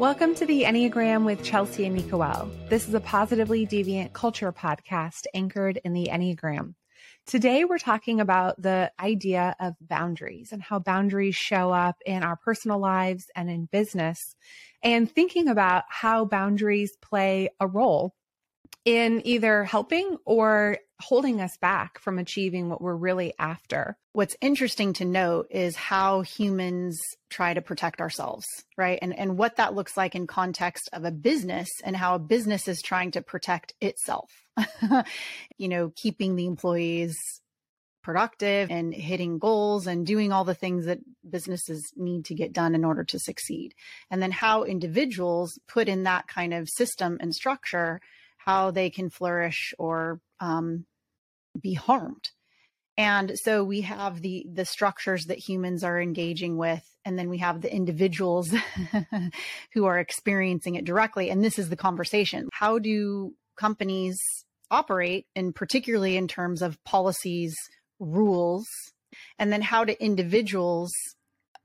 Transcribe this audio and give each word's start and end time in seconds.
Welcome 0.00 0.34
to 0.36 0.46
the 0.46 0.62
Enneagram 0.62 1.26
with 1.26 1.44
Chelsea 1.44 1.84
and 1.84 1.94
Nicole. 1.94 2.50
This 2.70 2.88
is 2.88 2.94
a 2.94 3.00
positively 3.00 3.66
deviant 3.66 4.14
culture 4.14 4.50
podcast 4.50 5.26
anchored 5.34 5.78
in 5.84 5.92
the 5.92 6.08
Enneagram. 6.10 6.72
Today, 7.26 7.66
we're 7.66 7.76
talking 7.76 8.18
about 8.18 8.62
the 8.62 8.90
idea 8.98 9.54
of 9.60 9.74
boundaries 9.78 10.52
and 10.52 10.62
how 10.62 10.78
boundaries 10.78 11.36
show 11.36 11.70
up 11.70 11.96
in 12.06 12.22
our 12.22 12.36
personal 12.36 12.78
lives 12.78 13.26
and 13.36 13.50
in 13.50 13.66
business, 13.66 14.34
and 14.82 15.12
thinking 15.12 15.48
about 15.48 15.84
how 15.90 16.24
boundaries 16.24 16.96
play 17.02 17.50
a 17.60 17.66
role 17.66 18.14
in 18.86 19.20
either 19.26 19.64
helping 19.64 20.16
or 20.24 20.78
holding 21.00 21.40
us 21.40 21.56
back 21.60 21.98
from 21.98 22.18
achieving 22.18 22.68
what 22.68 22.80
we're 22.80 22.94
really 22.94 23.32
after. 23.38 23.96
What's 24.12 24.36
interesting 24.40 24.92
to 24.94 25.04
note 25.04 25.46
is 25.50 25.76
how 25.76 26.22
humans 26.22 27.00
try 27.30 27.54
to 27.54 27.62
protect 27.62 28.00
ourselves, 28.00 28.46
right? 28.76 28.98
And 29.00 29.16
and 29.16 29.38
what 29.38 29.56
that 29.56 29.74
looks 29.74 29.96
like 29.96 30.14
in 30.14 30.26
context 30.26 30.88
of 30.92 31.04
a 31.04 31.10
business 31.10 31.68
and 31.84 31.96
how 31.96 32.14
a 32.14 32.20
business 32.20 32.68
is 32.68 32.82
trying 32.82 33.12
to 33.12 33.22
protect 33.22 33.74
itself. 33.80 34.30
you 35.58 35.68
know, 35.68 35.92
keeping 35.96 36.36
the 36.36 36.46
employees 36.46 37.16
productive 38.02 38.70
and 38.70 38.94
hitting 38.94 39.38
goals 39.38 39.86
and 39.86 40.06
doing 40.06 40.32
all 40.32 40.44
the 40.44 40.54
things 40.54 40.86
that 40.86 40.98
businesses 41.28 41.92
need 41.96 42.24
to 42.24 42.34
get 42.34 42.52
done 42.52 42.74
in 42.74 42.84
order 42.84 43.04
to 43.04 43.18
succeed. 43.18 43.74
And 44.10 44.22
then 44.22 44.30
how 44.30 44.64
individuals 44.64 45.58
put 45.68 45.88
in 45.88 46.04
that 46.04 46.26
kind 46.26 46.54
of 46.54 46.68
system 46.68 47.18
and 47.20 47.34
structure 47.34 48.00
how 48.38 48.70
they 48.70 48.88
can 48.88 49.10
flourish 49.10 49.74
or 49.78 50.18
um, 50.40 50.86
be 51.60 51.74
harmed. 51.74 52.30
And 52.96 53.32
so 53.42 53.64
we 53.64 53.82
have 53.82 54.20
the 54.20 54.44
the 54.52 54.64
structures 54.64 55.24
that 55.26 55.38
humans 55.38 55.84
are 55.84 56.00
engaging 56.00 56.58
with, 56.58 56.82
and 57.04 57.18
then 57.18 57.30
we 57.30 57.38
have 57.38 57.62
the 57.62 57.74
individuals 57.74 58.52
who 59.72 59.86
are 59.86 59.98
experiencing 59.98 60.74
it 60.74 60.84
directly. 60.84 61.30
And 61.30 61.42
this 61.42 61.58
is 61.58 61.70
the 61.70 61.76
conversation: 61.76 62.48
How 62.52 62.78
do 62.78 63.32
companies 63.58 64.18
operate, 64.70 65.26
and 65.34 65.54
particularly 65.54 66.16
in 66.16 66.28
terms 66.28 66.60
of 66.62 66.82
policies, 66.84 67.54
rules, 67.98 68.66
and 69.38 69.52
then 69.52 69.62
how 69.62 69.84
do 69.84 69.94
individuals 69.98 70.92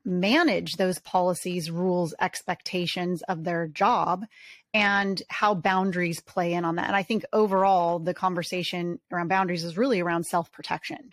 manage 0.06 0.74
those 0.74 1.00
policies, 1.00 1.72
rules, 1.72 2.14
expectations 2.22 3.22
of 3.24 3.44
their 3.44 3.68
job 3.68 4.26
and 4.74 5.22
how 5.30 5.56
boundaries 5.56 6.22
play 6.22 6.54
in 6.54 6.64
on 6.66 6.76
that. 6.76 6.88
And 6.88 6.96
I 6.96 7.04
think 7.04 7.26
overall, 7.34 8.00
the 8.00 8.14
conversation 8.14 9.00
around 9.12 9.30
boundaries 9.30 9.64
is 9.64 9.78
really 9.78 10.00
around 10.00 10.26
self 10.26 10.52
protection. 10.52 11.12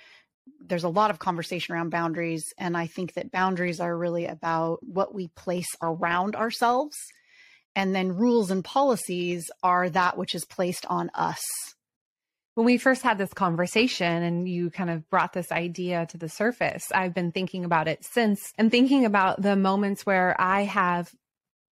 There's 0.60 0.84
a 0.84 0.88
lot 0.88 1.10
of 1.10 1.18
conversation 1.18 1.74
around 1.74 1.90
boundaries. 1.90 2.44
And 2.58 2.76
I 2.76 2.86
think 2.86 3.14
that 3.14 3.30
boundaries 3.30 3.80
are 3.80 3.96
really 3.96 4.26
about 4.26 4.80
what 4.82 5.14
we 5.14 5.28
place 5.28 5.68
around 5.80 6.36
ourselves. 6.36 6.96
And 7.74 7.94
then 7.94 8.16
rules 8.16 8.50
and 8.50 8.64
policies 8.64 9.50
are 9.62 9.88
that 9.88 10.18
which 10.18 10.34
is 10.34 10.44
placed 10.44 10.84
on 10.86 11.10
us 11.14 11.40
when 12.54 12.66
we 12.66 12.76
first 12.76 13.02
had 13.02 13.18
this 13.18 13.32
conversation 13.32 14.22
and 14.22 14.48
you 14.48 14.70
kind 14.70 14.90
of 14.90 15.08
brought 15.08 15.32
this 15.32 15.50
idea 15.50 16.06
to 16.10 16.18
the 16.18 16.28
surface, 16.28 16.92
I've 16.92 17.14
been 17.14 17.32
thinking 17.32 17.64
about 17.64 17.88
it 17.88 18.04
since 18.04 18.52
and 18.58 18.70
thinking 18.70 19.04
about 19.04 19.40
the 19.40 19.56
moments 19.56 20.04
where 20.04 20.38
I 20.38 20.62
have 20.62 21.12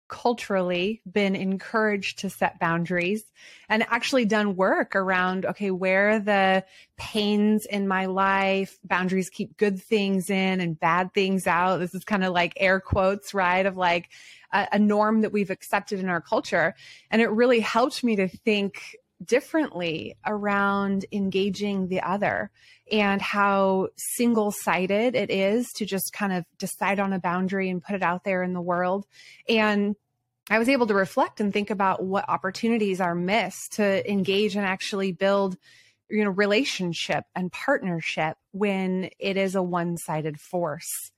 culturally 0.07 1.01
been 1.11 1.35
encouraged 1.35 2.19
to 2.19 2.29
set 2.29 2.59
boundaries 2.59 3.23
and 3.67 3.83
actually 3.89 4.25
done 4.25 4.55
work 4.55 4.95
around 4.95 5.45
okay 5.45 5.71
where 5.71 6.19
the 6.19 6.63
pains 6.97 7.65
in 7.65 7.87
my 7.87 8.05
life? 8.05 8.77
Boundaries 8.83 9.29
keep 9.29 9.57
good 9.57 9.81
things 9.81 10.29
in 10.29 10.61
and 10.61 10.79
bad 10.79 11.13
things 11.13 11.47
out. 11.47 11.77
This 11.77 11.95
is 11.95 12.03
kind 12.03 12.23
of 12.23 12.33
like 12.33 12.53
air 12.57 12.79
quotes 12.79 13.33
right 13.33 13.65
of 13.65 13.77
like 13.77 14.09
a, 14.51 14.67
a 14.73 14.79
norm 14.79 15.21
that 15.21 15.31
we've 15.31 15.49
accepted 15.49 15.99
in 15.99 16.09
our 16.09 16.21
culture. 16.21 16.75
And 17.09 17.21
it 17.21 17.31
really 17.31 17.61
helped 17.61 18.03
me 18.03 18.17
to 18.17 18.27
think 18.27 18.97
differently 19.23 20.15
around 20.25 21.05
engaging 21.11 21.87
the 21.87 22.01
other 22.01 22.51
and 22.91 23.21
how 23.21 23.87
single 23.95 24.51
sided 24.51 25.15
it 25.15 25.31
is 25.31 25.71
to 25.73 25.85
just 25.85 26.11
kind 26.13 26.33
of 26.33 26.45
decide 26.57 26.99
on 26.99 27.13
a 27.13 27.19
boundary 27.19 27.69
and 27.69 27.83
put 27.83 27.95
it 27.95 28.03
out 28.03 28.23
there 28.23 28.43
in 28.43 28.53
the 28.53 28.61
world. 28.61 29.05
And 29.47 29.95
I 30.49 30.59
was 30.59 30.69
able 30.69 30.87
to 30.87 30.93
reflect 30.93 31.39
and 31.39 31.51
think 31.51 31.69
about 31.69 32.03
what 32.03 32.29
opportunities 32.29 33.01
are 33.01 33.15
missed 33.15 33.73
to 33.73 34.09
engage 34.09 34.55
and 34.55 34.65
actually 34.65 35.11
build 35.11 35.57
you 36.09 36.23
know 36.23 36.29
relationship 36.29 37.23
and 37.35 37.51
partnership 37.51 38.37
when 38.51 39.09
it 39.19 39.37
is 39.37 39.55
a 39.55 39.63
one-sided 39.63 40.39
force 40.39 41.11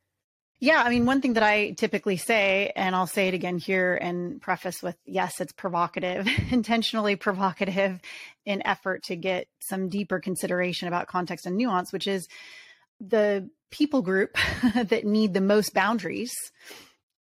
yeah, 0.60 0.82
I 0.84 0.90
mean, 0.90 1.06
one 1.06 1.22
thing 1.22 1.34
that 1.34 1.44
I 1.44 1.72
typically 1.72 2.18
say, 2.18 2.72
and 2.76 2.96
I'll 2.96 3.06
say 3.06 3.28
it 3.28 3.36
again 3.36 3.60
here 3.60 3.96
and 3.96 4.42
preface 4.42 4.82
with 4.82 4.98
yes, 5.06 5.40
it's 5.40 5.54
provocative, 5.54 6.28
intentionally 6.52 7.16
provocative 7.16 8.00
in 8.46 8.66
effort 8.66 9.04
to 9.04 9.16
get 9.16 9.48
some 9.60 9.88
deeper 9.90 10.20
consideration 10.20 10.88
about 10.88 11.08
context 11.08 11.46
and 11.46 11.58
nuance, 11.58 11.94
which 11.94 12.08
is 12.08 12.28
the 13.00 13.50
people 13.70 14.02
group 14.02 14.36
that 14.76 15.06
need 15.06 15.34
the 15.34 15.42
most 15.42 15.76
boundaries 15.76 16.34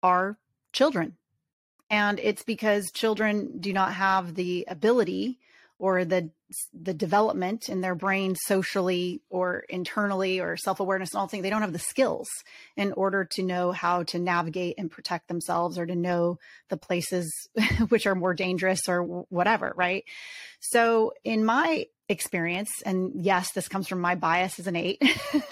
are 0.02 0.36
children. 0.72 1.16
And 1.88 2.18
it's 2.18 2.42
because 2.42 2.90
children 2.90 3.58
do 3.60 3.72
not 3.72 3.94
have 3.94 4.34
the 4.34 4.66
ability 4.68 5.38
or 5.82 6.04
the 6.04 6.30
the 6.72 6.94
development 6.94 7.68
in 7.68 7.80
their 7.80 7.96
brain 7.96 8.36
socially 8.36 9.20
or 9.30 9.64
internally 9.68 10.38
or 10.38 10.56
self-awareness 10.56 11.12
and 11.12 11.18
all 11.18 11.26
things 11.26 11.42
they 11.42 11.50
don't 11.50 11.62
have 11.62 11.72
the 11.72 11.78
skills 11.78 12.28
in 12.76 12.92
order 12.92 13.24
to 13.24 13.42
know 13.42 13.72
how 13.72 14.04
to 14.04 14.20
navigate 14.20 14.76
and 14.78 14.92
protect 14.92 15.26
themselves 15.26 15.78
or 15.78 15.84
to 15.84 15.96
know 15.96 16.38
the 16.68 16.76
places 16.76 17.48
which 17.88 18.06
are 18.06 18.14
more 18.14 18.32
dangerous 18.32 18.88
or 18.88 19.02
whatever 19.02 19.72
right? 19.74 20.04
So 20.60 21.14
in 21.24 21.44
my 21.44 21.86
experience 22.12 22.70
and 22.86 23.12
yes 23.16 23.52
this 23.52 23.66
comes 23.66 23.88
from 23.88 24.00
my 24.00 24.14
bias 24.14 24.60
as 24.60 24.68
an 24.68 24.76
eight 24.76 25.02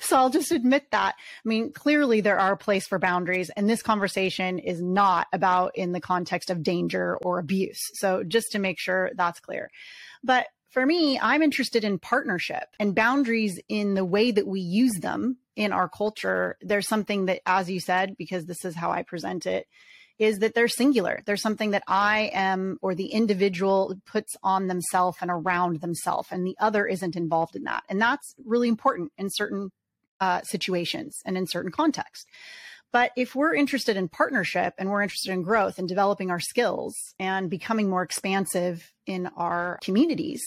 so 0.00 0.16
I'll 0.16 0.30
just 0.30 0.52
admit 0.52 0.90
that. 0.92 1.14
I 1.18 1.48
mean, 1.48 1.72
clearly 1.72 2.20
there 2.20 2.38
are 2.38 2.52
a 2.52 2.58
place 2.58 2.86
for 2.86 2.98
boundaries, 2.98 3.50
and 3.50 3.68
this 3.68 3.82
conversation 3.82 4.58
is 4.58 4.80
not 4.80 5.26
about 5.32 5.76
in 5.76 5.92
the 5.92 6.00
context 6.00 6.50
of 6.50 6.62
danger 6.62 7.16
or 7.18 7.38
abuse. 7.38 7.80
So 7.94 8.24
just 8.24 8.52
to 8.52 8.58
make 8.58 8.78
sure 8.78 9.10
that's 9.16 9.40
clear. 9.40 9.70
But 10.22 10.46
for 10.70 10.84
me, 10.84 11.18
I'm 11.18 11.42
interested 11.42 11.84
in 11.84 11.98
partnership 11.98 12.64
and 12.78 12.94
boundaries 12.94 13.60
in 13.68 13.94
the 13.94 14.04
way 14.04 14.30
that 14.30 14.46
we 14.46 14.60
use 14.60 14.98
them 15.00 15.38
in 15.56 15.72
our 15.72 15.88
culture. 15.88 16.56
There's 16.60 16.88
something 16.88 17.26
that, 17.26 17.40
as 17.46 17.70
you 17.70 17.80
said, 17.80 18.16
because 18.18 18.44
this 18.44 18.64
is 18.64 18.74
how 18.74 18.90
I 18.90 19.02
present 19.02 19.46
it, 19.46 19.66
is 20.18 20.40
that 20.40 20.54
they're 20.54 20.68
singular. 20.68 21.22
There's 21.26 21.42
something 21.42 21.70
that 21.70 21.84
I 21.86 22.30
am 22.32 22.78
or 22.82 22.94
the 22.94 23.06
individual 23.06 23.94
puts 24.06 24.36
on 24.42 24.66
themselves 24.66 25.18
and 25.20 25.30
around 25.30 25.80
themselves, 25.80 26.28
and 26.30 26.46
the 26.46 26.56
other 26.58 26.86
isn't 26.86 27.16
involved 27.16 27.54
in 27.54 27.64
that. 27.64 27.84
And 27.88 28.00
that's 28.00 28.34
really 28.44 28.68
important 28.68 29.12
in 29.16 29.28
certain 29.30 29.70
uh, 30.20 30.42
situations 30.42 31.16
and 31.24 31.36
in 31.36 31.46
certain 31.46 31.70
contexts. 31.70 32.26
But 32.90 33.12
if 33.16 33.34
we're 33.34 33.54
interested 33.54 33.96
in 33.96 34.08
partnership 34.08 34.74
and 34.78 34.90
we're 34.90 35.02
interested 35.02 35.32
in 35.32 35.42
growth 35.42 35.78
and 35.78 35.86
developing 35.86 36.30
our 36.30 36.40
skills 36.40 36.94
and 37.18 37.50
becoming 37.50 37.90
more 37.90 38.02
expansive 38.02 38.92
in 39.06 39.28
our 39.36 39.78
communities, 39.82 40.42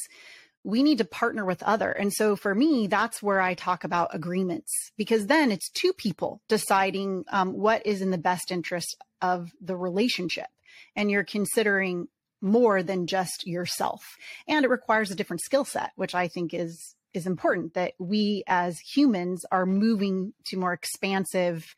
we 0.63 0.83
need 0.83 0.99
to 0.99 1.05
partner 1.05 1.44
with 1.44 1.63
other. 1.63 1.91
And 1.91 2.13
so 2.13 2.35
for 2.35 2.53
me, 2.53 2.88
that's 2.88 3.22
where 3.22 3.41
I 3.41 3.53
talk 3.53 3.83
about 3.83 4.13
agreements 4.13 4.91
because 4.97 5.27
then 5.27 5.51
it's 5.51 5.69
two 5.69 5.94
people 5.94 6.41
deciding 6.47 7.25
um, 7.31 7.53
what 7.53 7.85
is 7.85 8.01
in 8.01 8.11
the 8.11 8.17
best 8.17 8.51
interest 8.51 8.95
of 9.22 9.49
the 9.59 9.75
relationship. 9.75 10.47
And 10.95 11.09
you're 11.09 11.23
considering 11.23 12.07
more 12.41 12.83
than 12.83 13.07
just 13.07 13.47
yourself. 13.47 14.01
And 14.47 14.66
it 14.66 14.69
requires 14.69 15.11
a 15.11 15.16
different 15.16 15.41
skill 15.41 15.66
set, 15.66 15.91
which 15.95 16.16
I 16.16 16.27
think 16.27 16.53
is 16.53 16.95
is 17.13 17.28
important 17.28 17.73
that 17.73 17.93
we 17.99 18.43
as 18.47 18.79
humans 18.79 19.43
are 19.51 19.66
moving 19.66 20.33
to 20.45 20.57
more 20.57 20.73
expansive 20.73 21.75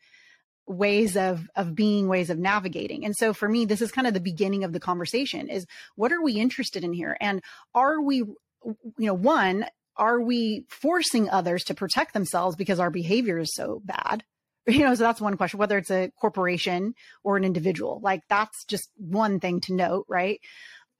ways 0.66 1.16
of 1.16 1.48
of 1.56 1.74
being 1.74 2.08
ways 2.08 2.30
of 2.30 2.38
navigating 2.38 3.04
and 3.04 3.14
so 3.14 3.34
for 3.34 3.46
me 3.46 3.66
this 3.66 3.82
is 3.82 3.92
kind 3.92 4.06
of 4.06 4.14
the 4.14 4.20
beginning 4.20 4.64
of 4.64 4.72
the 4.72 4.80
conversation 4.80 5.50
is 5.50 5.66
what 5.94 6.10
are 6.10 6.22
we 6.22 6.34
interested 6.34 6.82
in 6.84 6.94
here 6.94 7.18
and 7.20 7.42
are 7.74 8.00
we 8.00 8.24
you 8.64 9.06
know 9.06 9.14
one 9.14 9.66
are 9.96 10.20
we 10.20 10.66
forcing 10.68 11.30
others 11.30 11.64
to 11.64 11.74
protect 11.74 12.14
themselves 12.14 12.56
because 12.56 12.80
our 12.80 12.90
behavior 12.90 13.38
is 13.38 13.54
so 13.54 13.80
bad? 13.84 14.24
You 14.66 14.78
know 14.78 14.94
so 14.94 15.02
that's 15.02 15.20
one 15.20 15.36
question 15.36 15.58
whether 15.58 15.76
it's 15.76 15.90
a 15.90 16.10
corporation 16.18 16.94
or 17.22 17.36
an 17.36 17.44
individual 17.44 18.00
like 18.02 18.22
that's 18.30 18.64
just 18.64 18.88
one 18.96 19.38
thing 19.38 19.60
to 19.60 19.74
note 19.74 20.06
right? 20.08 20.40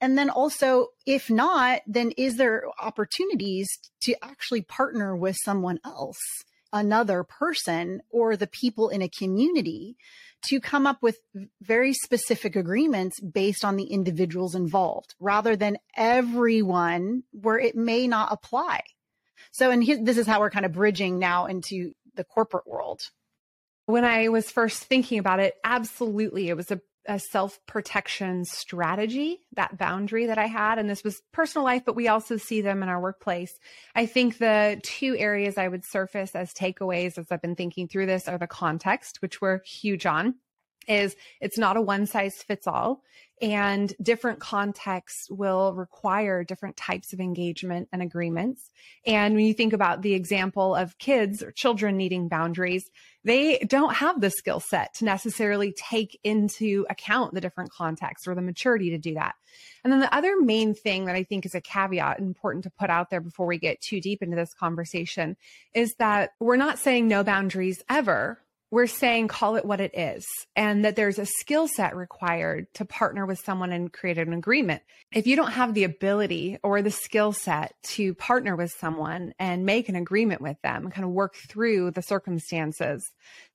And 0.01 0.17
then 0.17 0.29
also, 0.29 0.87
if 1.05 1.29
not, 1.29 1.81
then 1.87 2.11
is 2.17 2.35
there 2.35 2.65
opportunities 2.79 3.67
to 4.01 4.15
actually 4.23 4.61
partner 4.61 5.15
with 5.15 5.37
someone 5.43 5.79
else, 5.85 6.19
another 6.75 7.23
person, 7.23 8.01
or 8.11 8.35
the 8.35 8.45
people 8.45 8.89
in 8.89 9.01
a 9.01 9.09
community 9.09 9.95
to 10.43 10.59
come 10.59 10.85
up 10.85 11.01
with 11.01 11.17
very 11.61 11.93
specific 11.93 12.55
agreements 12.55 13.19
based 13.19 13.65
on 13.65 13.77
the 13.77 13.85
individuals 13.85 14.53
involved 14.53 15.15
rather 15.19 15.55
than 15.55 15.77
everyone 15.95 17.23
where 17.31 17.57
it 17.57 17.75
may 17.75 18.07
not 18.07 18.31
apply? 18.31 18.81
So, 19.51 19.71
and 19.71 20.05
this 20.05 20.17
is 20.17 20.27
how 20.27 20.41
we're 20.41 20.51
kind 20.51 20.65
of 20.65 20.73
bridging 20.73 21.17
now 21.17 21.45
into 21.45 21.93
the 22.15 22.23
corporate 22.25 22.67
world. 22.67 23.01
When 23.85 24.03
I 24.03 24.27
was 24.27 24.51
first 24.51 24.83
thinking 24.83 25.17
about 25.19 25.39
it, 25.39 25.53
absolutely, 25.63 26.49
it 26.49 26.57
was 26.57 26.71
a 26.71 26.81
a 27.07 27.19
self 27.19 27.59
protection 27.65 28.45
strategy, 28.45 29.41
that 29.55 29.77
boundary 29.77 30.27
that 30.27 30.37
I 30.37 30.47
had. 30.47 30.79
And 30.79 30.89
this 30.89 31.03
was 31.03 31.21
personal 31.31 31.65
life, 31.65 31.83
but 31.85 31.95
we 31.95 32.07
also 32.07 32.37
see 32.37 32.61
them 32.61 32.83
in 32.83 32.89
our 32.89 33.01
workplace. 33.01 33.53
I 33.95 34.05
think 34.05 34.37
the 34.37 34.79
two 34.83 35.15
areas 35.17 35.57
I 35.57 35.67
would 35.67 35.85
surface 35.85 36.35
as 36.35 36.53
takeaways 36.53 37.17
as 37.17 37.27
I've 37.31 37.41
been 37.41 37.55
thinking 37.55 37.87
through 37.87 38.07
this 38.07 38.27
are 38.27 38.37
the 38.37 38.47
context, 38.47 39.21
which 39.21 39.41
we're 39.41 39.61
huge 39.63 40.05
on 40.05 40.35
is 40.87 41.15
it's 41.41 41.57
not 41.57 41.77
a 41.77 41.81
one 41.81 42.05
size 42.05 42.35
fits 42.35 42.67
all 42.67 43.01
and 43.41 43.93
different 44.01 44.39
contexts 44.39 45.29
will 45.29 45.73
require 45.73 46.43
different 46.43 46.77
types 46.77 47.11
of 47.11 47.19
engagement 47.19 47.89
and 47.91 48.01
agreements. 48.01 48.71
And 49.05 49.35
when 49.35 49.45
you 49.45 49.53
think 49.53 49.73
about 49.73 50.01
the 50.01 50.13
example 50.13 50.73
of 50.73 50.97
kids 50.99 51.43
or 51.43 51.51
children 51.51 51.97
needing 51.97 52.29
boundaries, 52.29 52.89
they 53.25 53.57
don't 53.59 53.95
have 53.95 54.21
the 54.21 54.29
skill 54.29 54.59
set 54.61 54.93
to 54.95 55.05
necessarily 55.05 55.73
take 55.73 56.17
into 56.23 56.85
account 56.89 57.33
the 57.33 57.41
different 57.41 57.71
contexts 57.71 58.27
or 58.27 58.35
the 58.35 58.41
maturity 58.41 58.91
to 58.91 58.97
do 58.97 59.15
that. 59.15 59.35
And 59.83 59.91
then 59.91 59.99
the 59.99 60.15
other 60.15 60.39
main 60.39 60.73
thing 60.73 61.05
that 61.05 61.15
I 61.15 61.23
think 61.23 61.45
is 61.45 61.55
a 61.55 61.61
caveat 61.61 62.19
important 62.19 62.63
to 62.63 62.69
put 62.69 62.89
out 62.89 63.09
there 63.09 63.21
before 63.21 63.47
we 63.47 63.57
get 63.57 63.81
too 63.81 63.99
deep 63.99 64.21
into 64.21 64.35
this 64.35 64.53
conversation 64.53 65.35
is 65.73 65.95
that 65.95 66.31
we're 66.39 66.55
not 66.55 66.79
saying 66.79 67.07
no 67.07 67.23
boundaries 67.23 67.83
ever 67.89 68.39
we're 68.71 68.87
saying 68.87 69.27
call 69.27 69.55
it 69.55 69.65
what 69.65 69.79
it 69.79 69.91
is 69.97 70.25
and 70.55 70.83
that 70.85 70.95
there's 70.95 71.19
a 71.19 71.25
skill 71.25 71.67
set 71.67 71.95
required 71.95 72.67
to 72.73 72.85
partner 72.85 73.25
with 73.25 73.39
someone 73.39 73.71
and 73.71 73.93
create 73.93 74.17
an 74.17 74.33
agreement. 74.33 74.81
If 75.13 75.27
you 75.27 75.35
don't 75.35 75.51
have 75.51 75.73
the 75.73 75.83
ability 75.83 76.57
or 76.63 76.81
the 76.81 76.91
skill 76.91 77.31
set 77.31 77.75
to 77.83 78.13
partner 78.15 78.55
with 78.55 78.71
someone 78.71 79.33
and 79.39 79.65
make 79.65 79.87
an 79.89 79.95
agreement 79.95 80.41
with 80.41 80.61
them, 80.61 80.89
kind 80.89 81.05
of 81.05 81.11
work 81.11 81.35
through 81.35 81.91
the 81.91 82.01
circumstances, 82.01 83.09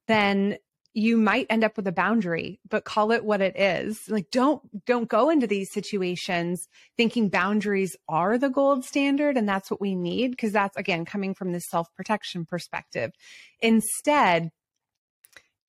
then 0.07 0.57
you 0.93 1.17
might 1.17 1.47
end 1.51 1.63
up 1.63 1.77
with 1.77 1.87
a 1.87 1.93
boundary 1.93 2.59
but 2.69 2.85
call 2.85 3.13
it 3.13 3.25
what 3.25 3.41
it 3.41 3.56
is 3.56 4.01
like 4.09 4.29
don't 4.33 4.61
don't 4.87 5.09
go 5.09 5.31
into 5.31 5.47
these 5.47 5.73
situations 5.73 6.67
thinking 6.97 7.29
boundaries 7.29 7.97
are 8.09 8.39
the 8.39 8.51
gold 8.51 8.85
standard 8.85 9.37
and 9.37 9.49
that's 9.49 9.71
what 9.71 9.81
we 9.81 9.95
need 9.95 10.33
because 10.33 10.51
that's 10.51 10.77
again 10.77 11.05
coming 11.05 11.33
from 11.33 11.53
this 11.53 11.69
self-protection 11.71 12.45
perspective 12.45 13.13
instead 13.61 14.51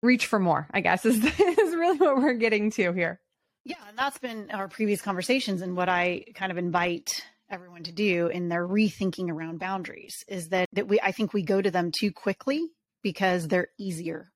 reach 0.01 0.25
for 0.25 0.39
more, 0.39 0.67
I 0.71 0.81
guess, 0.81 1.05
is, 1.05 1.17
is 1.17 1.75
really 1.75 1.97
what 1.97 2.17
we're 2.17 2.33
getting 2.33 2.71
to 2.71 2.93
here. 2.93 3.19
Yeah, 3.63 3.75
and 3.87 3.97
that's 3.97 4.17
been 4.17 4.49
our 4.51 4.67
previous 4.67 5.01
conversations 5.01 5.61
and 5.61 5.77
what 5.77 5.89
I 5.89 6.25
kind 6.33 6.51
of 6.51 6.57
invite 6.57 7.23
everyone 7.49 7.83
to 7.83 7.91
do 7.91 8.27
in 8.27 8.49
their 8.49 8.67
rethinking 8.67 9.29
around 9.29 9.59
boundaries 9.59 10.23
is 10.27 10.49
that 10.49 10.67
that 10.73 10.87
we 10.87 10.99
I 11.01 11.11
think 11.11 11.33
we 11.33 11.43
go 11.43 11.61
to 11.61 11.69
them 11.69 11.91
too 11.91 12.11
quickly 12.11 12.65
because 13.03 13.47
they're 13.47 13.67
easier 13.77 14.31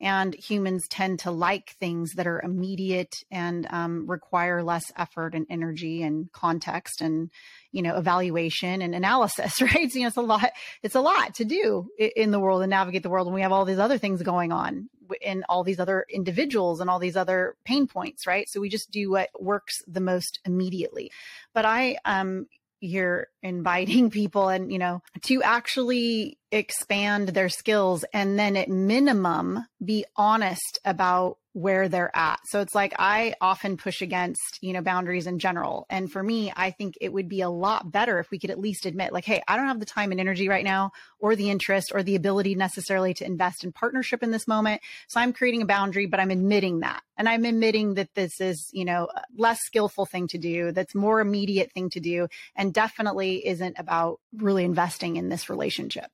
and 0.00 0.34
humans 0.34 0.86
tend 0.88 1.20
to 1.20 1.30
like 1.30 1.70
things 1.80 2.12
that 2.14 2.26
are 2.26 2.40
immediate 2.40 3.14
and 3.30 3.66
um, 3.70 4.08
require 4.08 4.62
less 4.62 4.92
effort 4.96 5.34
and 5.34 5.46
energy 5.48 6.02
and 6.02 6.30
context 6.32 7.00
and 7.00 7.30
you 7.72 7.82
know 7.82 7.96
evaluation 7.96 8.82
and 8.82 8.94
analysis 8.94 9.60
right? 9.62 9.90
So, 9.90 9.98
you 9.98 10.04
know 10.04 10.08
it's 10.08 10.16
a 10.16 10.22
lot 10.22 10.50
it's 10.82 10.94
a 10.94 11.00
lot 11.00 11.34
to 11.36 11.44
do 11.44 11.88
in 11.98 12.30
the 12.30 12.40
world 12.40 12.62
and 12.62 12.70
navigate 12.70 13.02
the 13.02 13.10
world 13.10 13.26
and 13.26 13.34
we 13.34 13.42
have 13.42 13.52
all 13.52 13.64
these 13.64 13.78
other 13.78 13.98
things 13.98 14.22
going 14.22 14.52
on 14.52 14.88
in 15.20 15.44
all 15.48 15.62
these 15.62 15.78
other 15.78 16.04
individuals 16.10 16.80
and 16.80 16.90
all 16.90 16.98
these 16.98 17.16
other 17.16 17.56
pain 17.64 17.86
points 17.86 18.26
right? 18.26 18.48
So 18.48 18.60
we 18.60 18.68
just 18.68 18.90
do 18.90 19.10
what 19.10 19.30
works 19.38 19.82
the 19.86 20.00
most 20.00 20.40
immediately. 20.44 21.10
But 21.54 21.64
i 21.64 21.96
um 22.04 22.46
you're 22.80 23.28
inviting 23.42 24.10
people 24.20 24.48
and 24.48 24.72
you 24.72 24.78
know 24.78 25.02
to 25.22 25.42
actually 25.42 26.38
expand 26.52 27.28
their 27.28 27.48
skills 27.48 28.04
and 28.12 28.38
then 28.38 28.56
at 28.56 28.68
minimum 28.68 29.66
be 29.84 30.04
honest 30.16 30.78
about 30.84 31.38
where 31.56 31.88
they're 31.88 32.14
at. 32.14 32.38
So 32.48 32.60
it's 32.60 32.74
like 32.74 32.94
I 32.98 33.32
often 33.40 33.78
push 33.78 34.02
against, 34.02 34.58
you 34.60 34.74
know, 34.74 34.82
boundaries 34.82 35.26
in 35.26 35.38
general. 35.38 35.86
And 35.88 36.12
for 36.12 36.22
me, 36.22 36.52
I 36.54 36.70
think 36.70 36.98
it 37.00 37.10
would 37.14 37.30
be 37.30 37.40
a 37.40 37.48
lot 37.48 37.90
better 37.90 38.18
if 38.18 38.30
we 38.30 38.38
could 38.38 38.50
at 38.50 38.58
least 38.58 38.84
admit 38.84 39.10
like, 39.10 39.24
hey, 39.24 39.42
I 39.48 39.56
don't 39.56 39.66
have 39.66 39.80
the 39.80 39.86
time 39.86 40.10
and 40.10 40.20
energy 40.20 40.50
right 40.50 40.64
now 40.64 40.92
or 41.18 41.34
the 41.34 41.48
interest 41.48 41.92
or 41.94 42.02
the 42.02 42.14
ability 42.14 42.56
necessarily 42.56 43.14
to 43.14 43.24
invest 43.24 43.64
in 43.64 43.72
partnership 43.72 44.22
in 44.22 44.32
this 44.32 44.46
moment. 44.46 44.82
So 45.08 45.18
I'm 45.18 45.32
creating 45.32 45.62
a 45.62 45.66
boundary, 45.66 46.04
but 46.04 46.20
I'm 46.20 46.30
admitting 46.30 46.80
that. 46.80 47.02
And 47.16 47.26
I'm 47.26 47.46
admitting 47.46 47.94
that 47.94 48.14
this 48.14 48.38
is, 48.38 48.68
you 48.74 48.84
know, 48.84 49.08
less 49.34 49.60
skillful 49.62 50.04
thing 50.04 50.28
to 50.28 50.38
do, 50.38 50.72
that's 50.72 50.94
more 50.94 51.20
immediate 51.20 51.72
thing 51.72 51.88
to 51.90 52.00
do 52.00 52.28
and 52.54 52.74
definitely 52.74 53.46
isn't 53.46 53.76
about 53.78 54.20
really 54.36 54.64
investing 54.64 55.16
in 55.16 55.30
this 55.30 55.48
relationship. 55.48 56.10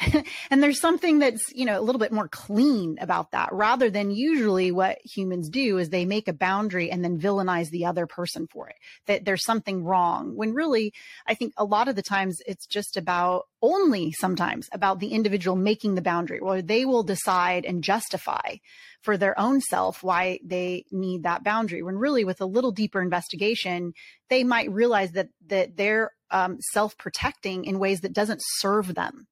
and 0.50 0.62
there's 0.62 0.80
something 0.80 1.18
that's, 1.18 1.52
you 1.52 1.64
know, 1.64 1.78
a 1.78 1.82
little 1.82 1.98
bit 1.98 2.12
more 2.12 2.28
clean 2.28 2.98
about 3.00 3.32
that 3.32 3.50
rather 3.52 3.90
than 3.90 4.10
usually 4.10 4.72
what 4.72 4.98
humans 5.04 5.48
do 5.48 5.78
is 5.78 5.90
they 5.90 6.04
make 6.04 6.28
a 6.28 6.32
boundary 6.32 6.90
and 6.90 7.04
then 7.04 7.18
villainize 7.18 7.70
the 7.70 7.84
other 7.84 8.06
person 8.06 8.46
for 8.46 8.68
it, 8.68 8.76
that 9.06 9.24
there's 9.24 9.44
something 9.44 9.84
wrong. 9.84 10.36
When 10.36 10.54
really, 10.54 10.92
I 11.26 11.34
think 11.34 11.52
a 11.56 11.64
lot 11.64 11.88
of 11.88 11.96
the 11.96 12.02
times 12.02 12.38
it's 12.46 12.66
just 12.66 12.96
about 12.96 13.46
only 13.62 14.12
sometimes 14.12 14.68
about 14.72 15.00
the 15.00 15.08
individual 15.08 15.56
making 15.56 15.94
the 15.94 16.02
boundary 16.02 16.40
where 16.40 16.62
they 16.62 16.84
will 16.84 17.02
decide 17.02 17.64
and 17.64 17.84
justify 17.84 18.56
for 19.02 19.16
their 19.16 19.38
own 19.38 19.60
self 19.60 20.02
why 20.02 20.38
they 20.44 20.84
need 20.90 21.24
that 21.24 21.44
boundary 21.44 21.82
when 21.82 21.96
really 21.96 22.24
with 22.24 22.40
a 22.40 22.46
little 22.46 22.72
deeper 22.72 23.02
investigation 23.02 23.92
they 24.30 24.44
might 24.44 24.70
realize 24.70 25.12
that 25.12 25.28
that 25.46 25.76
they're 25.76 26.12
um, 26.30 26.58
self-protecting 26.72 27.64
in 27.64 27.78
ways 27.78 28.00
that 28.00 28.12
doesn't 28.12 28.40
serve 28.42 28.94
them 28.94 29.26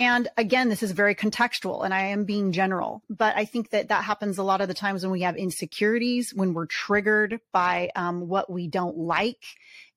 and 0.00 0.26
again, 0.36 0.68
this 0.68 0.82
is 0.82 0.90
very 0.90 1.14
contextual 1.14 1.84
and 1.84 1.94
I 1.94 2.06
am 2.06 2.24
being 2.24 2.50
general, 2.50 3.02
but 3.08 3.36
I 3.36 3.44
think 3.44 3.70
that 3.70 3.88
that 3.88 4.02
happens 4.02 4.38
a 4.38 4.42
lot 4.42 4.60
of 4.60 4.66
the 4.66 4.74
times 4.74 5.04
when 5.04 5.12
we 5.12 5.20
have 5.20 5.36
insecurities, 5.36 6.32
when 6.34 6.52
we're 6.52 6.66
triggered 6.66 7.40
by 7.52 7.90
um, 7.94 8.26
what 8.26 8.50
we 8.50 8.66
don't 8.66 8.98
like. 8.98 9.44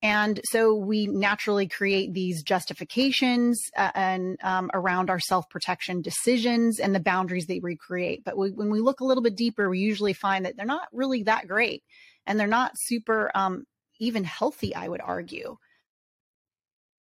And 0.04 0.40
so 0.52 0.76
we 0.76 1.08
naturally 1.08 1.68
create 1.68 2.14
these 2.14 2.44
justifications 2.44 3.60
uh, 3.76 3.90
and 3.96 4.38
um, 4.44 4.70
around 4.72 5.10
our 5.10 5.20
self 5.20 5.50
protection 5.50 6.04
decisions 6.04 6.80
and 6.80 6.94
the 6.94 7.00
boundaries 7.00 7.48
that 7.48 7.64
we 7.64 7.76
create. 7.76 8.24
But 8.24 8.38
we, 8.38 8.52
when 8.52 8.70
we 8.70 8.80
look 8.80 9.00
a 9.00 9.06
little 9.06 9.24
bit 9.24 9.36
deeper, 9.36 9.68
we 9.68 9.80
usually 9.80 10.14
find 10.14 10.46
that 10.46 10.56
they're 10.56 10.68
not 10.68 10.90
really 10.94 11.24
that 11.24 11.48
great 11.48 11.84
and 12.28 12.40
they're 12.40 12.46
not 12.46 12.74
super 12.76 13.32
um, 13.34 13.66
even 14.00 14.24
healthy, 14.24 14.76
I 14.76 14.88
would 14.88 15.02
argue. 15.02 15.58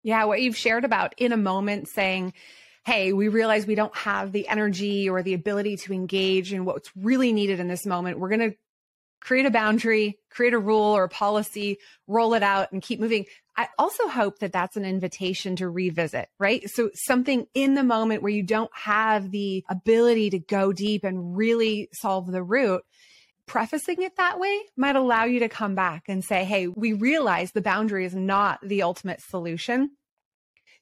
Yeah, 0.04 0.24
what 0.24 0.42
you've 0.42 0.58
shared 0.58 0.84
about 0.84 1.14
in 1.18 1.32
a 1.32 1.38
moment 1.38 1.88
saying, 1.88 2.34
hey, 2.84 3.14
we 3.14 3.28
realize 3.28 3.68
we 3.68 3.76
don't 3.76 3.96
have 3.96 4.32
the 4.32 4.48
energy 4.48 5.10
or 5.10 5.22
the 5.22 5.34
ability 5.34 5.78
to 5.78 5.94
engage 5.94 6.52
in 6.52 6.66
what's 6.66 6.90
really 6.96 7.32
needed 7.32 7.60
in 7.60 7.68
this 7.68 7.86
moment. 7.86 8.20
We're 8.20 8.30
going 8.30 8.52
to 8.52 8.58
create 9.22 9.46
a 9.46 9.52
boundary, 9.52 10.18
create 10.30 10.54
a 10.54 10.60
rule 10.60 10.98
or 10.98 11.04
a 11.04 11.10
policy, 11.10 11.78
roll 12.08 12.34
it 12.34 12.44
out 12.44 12.72
and 12.72 12.82
keep 12.82 13.00
moving. 13.00 13.26
I 13.56 13.68
also 13.78 14.08
hope 14.08 14.40
that 14.40 14.52
that's 14.52 14.78
an 14.78 14.86
invitation 14.86 15.56
to 15.58 15.70
revisit, 15.70 16.30
right? 16.40 16.68
So 16.70 16.90
something 16.96 17.46
in 17.54 17.76
the 17.76 17.84
moment 17.84 18.24
where 18.24 18.32
you 18.32 18.44
don't 18.44 18.72
have 18.74 19.30
the 19.30 19.64
ability 19.70 20.32
to 20.32 20.40
go 20.40 20.74
deep 20.74 21.04
and 21.04 21.38
really 21.38 21.90
solve 21.94 22.32
the 22.32 22.44
root. 22.44 22.82
Prefacing 23.46 24.02
it 24.02 24.16
that 24.18 24.40
way 24.40 24.60
might 24.78 24.96
allow 24.96 25.26
you 25.26 25.42
to 25.42 25.50
come 25.50 25.76
back 25.76 26.04
and 26.08 26.24
say, 26.24 26.46
Hey, 26.46 26.68
we 26.68 26.94
realize 26.94 27.52
the 27.52 27.62
boundary 27.62 28.06
is 28.06 28.16
not 28.16 28.60
the 28.64 28.82
ultimate 28.82 29.22
solution 29.22 29.92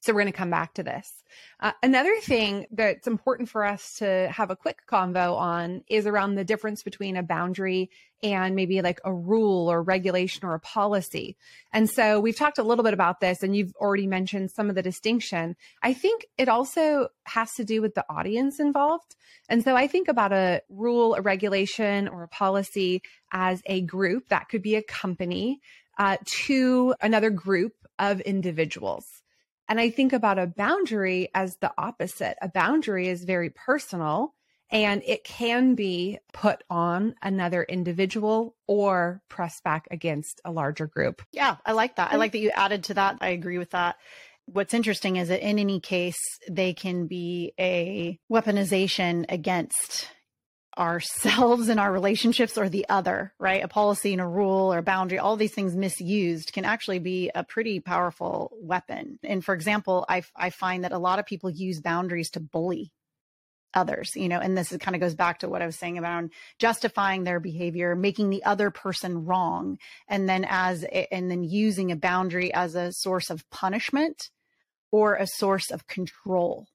so 0.02 0.14
we're 0.14 0.22
going 0.22 0.32
to 0.32 0.38
come 0.38 0.50
back 0.50 0.74
to 0.76 0.84
this. 0.84 1.12
Uh, 1.60 1.74
another 1.84 2.16
thing 2.22 2.66
that's 2.72 3.08
important 3.08 3.50
for 3.50 3.66
us 3.66 3.96
to 3.98 4.30
have 4.30 4.50
a 4.50 4.56
quick 4.56 4.80
convo 4.88 5.36
on 5.38 5.84
is 5.90 6.08
around 6.08 6.36
the 6.36 6.46
difference 6.46 6.84
between 6.84 7.18
a 7.18 7.24
boundary 7.24 7.90
and 8.24 8.56
maybe 8.56 8.82
like 8.82 9.00
a 9.06 9.14
rule 9.14 9.72
or 9.72 9.82
regulation 9.82 10.46
or 10.46 10.54
a 10.54 10.60
policy. 10.60 11.38
And 11.72 11.90
so 11.90 12.20
we've 12.20 12.36
talked 12.36 12.58
a 12.58 12.64
little 12.64 12.84
bit 12.84 12.94
about 12.94 13.20
this 13.20 13.44
and 13.44 13.56
you've 13.56 13.74
already 13.76 14.08
mentioned 14.08 14.52
some 14.52 14.70
of 14.70 14.76
the 14.76 14.82
distinction. 14.82 15.56
I 15.84 15.94
think 15.94 16.26
it 16.38 16.50
also 16.50 17.10
has 17.26 17.54
to 17.56 17.64
do 17.64 17.82
with 17.82 17.96
the 17.96 18.06
audience 18.10 18.60
involved. 18.60 19.16
And 19.48 19.64
so 19.64 19.76
I 19.76 19.88
think 19.88 20.08
about 20.08 20.32
a 20.32 20.62
rule, 20.70 21.16
a 21.16 21.22
regulation, 21.22 22.08
or 22.08 22.24
a 22.24 22.28
policy 22.28 23.02
as 23.32 23.62
a 23.66 23.82
group 23.82 24.30
that 24.30 24.50
could 24.50 24.62
be 24.62 24.76
a 24.76 24.84
company 24.84 25.62
uh, 25.98 26.18
to 26.26 26.96
another 27.02 27.30
group 27.30 27.74
of 27.98 28.22
individuals. 28.22 29.19
And 29.70 29.80
I 29.80 29.92
think 29.92 30.14
about 30.14 30.40
a 30.40 30.48
boundary 30.48 31.30
as 31.34 31.58
the 31.58 31.72
opposite. 31.78 32.38
A 32.42 32.50
boundary 32.50 33.08
is 33.08 33.24
very 33.24 33.52
personal 33.52 34.34
and 34.72 35.02
it 35.06 35.24
can 35.24 35.76
be 35.76 36.20
put 36.34 36.64
on 36.70 37.16
another 37.22 37.64
individual 37.64 38.56
or 38.68 39.22
pressed 39.30 39.64
back 39.64 39.88
against 39.92 40.42
a 40.44 40.52
larger 40.52 40.88
group. 40.88 41.22
Yeah, 41.32 41.58
I 41.66 41.72
like 41.74 41.96
that. 41.96 42.12
I 42.12 42.18
like 42.18 42.32
that 42.34 42.40
you 42.40 42.52
added 42.52 42.84
to 42.86 42.96
that. 42.96 43.18
I 43.22 43.30
agree 43.30 43.58
with 43.58 43.72
that. 43.72 43.96
What's 44.46 44.74
interesting 44.74 45.18
is 45.18 45.28
that 45.30 45.48
in 45.48 45.60
any 45.60 45.80
case, 45.80 46.20
they 46.50 46.74
can 46.74 47.06
be 47.06 47.54
a 47.60 48.20
weaponization 48.32 49.26
against 49.30 50.10
ourselves 50.78 51.70
and 51.70 51.80
our 51.80 51.92
relationships 51.92 52.58
or 52.58 52.70
the 52.70 52.88
other, 52.90 53.34
right? 53.40 53.64
A 53.64 53.68
policy 53.68 54.14
and 54.14 54.22
a 54.22 54.28
rule 54.28 54.74
or 54.74 54.80
a 54.80 54.84
boundary, 54.84 55.20
all 55.20 55.36
these 55.36 55.54
things 55.54 55.76
misused 55.76 56.54
can 56.54 56.66
actually 56.66 57.00
be 57.00 57.32
a 57.34 57.44
pretty 57.44 57.80
powerful 57.80 58.52
weapon. 58.62 59.20
And 59.24 59.44
for 59.44 59.54
example, 59.54 60.06
I, 60.08 60.24
I 60.36 60.50
find 60.50 60.84
that 60.84 60.92
a 60.92 61.00
lot 61.00 61.20
of 61.20 61.26
people 61.26 61.50
use 61.50 61.82
boundaries 61.82 62.30
to 62.32 62.40
bully 62.40 62.92
others 63.74 64.16
you 64.16 64.28
know 64.28 64.40
and 64.40 64.58
this 64.58 64.76
kind 64.78 64.96
of 64.96 65.02
goes 65.02 65.14
back 65.14 65.40
to 65.40 65.48
what 65.48 65.62
i 65.62 65.66
was 65.66 65.76
saying 65.76 65.98
about 65.98 66.24
justifying 66.58 67.24
their 67.24 67.40
behavior 67.40 67.96
making 67.96 68.30
the 68.30 68.44
other 68.44 68.72
person 68.72 69.26
wrong 69.26 69.78
and 70.08 70.28
then 70.28 70.46
as 70.50 70.84
and 71.12 71.30
then 71.30 71.44
using 71.44 71.92
a 71.92 71.96
boundary 71.96 72.52
as 72.54 72.74
a 72.74 72.92
source 72.92 73.30
of 73.30 73.48
punishment 73.52 74.30
or 74.92 75.16
a 75.16 75.28
source 75.28 75.70
of 75.70 75.86
control 75.86 76.66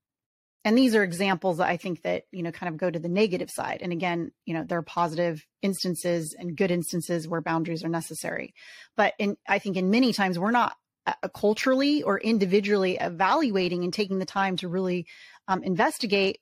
and 0.64 0.76
these 0.76 0.94
are 0.94 1.02
examples 1.02 1.58
that 1.58 1.68
i 1.68 1.76
think 1.76 2.02
that 2.02 2.24
you 2.32 2.42
know 2.42 2.52
kind 2.52 2.72
of 2.72 2.78
go 2.78 2.90
to 2.90 2.98
the 2.98 3.08
negative 3.08 3.50
side 3.50 3.80
and 3.82 3.92
again 3.92 4.30
you 4.44 4.54
know 4.54 4.64
there 4.64 4.78
are 4.78 4.82
positive 4.82 5.44
instances 5.62 6.34
and 6.38 6.56
good 6.56 6.70
instances 6.70 7.28
where 7.28 7.40
boundaries 7.40 7.84
are 7.84 7.88
necessary 7.88 8.54
but 8.96 9.14
in 9.18 9.36
i 9.48 9.58
think 9.58 9.76
in 9.76 9.90
many 9.90 10.12
times 10.12 10.38
we're 10.38 10.50
not 10.50 10.74
uh, 11.06 11.28
culturally 11.34 12.02
or 12.02 12.18
individually 12.18 12.96
evaluating 13.00 13.84
and 13.84 13.92
taking 13.92 14.18
the 14.18 14.24
time 14.24 14.56
to 14.56 14.68
really 14.68 15.06
um, 15.48 15.62
investigate 15.62 16.38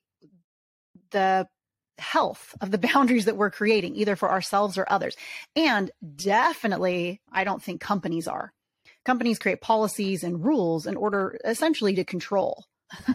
the 1.10 1.46
health 1.98 2.54
of 2.60 2.70
the 2.70 2.78
boundaries 2.94 3.26
that 3.26 3.36
we're 3.36 3.50
creating, 3.50 3.96
either 3.96 4.16
for 4.16 4.30
ourselves 4.30 4.76
or 4.78 4.86
others. 4.88 5.16
And 5.56 5.90
definitely, 6.16 7.20
I 7.30 7.44
don't 7.44 7.62
think 7.62 7.80
companies 7.80 8.28
are. 8.28 8.52
Companies 9.04 9.38
create 9.38 9.60
policies 9.60 10.22
and 10.22 10.44
rules 10.44 10.86
in 10.86 10.96
order 10.96 11.38
essentially 11.44 11.94
to 11.96 12.04
control. 12.04 12.64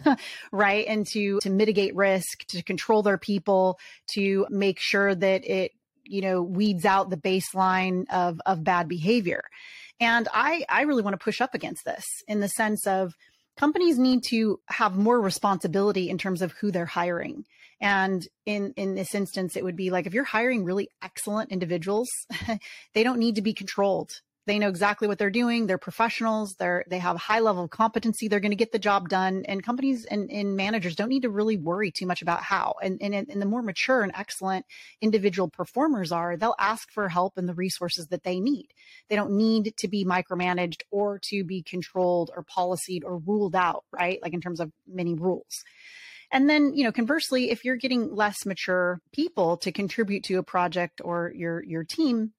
right 0.52 0.86
and 0.86 1.06
to 1.06 1.38
to 1.40 1.50
mitigate 1.50 1.94
risk 1.94 2.44
to 2.46 2.62
control 2.62 3.02
their 3.02 3.18
people 3.18 3.78
to 4.06 4.46
make 4.50 4.78
sure 4.78 5.14
that 5.14 5.48
it 5.48 5.72
you 6.04 6.20
know 6.20 6.42
weeds 6.42 6.84
out 6.84 7.10
the 7.10 7.16
baseline 7.16 8.04
of 8.10 8.40
of 8.46 8.64
bad 8.64 8.88
behavior 8.88 9.42
and 10.00 10.28
i 10.32 10.64
i 10.68 10.82
really 10.82 11.02
want 11.02 11.14
to 11.14 11.22
push 11.22 11.40
up 11.40 11.54
against 11.54 11.84
this 11.84 12.04
in 12.26 12.40
the 12.40 12.48
sense 12.48 12.86
of 12.86 13.14
companies 13.56 13.98
need 13.98 14.22
to 14.28 14.60
have 14.66 14.96
more 14.96 15.20
responsibility 15.20 16.08
in 16.08 16.18
terms 16.18 16.42
of 16.42 16.52
who 16.52 16.70
they're 16.70 16.86
hiring 16.86 17.44
and 17.80 18.26
in 18.44 18.72
in 18.76 18.94
this 18.94 19.14
instance, 19.14 19.56
it 19.56 19.62
would 19.62 19.76
be 19.76 19.90
like 19.90 20.06
if 20.06 20.14
you're 20.14 20.24
hiring 20.24 20.64
really 20.64 20.88
excellent 21.02 21.52
individuals, 21.52 22.08
they 22.94 23.02
don't 23.02 23.18
need 23.18 23.36
to 23.36 23.42
be 23.42 23.54
controlled. 23.54 24.20
They 24.48 24.58
know 24.58 24.70
exactly 24.70 25.06
what 25.06 25.18
they're 25.18 25.28
doing. 25.28 25.66
They're 25.66 25.76
professionals. 25.76 26.54
They're 26.54 26.82
they 26.88 26.98
have 27.00 27.18
high 27.18 27.40
level 27.40 27.64
of 27.64 27.70
competency. 27.70 28.28
They're 28.28 28.40
going 28.40 28.50
to 28.50 28.56
get 28.56 28.72
the 28.72 28.78
job 28.78 29.10
done. 29.10 29.44
And 29.46 29.62
companies 29.62 30.06
and, 30.06 30.30
and 30.30 30.56
managers 30.56 30.96
don't 30.96 31.10
need 31.10 31.22
to 31.22 31.30
really 31.30 31.58
worry 31.58 31.90
too 31.90 32.06
much 32.06 32.22
about 32.22 32.42
how. 32.42 32.76
And, 32.82 32.96
and 33.02 33.14
and 33.14 33.42
the 33.42 33.46
more 33.46 33.60
mature 33.60 34.02
and 34.02 34.10
excellent 34.16 34.64
individual 35.02 35.48
performers 35.48 36.12
are, 36.12 36.38
they'll 36.38 36.54
ask 36.58 36.90
for 36.90 37.10
help 37.10 37.36
and 37.36 37.46
the 37.46 37.52
resources 37.52 38.06
that 38.06 38.24
they 38.24 38.40
need. 38.40 38.68
They 39.10 39.16
don't 39.16 39.32
need 39.32 39.74
to 39.76 39.86
be 39.86 40.06
micromanaged 40.06 40.80
or 40.90 41.20
to 41.24 41.44
be 41.44 41.62
controlled 41.62 42.30
or 42.34 42.42
policied 42.42 43.04
or 43.04 43.18
ruled 43.18 43.54
out, 43.54 43.84
right? 43.92 44.18
Like 44.22 44.32
in 44.32 44.40
terms 44.40 44.60
of 44.60 44.72
many 44.86 45.12
rules. 45.12 45.62
And 46.32 46.48
then, 46.48 46.74
you 46.74 46.84
know, 46.84 46.92
conversely, 46.92 47.50
if 47.50 47.66
you're 47.66 47.76
getting 47.76 48.14
less 48.14 48.46
mature 48.46 49.02
people 49.12 49.58
to 49.58 49.72
contribute 49.72 50.24
to 50.24 50.38
a 50.38 50.42
project 50.42 51.02
or 51.04 51.32
your 51.34 51.62
your 51.64 51.84
team, 51.84 52.32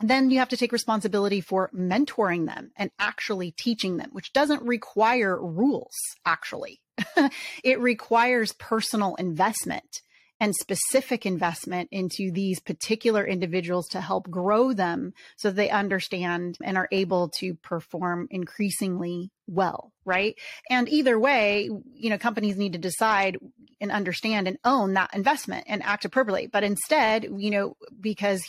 then 0.00 0.30
you 0.30 0.38
have 0.38 0.48
to 0.48 0.56
take 0.56 0.72
responsibility 0.72 1.40
for 1.40 1.70
mentoring 1.74 2.46
them 2.46 2.72
and 2.76 2.90
actually 2.98 3.52
teaching 3.52 3.96
them, 3.96 4.10
which 4.12 4.32
doesn't 4.32 4.62
require 4.62 5.40
rules, 5.40 5.94
actually. 6.26 6.80
it 7.64 7.80
requires 7.80 8.52
personal 8.54 9.14
investment 9.16 10.00
and 10.40 10.54
specific 10.54 11.24
investment 11.26 11.88
into 11.92 12.30
these 12.32 12.60
particular 12.60 13.24
individuals 13.24 13.88
to 13.88 14.00
help 14.00 14.28
grow 14.30 14.72
them 14.72 15.12
so 15.36 15.50
they 15.50 15.70
understand 15.70 16.58
and 16.62 16.76
are 16.76 16.88
able 16.90 17.30
to 17.38 17.54
perform 17.54 18.26
increasingly 18.30 19.30
well, 19.46 19.92
right? 20.04 20.36
And 20.70 20.88
either 20.88 21.18
way, 21.18 21.68
you 21.94 22.10
know, 22.10 22.18
companies 22.18 22.56
need 22.56 22.72
to 22.72 22.78
decide 22.78 23.38
and 23.80 23.92
understand 23.92 24.48
and 24.48 24.58
own 24.64 24.94
that 24.94 25.14
investment 25.14 25.64
and 25.68 25.82
act 25.82 26.04
appropriately. 26.04 26.46
But 26.46 26.64
instead, 26.64 27.28
you 27.36 27.50
know, 27.50 27.76
because 28.00 28.42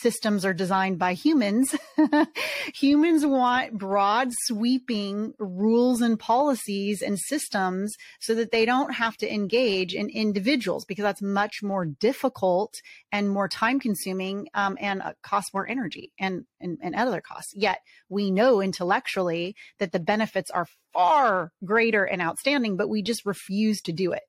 systems 0.00 0.44
are 0.44 0.54
designed 0.54 0.98
by 0.98 1.12
humans, 1.12 1.74
humans 2.74 3.26
want 3.26 3.76
broad 3.76 4.30
sweeping 4.44 5.34
rules 5.38 6.00
and 6.00 6.18
policies 6.18 7.02
and 7.02 7.18
systems 7.18 7.94
so 8.20 8.34
that 8.34 8.50
they 8.50 8.64
don't 8.64 8.94
have 8.94 9.16
to 9.18 9.32
engage 9.32 9.94
in 9.94 10.08
individuals 10.08 10.84
because 10.84 11.02
that's 11.02 11.22
much 11.22 11.62
more 11.62 11.84
difficult 11.84 12.74
and 13.12 13.28
more 13.30 13.48
time 13.48 13.78
consuming 13.80 14.48
um, 14.54 14.76
and 14.80 15.02
uh, 15.02 15.12
costs 15.22 15.52
more 15.52 15.68
energy 15.68 16.12
and, 16.18 16.44
and, 16.60 16.78
and 16.82 16.94
other 16.94 17.20
costs. 17.20 17.54
Yet 17.54 17.80
we 18.08 18.30
know 18.30 18.60
intellectually 18.60 19.56
that 19.78 19.92
the 19.92 20.00
benefits 20.00 20.50
are 20.50 20.66
far 20.92 21.52
greater 21.64 22.04
and 22.04 22.22
outstanding, 22.22 22.76
but 22.76 22.88
we 22.88 23.02
just 23.02 23.26
refuse 23.26 23.80
to 23.82 23.92
do 23.92 24.12
it. 24.12 24.22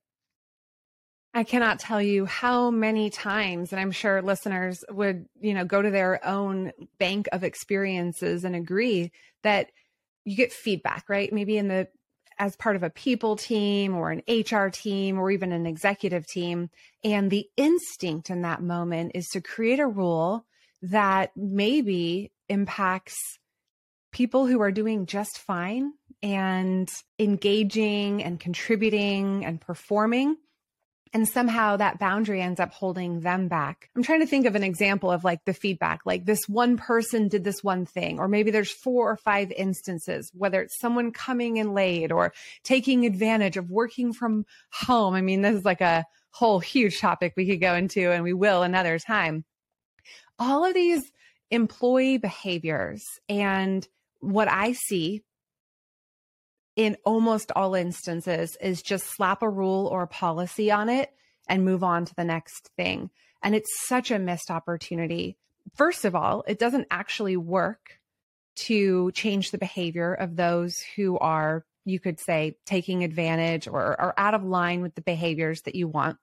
I 1.34 1.44
cannot 1.44 1.80
tell 1.80 2.02
you 2.02 2.26
how 2.26 2.72
many 2.72 3.12
times, 3.12 3.72
and 3.72 3.80
I'm 3.80 3.92
sure 3.92 4.22
listeners 4.22 4.84
would, 4.90 5.26
you 5.40 5.54
know, 5.54 5.64
go 5.64 5.82
to 5.82 5.92
their 5.92 6.26
own 6.26 6.72
bank 6.98 7.28
of 7.32 7.44
experiences 7.44 8.44
and 8.44 8.56
agree 8.56 9.12
that 9.44 9.68
you 10.26 10.36
get 10.36 10.52
feedback, 10.52 11.08
right? 11.08 11.32
Maybe 11.32 11.58
in 11.58 11.68
the 11.68 11.88
as 12.40 12.56
part 12.56 12.78
of 12.78 12.84
a 12.84 12.90
people 12.90 13.36
team 13.36 13.96
or 13.96 14.12
an 14.12 14.24
HR 14.28 14.70
team 14.70 15.20
or 15.20 15.30
even 15.30 15.52
an 15.52 15.66
executive 15.66 16.26
team. 16.26 16.70
And 17.04 17.30
the 17.30 17.46
instinct 17.58 18.30
in 18.30 18.44
that 18.44 18.64
moment 18.64 19.12
is 19.14 19.28
to 19.30 19.42
create 19.42 19.80
a 19.80 19.88
rule 19.88 20.46
that 20.82 21.32
maybe 21.36 22.32
impacts 22.48 23.16
people 24.12 24.48
who 24.48 24.62
are 24.62 24.72
doing 24.72 25.06
just 25.06 25.38
fine 25.40 25.94
and 26.24 26.90
engaging 27.20 28.24
and 28.24 28.40
contributing 28.40 29.46
and 29.46 29.62
performing 29.62 30.36
and 31.14 31.28
somehow 31.28 31.78
that 31.78 32.00
boundary 32.00 32.42
ends 32.42 32.60
up 32.60 32.72
holding 32.72 33.22
them 33.22 33.48
back. 33.48 33.90
I'm 33.96 34.04
trying 34.04 34.20
to 34.20 34.28
think 34.28 34.46
of 34.46 34.56
an 34.56 34.64
example 34.64 35.12
of 35.12 35.24
like 35.24 35.44
the 35.46 35.54
feedback, 35.54 36.02
like 36.06 36.26
this 36.26 36.48
one 36.48 36.78
person 36.78 37.28
did 37.28 37.44
this 37.44 37.64
one 37.64 37.86
thing, 37.86 38.20
or 38.20 38.28
maybe 38.28 38.52
there's 38.52 38.72
four 38.72 39.12
or 39.12 39.18
five 39.18 39.52
instances, 39.52 40.32
whether 40.34 40.62
it's 40.62 40.80
someone 40.80 41.12
coming 41.12 41.58
in 41.58 41.74
late 41.74 42.12
or 42.12 42.34
taking 42.64 43.06
advantage 43.06 43.58
of 43.58 43.72
working 43.72 44.14
from 44.14 44.46
home. 44.72 45.16
I 45.16 45.22
mean, 45.22 45.42
this 45.42 45.56
is 45.56 45.66
like 45.66 45.82
a 45.82 46.06
whole 46.32 46.60
huge 46.60 47.00
topic 47.00 47.34
we 47.36 47.48
could 47.48 47.62
go 47.62 47.74
into 47.74 48.12
and 48.12 48.24
we 48.24 48.34
will 48.34 48.62
another 48.62 49.00
time. 49.00 49.46
All 50.40 50.66
of 50.66 50.74
these 50.74 51.12
employee 51.52 52.18
behaviors 52.18 53.04
and 53.28 53.88
what 54.20 54.48
I 54.50 54.74
see 54.74 55.24
in 56.76 56.96
almost 57.04 57.52
all 57.56 57.76
instances 57.76 58.56
is 58.62 58.82
just 58.82 59.06
slap 59.06 59.42
a 59.42 59.50
rule 59.50 59.88
or 59.88 60.04
a 60.04 60.08
policy 60.08 60.72
on 60.72 60.88
it 60.88 61.12
and 61.48 61.66
move 61.66 61.84
on 61.84 62.06
to 62.06 62.16
the 62.16 62.24
next 62.24 62.70
thing. 62.78 63.10
And 63.44 63.54
it's 63.56 63.88
such 63.88 64.12
a 64.12 64.20
missed 64.20 64.50
opportunity. 64.50 65.36
First 65.76 66.06
of 66.06 66.16
all, 66.16 66.44
it 66.48 66.60
doesn't 66.60 66.88
actually 66.90 67.36
work 67.36 68.00
to 68.68 69.12
change 69.12 69.52
the 69.52 69.58
behavior 69.58 70.14
of 70.14 70.36
those 70.36 70.76
who 70.96 71.18
are, 71.20 71.66
you 71.86 72.00
could 72.00 72.20
say, 72.20 72.58
taking 72.66 73.04
advantage 73.04 73.68
or 73.68 74.00
are 74.00 74.14
out 74.18 74.34
of 74.34 74.44
line 74.44 74.82
with 74.82 74.96
the 74.96 75.02
behaviors 75.02 75.62
that 75.62 75.76
you 75.76 75.88
want. 75.88 76.18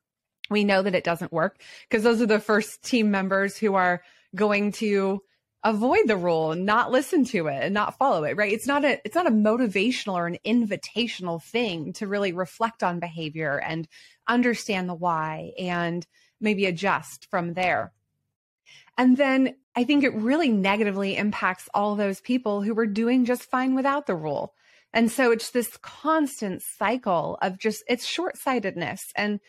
We 0.50 0.65
know 0.65 0.83
that 0.83 0.95
it 0.95 1.05
doesn't 1.05 1.33
work 1.33 1.61
because 1.88 2.03
those 2.03 2.21
are 2.21 2.26
the 2.26 2.41
first 2.41 2.83
team 2.83 3.11
members 3.11 3.57
who 3.57 3.75
are 3.75 4.03
going 4.35 4.73
to 4.73 5.23
avoid 5.65 6.07
the 6.07 6.17
rule 6.17 6.53
and 6.53 6.65
not 6.65 6.93
listen 6.93 7.25
to 7.25 7.49
it 7.49 7.65
and 7.65 7.75
not 7.75 7.99
follow 7.99 8.23
it 8.23 8.37
right? 8.37 8.53
It's 8.53 8.69
not 8.69 8.85
a 8.85 9.00
it's 9.05 9.17
not 9.17 9.26
a 9.26 9.33
motivational 9.33 10.15
or 10.15 10.26
an 10.26 10.38
invitational 10.47 11.43
thing 11.43 11.93
to 11.95 12.07
really 12.07 12.33
reflect 12.33 12.83
on 12.85 13.00
behavior 13.00 13.59
and 13.59 13.88
understand 14.29 14.88
the 14.88 14.95
why 14.95 15.53
and 15.59 16.07
maybe 16.41 16.67
adjust 16.67 17.29
from 17.31 17.55
there. 17.55 17.93
And 18.97 19.17
then 19.17 19.57
i 19.75 19.85
think 19.85 20.05
it 20.05 20.15
really 20.15 20.50
negatively 20.50 21.17
impacts 21.17 21.69
all 21.75 21.97
those 21.97 22.21
people 22.21 22.62
who 22.62 22.73
were 22.73 22.87
doing 22.87 23.25
just 23.25 23.50
fine 23.50 23.75
without 23.75 24.07
the 24.07 24.15
rule. 24.15 24.55
And 24.93 25.11
so 25.11 25.31
it's 25.33 25.50
this 25.50 25.76
constant 25.83 26.62
cycle 26.62 27.38
of 27.43 27.59
just 27.59 27.83
it's 27.88 28.07
short-sightedness 28.07 29.12
and 29.17 29.41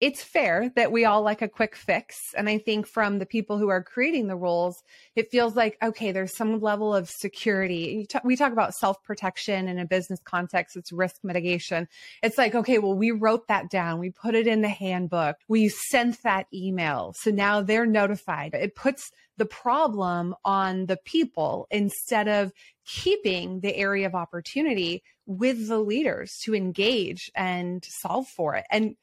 it's 0.00 0.22
fair 0.22 0.72
that 0.76 0.92
we 0.92 1.04
all 1.04 1.20
like 1.20 1.42
a 1.42 1.48
quick 1.48 1.76
fix. 1.76 2.16
And 2.34 2.48
I 2.48 2.56
think 2.56 2.86
from 2.86 3.18
the 3.18 3.26
people 3.26 3.58
who 3.58 3.68
are 3.68 3.82
creating 3.82 4.28
the 4.28 4.36
rules, 4.36 4.82
it 5.14 5.30
feels 5.30 5.54
like, 5.54 5.76
okay, 5.82 6.10
there's 6.10 6.34
some 6.34 6.60
level 6.60 6.94
of 6.94 7.10
security. 7.10 8.06
we 8.24 8.36
talk 8.36 8.52
about 8.52 8.74
self 8.74 9.02
protection 9.02 9.68
in 9.68 9.78
a 9.78 9.84
business 9.84 10.20
context, 10.24 10.76
it's 10.76 10.90
risk 10.90 11.16
mitigation. 11.22 11.86
It's 12.22 12.38
like, 12.38 12.54
okay, 12.54 12.78
well, 12.78 12.94
we 12.94 13.10
wrote 13.10 13.48
that 13.48 13.70
down, 13.70 14.00
we 14.00 14.10
put 14.10 14.34
it 14.34 14.46
in 14.46 14.62
the 14.62 14.68
handbook, 14.68 15.36
we 15.48 15.68
sent 15.68 16.22
that 16.22 16.46
email. 16.52 17.14
So 17.16 17.30
now 17.30 17.60
they're 17.60 17.86
notified. 17.86 18.54
It 18.54 18.74
puts 18.74 19.10
the 19.36 19.46
problem 19.46 20.34
on 20.44 20.86
the 20.86 20.98
people 21.04 21.66
instead 21.70 22.28
of 22.28 22.52
keeping 22.86 23.60
the 23.60 23.74
area 23.76 24.06
of 24.06 24.14
opportunity 24.14 25.02
with 25.26 25.68
the 25.68 25.78
leaders 25.78 26.38
to 26.44 26.54
engage 26.54 27.30
and 27.34 27.84
solve 27.84 28.26
for 28.26 28.56
it. 28.56 28.64
And 28.70 28.96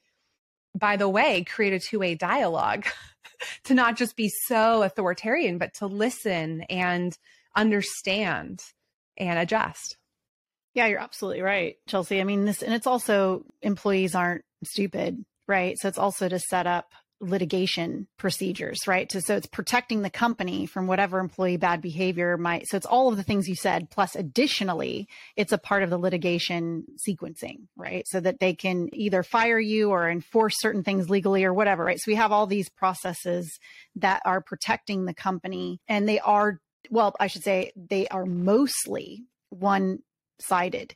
by 0.74 0.96
the 0.96 1.08
way, 1.08 1.44
create 1.44 1.72
a 1.72 1.78
two 1.78 1.98
way 1.98 2.14
dialogue 2.14 2.86
to 3.64 3.74
not 3.74 3.96
just 3.96 4.16
be 4.16 4.28
so 4.46 4.82
authoritarian, 4.82 5.58
but 5.58 5.74
to 5.74 5.86
listen 5.86 6.62
and 6.62 7.16
understand 7.56 8.62
and 9.16 9.38
adjust. 9.38 9.96
Yeah, 10.74 10.86
you're 10.86 11.00
absolutely 11.00 11.42
right, 11.42 11.76
Chelsea. 11.88 12.20
I 12.20 12.24
mean, 12.24 12.44
this, 12.44 12.62
and 12.62 12.72
it's 12.72 12.86
also 12.86 13.44
employees 13.62 14.14
aren't 14.14 14.44
stupid, 14.64 15.24
right? 15.46 15.76
So 15.78 15.88
it's 15.88 15.98
also 15.98 16.28
to 16.28 16.38
set 16.38 16.66
up 16.66 16.92
litigation 17.20 18.06
procedures, 18.16 18.86
right? 18.86 19.10
So, 19.10 19.20
so 19.20 19.36
it's 19.36 19.46
protecting 19.46 20.02
the 20.02 20.10
company 20.10 20.66
from 20.66 20.86
whatever 20.86 21.18
employee 21.18 21.56
bad 21.56 21.80
behavior 21.80 22.36
might. 22.36 22.68
So 22.68 22.76
it's 22.76 22.86
all 22.86 23.08
of 23.08 23.16
the 23.16 23.22
things 23.22 23.48
you 23.48 23.56
said. 23.56 23.90
Plus, 23.90 24.14
additionally, 24.14 25.08
it's 25.36 25.52
a 25.52 25.58
part 25.58 25.82
of 25.82 25.90
the 25.90 25.98
litigation 25.98 26.84
sequencing, 27.06 27.66
right? 27.76 28.06
So 28.06 28.20
that 28.20 28.40
they 28.40 28.54
can 28.54 28.88
either 28.92 29.22
fire 29.22 29.58
you 29.58 29.90
or 29.90 30.08
enforce 30.08 30.54
certain 30.58 30.84
things 30.84 31.10
legally 31.10 31.44
or 31.44 31.52
whatever, 31.52 31.84
right? 31.84 31.98
So 31.98 32.10
we 32.10 32.16
have 32.16 32.32
all 32.32 32.46
these 32.46 32.68
processes 32.68 33.58
that 33.96 34.22
are 34.24 34.40
protecting 34.40 35.04
the 35.04 35.14
company 35.14 35.80
and 35.88 36.08
they 36.08 36.20
are, 36.20 36.60
well, 36.90 37.14
I 37.18 37.26
should 37.26 37.42
say 37.42 37.72
they 37.76 38.06
are 38.08 38.26
mostly 38.26 39.24
one 39.50 40.00
sided 40.40 40.94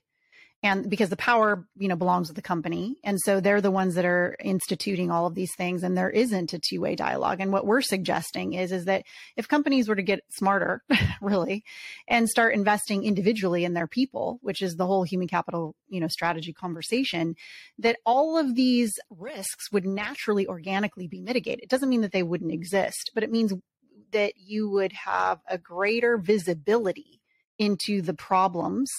and 0.62 0.88
because 0.88 1.10
the 1.10 1.16
power 1.16 1.66
you 1.76 1.88
know 1.88 1.96
belongs 1.96 2.28
with 2.28 2.36
the 2.36 2.42
company. 2.42 2.96
And 3.04 3.18
so 3.20 3.40
they're 3.40 3.60
the 3.60 3.70
ones 3.70 3.94
that 3.96 4.04
are 4.04 4.36
instituting 4.42 5.10
all 5.10 5.26
of 5.26 5.34
these 5.34 5.54
things 5.56 5.82
and 5.82 5.96
there 5.96 6.10
isn't 6.10 6.52
a 6.52 6.58
two-way 6.58 6.94
dialogue. 6.94 7.40
And 7.40 7.52
what 7.52 7.66
we're 7.66 7.82
suggesting 7.82 8.54
is 8.54 8.72
is 8.72 8.84
that 8.84 9.04
if 9.36 9.48
companies 9.48 9.88
were 9.88 9.96
to 9.96 10.02
get 10.02 10.20
smarter 10.30 10.82
really 11.20 11.64
and 12.06 12.28
start 12.28 12.54
investing 12.54 13.04
individually 13.04 13.64
in 13.64 13.74
their 13.74 13.88
people 13.88 14.38
which 14.42 14.62
is 14.62 14.76
the 14.76 14.86
whole 14.86 15.02
human 15.02 15.28
capital 15.28 15.74
you 15.88 16.00
know 16.00 16.08
strategy 16.08 16.52
conversation 16.52 17.34
that 17.78 17.98
all 18.06 18.38
of 18.38 18.54
these 18.54 18.92
risks 19.10 19.72
would 19.72 19.84
naturally 19.84 20.46
organically 20.46 21.08
be 21.08 21.20
mitigated. 21.20 21.64
It 21.64 21.70
doesn't 21.70 21.88
mean 21.88 22.02
that 22.02 22.12
they 22.12 22.22
wouldn't 22.22 22.52
exist 22.52 23.10
but 23.14 23.24
it 23.24 23.30
means 23.30 23.52
that 24.12 24.34
you 24.36 24.68
would 24.68 24.92
have 24.92 25.40
a 25.48 25.58
greater 25.58 26.18
visibility 26.18 27.20
into 27.58 28.02
the 28.02 28.14
problems 28.14 28.90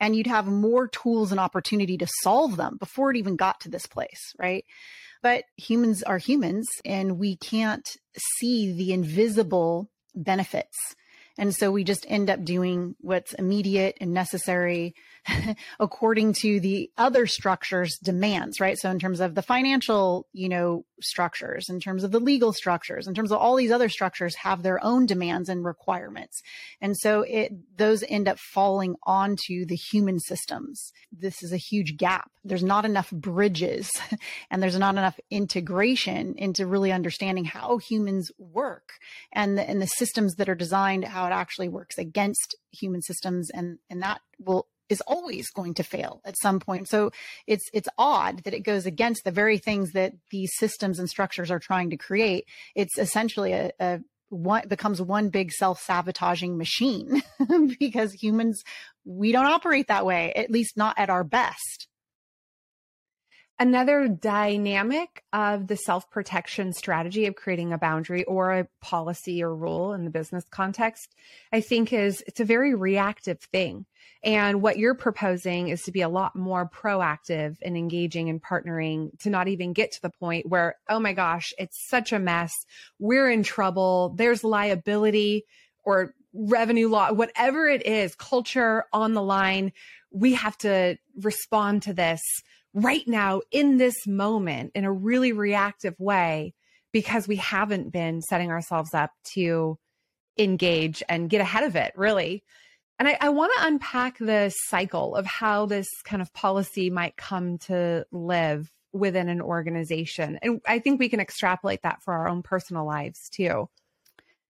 and 0.00 0.14
you'd 0.14 0.26
have 0.26 0.46
more 0.46 0.88
tools 0.88 1.30
and 1.30 1.40
opportunity 1.40 1.98
to 1.98 2.06
solve 2.22 2.56
them 2.56 2.76
before 2.78 3.10
it 3.10 3.16
even 3.16 3.36
got 3.36 3.60
to 3.60 3.68
this 3.68 3.86
place, 3.86 4.34
right? 4.38 4.64
But 5.22 5.44
humans 5.56 6.02
are 6.02 6.18
humans 6.18 6.68
and 6.84 7.18
we 7.18 7.36
can't 7.36 7.88
see 8.38 8.72
the 8.72 8.92
invisible 8.92 9.90
benefits. 10.14 10.76
And 11.36 11.54
so 11.54 11.70
we 11.70 11.84
just 11.84 12.04
end 12.08 12.30
up 12.30 12.44
doing 12.44 12.96
what's 13.00 13.32
immediate 13.32 13.96
and 14.00 14.12
necessary 14.12 14.94
according 15.80 16.32
to 16.32 16.60
the 16.60 16.90
other 16.96 17.26
structures 17.26 17.98
demands, 17.98 18.60
right? 18.60 18.78
So 18.78 18.90
in 18.90 18.98
terms 18.98 19.20
of 19.20 19.34
the 19.34 19.42
financial, 19.42 20.26
you 20.32 20.48
know, 20.48 20.84
structures, 21.00 21.68
in 21.68 21.80
terms 21.80 22.04
of 22.04 22.10
the 22.10 22.20
legal 22.20 22.52
structures, 22.52 23.06
in 23.06 23.14
terms 23.14 23.30
of 23.30 23.38
all 23.38 23.56
these 23.56 23.70
other 23.70 23.88
structures 23.88 24.34
have 24.36 24.62
their 24.62 24.82
own 24.84 25.06
demands 25.06 25.48
and 25.48 25.64
requirements. 25.64 26.40
And 26.80 26.96
so 26.96 27.22
it, 27.22 27.52
those 27.76 28.04
end 28.08 28.28
up 28.28 28.38
falling 28.38 28.96
onto 29.04 29.64
the 29.64 29.76
human 29.76 30.18
systems. 30.20 30.92
This 31.12 31.42
is 31.42 31.52
a 31.52 31.56
huge 31.56 31.96
gap. 31.96 32.30
There's 32.44 32.64
not 32.64 32.84
enough 32.84 33.10
bridges 33.10 33.90
and 34.50 34.62
there's 34.62 34.78
not 34.78 34.94
enough 34.94 35.18
integration 35.30 36.34
into 36.36 36.66
really 36.66 36.92
understanding 36.92 37.44
how 37.44 37.78
humans 37.78 38.30
work 38.38 38.92
and 39.32 39.58
the, 39.58 39.68
and 39.68 39.80
the 39.80 39.86
systems 39.86 40.34
that 40.36 40.48
are 40.48 40.54
designed, 40.54 41.04
how 41.04 41.26
it 41.26 41.32
actually 41.32 41.68
works 41.68 41.98
against 41.98 42.56
human 42.70 43.02
systems. 43.02 43.50
And, 43.50 43.78
and 43.90 44.02
that 44.02 44.20
will 44.38 44.66
is 44.88 45.02
always 45.06 45.50
going 45.50 45.74
to 45.74 45.82
fail 45.82 46.20
at 46.24 46.38
some 46.40 46.60
point. 46.60 46.88
So 46.88 47.10
it's 47.46 47.64
it's 47.72 47.88
odd 47.98 48.44
that 48.44 48.54
it 48.54 48.60
goes 48.60 48.86
against 48.86 49.24
the 49.24 49.30
very 49.30 49.58
things 49.58 49.92
that 49.92 50.12
these 50.30 50.50
systems 50.56 50.98
and 50.98 51.08
structures 51.08 51.50
are 51.50 51.58
trying 51.58 51.90
to 51.90 51.96
create. 51.96 52.46
It's 52.74 52.98
essentially 52.98 53.52
a, 53.52 53.70
a 53.80 54.00
one 54.30 54.68
becomes 54.68 55.00
one 55.00 55.30
big 55.30 55.52
self-sabotaging 55.52 56.58
machine 56.58 57.22
because 57.78 58.12
humans 58.12 58.62
we 59.04 59.32
don't 59.32 59.46
operate 59.46 59.88
that 59.88 60.04
way, 60.04 60.32
at 60.34 60.50
least 60.50 60.76
not 60.76 60.98
at 60.98 61.10
our 61.10 61.24
best. 61.24 61.87
Another 63.60 64.06
dynamic 64.06 65.24
of 65.32 65.66
the 65.66 65.74
self 65.74 66.08
protection 66.10 66.72
strategy 66.72 67.26
of 67.26 67.34
creating 67.34 67.72
a 67.72 67.78
boundary 67.78 68.22
or 68.24 68.52
a 68.52 68.68
policy 68.80 69.42
or 69.42 69.52
rule 69.52 69.94
in 69.94 70.04
the 70.04 70.10
business 70.10 70.44
context, 70.48 71.16
I 71.52 71.60
think 71.60 71.92
is 71.92 72.22
it's 72.28 72.38
a 72.38 72.44
very 72.44 72.76
reactive 72.76 73.40
thing. 73.40 73.86
And 74.22 74.62
what 74.62 74.78
you're 74.78 74.94
proposing 74.94 75.68
is 75.68 75.82
to 75.82 75.92
be 75.92 76.02
a 76.02 76.08
lot 76.08 76.36
more 76.36 76.70
proactive 76.70 77.56
in 77.60 77.76
engaging 77.76 78.28
and 78.28 78.40
partnering 78.40 79.18
to 79.20 79.30
not 79.30 79.48
even 79.48 79.72
get 79.72 79.90
to 79.92 80.02
the 80.02 80.10
point 80.10 80.48
where, 80.48 80.76
oh 80.88 81.00
my 81.00 81.12
gosh, 81.12 81.52
it's 81.58 81.88
such 81.88 82.12
a 82.12 82.18
mess. 82.20 82.52
We're 83.00 83.28
in 83.28 83.42
trouble. 83.42 84.14
There's 84.16 84.44
liability 84.44 85.46
or 85.84 86.14
revenue 86.32 86.88
law, 86.88 87.12
whatever 87.12 87.66
it 87.66 87.86
is, 87.86 88.14
culture 88.14 88.84
on 88.92 89.14
the 89.14 89.22
line. 89.22 89.72
We 90.12 90.34
have 90.34 90.56
to 90.58 90.96
respond 91.16 91.82
to 91.82 91.92
this 91.92 92.22
right 92.74 93.06
now 93.06 93.42
in 93.50 93.78
this 93.78 94.06
moment 94.06 94.72
in 94.74 94.84
a 94.84 94.92
really 94.92 95.32
reactive 95.32 95.98
way 95.98 96.54
because 96.92 97.28
we 97.28 97.36
haven't 97.36 97.92
been 97.92 98.22
setting 98.22 98.50
ourselves 98.50 98.94
up 98.94 99.10
to 99.34 99.78
engage 100.38 101.02
and 101.08 101.30
get 101.30 101.40
ahead 101.40 101.64
of 101.64 101.76
it, 101.76 101.92
really. 101.96 102.44
And 102.98 103.08
I, 103.08 103.16
I 103.20 103.28
want 103.28 103.52
to 103.56 103.66
unpack 103.66 104.18
the 104.18 104.52
cycle 104.66 105.14
of 105.14 105.26
how 105.26 105.66
this 105.66 105.88
kind 106.04 106.22
of 106.22 106.32
policy 106.32 106.90
might 106.90 107.16
come 107.16 107.58
to 107.58 108.04
live 108.10 108.70
within 108.92 109.28
an 109.28 109.40
organization. 109.40 110.38
And 110.42 110.60
I 110.66 110.78
think 110.78 110.98
we 110.98 111.08
can 111.08 111.20
extrapolate 111.20 111.82
that 111.82 112.02
for 112.02 112.14
our 112.14 112.28
own 112.28 112.42
personal 112.42 112.86
lives 112.86 113.28
too. 113.30 113.68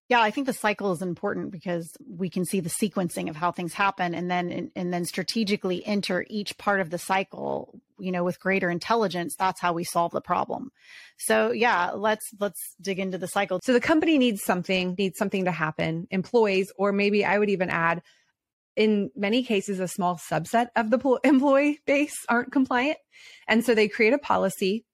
Yeah, 0.09 0.23
I 0.23 0.31
think 0.31 0.47
the 0.47 0.55
cycle 0.55 0.91
is 0.93 1.03
important 1.03 1.51
because 1.51 1.95
we 2.09 2.31
can 2.31 2.47
see 2.47 2.61
the 2.61 2.71
sequencing 2.71 3.29
of 3.29 3.37
how 3.37 3.53
things 3.53 3.75
happen 3.75 4.15
and 4.15 4.31
then 4.31 4.71
and 4.75 4.93
then 4.93 5.05
strategically 5.05 5.85
enter 5.85 6.25
each 6.31 6.57
part 6.57 6.81
of 6.81 6.89
the 6.89 6.97
cycle, 6.97 7.79
you 7.99 8.11
know, 8.11 8.25
with 8.25 8.41
greater 8.41 8.71
intelligence. 8.71 9.37
That's 9.39 9.61
how 9.61 9.75
we 9.75 9.85
solve 9.85 10.13
the 10.13 10.23
problem. 10.23 10.71
So, 11.19 11.53
yeah, 11.53 11.91
let's 11.91 12.27
let's 12.41 12.59
dig 12.81 12.99
into 12.99 13.19
the 13.19 13.29
cycle. 13.29 13.61
So 13.63 13.75
the 13.75 13.81
company 13.81 14.17
needs 14.17 14.43
something, 14.43 14.95
needs 14.97 15.19
something 15.19 15.45
to 15.45 15.53
happen. 15.53 16.07
Employees 16.11 16.73
or 16.79 16.91
maybe 16.91 17.23
I 17.27 17.39
would 17.39 17.51
even 17.51 17.69
add 17.69 18.01
in 18.77 19.11
many 19.15 19.43
cases 19.43 19.79
a 19.79 19.89
small 19.89 20.17
subset 20.17 20.69
of 20.75 20.89
the 20.89 21.19
employee 21.23 21.81
base 21.87 22.17
aren't 22.31 22.53
compliant. 22.53 22.97
And 23.47 23.63
so 23.63 23.75
they 23.75 23.89
create 23.89 24.15
a 24.15 24.19
policy. 24.19 24.87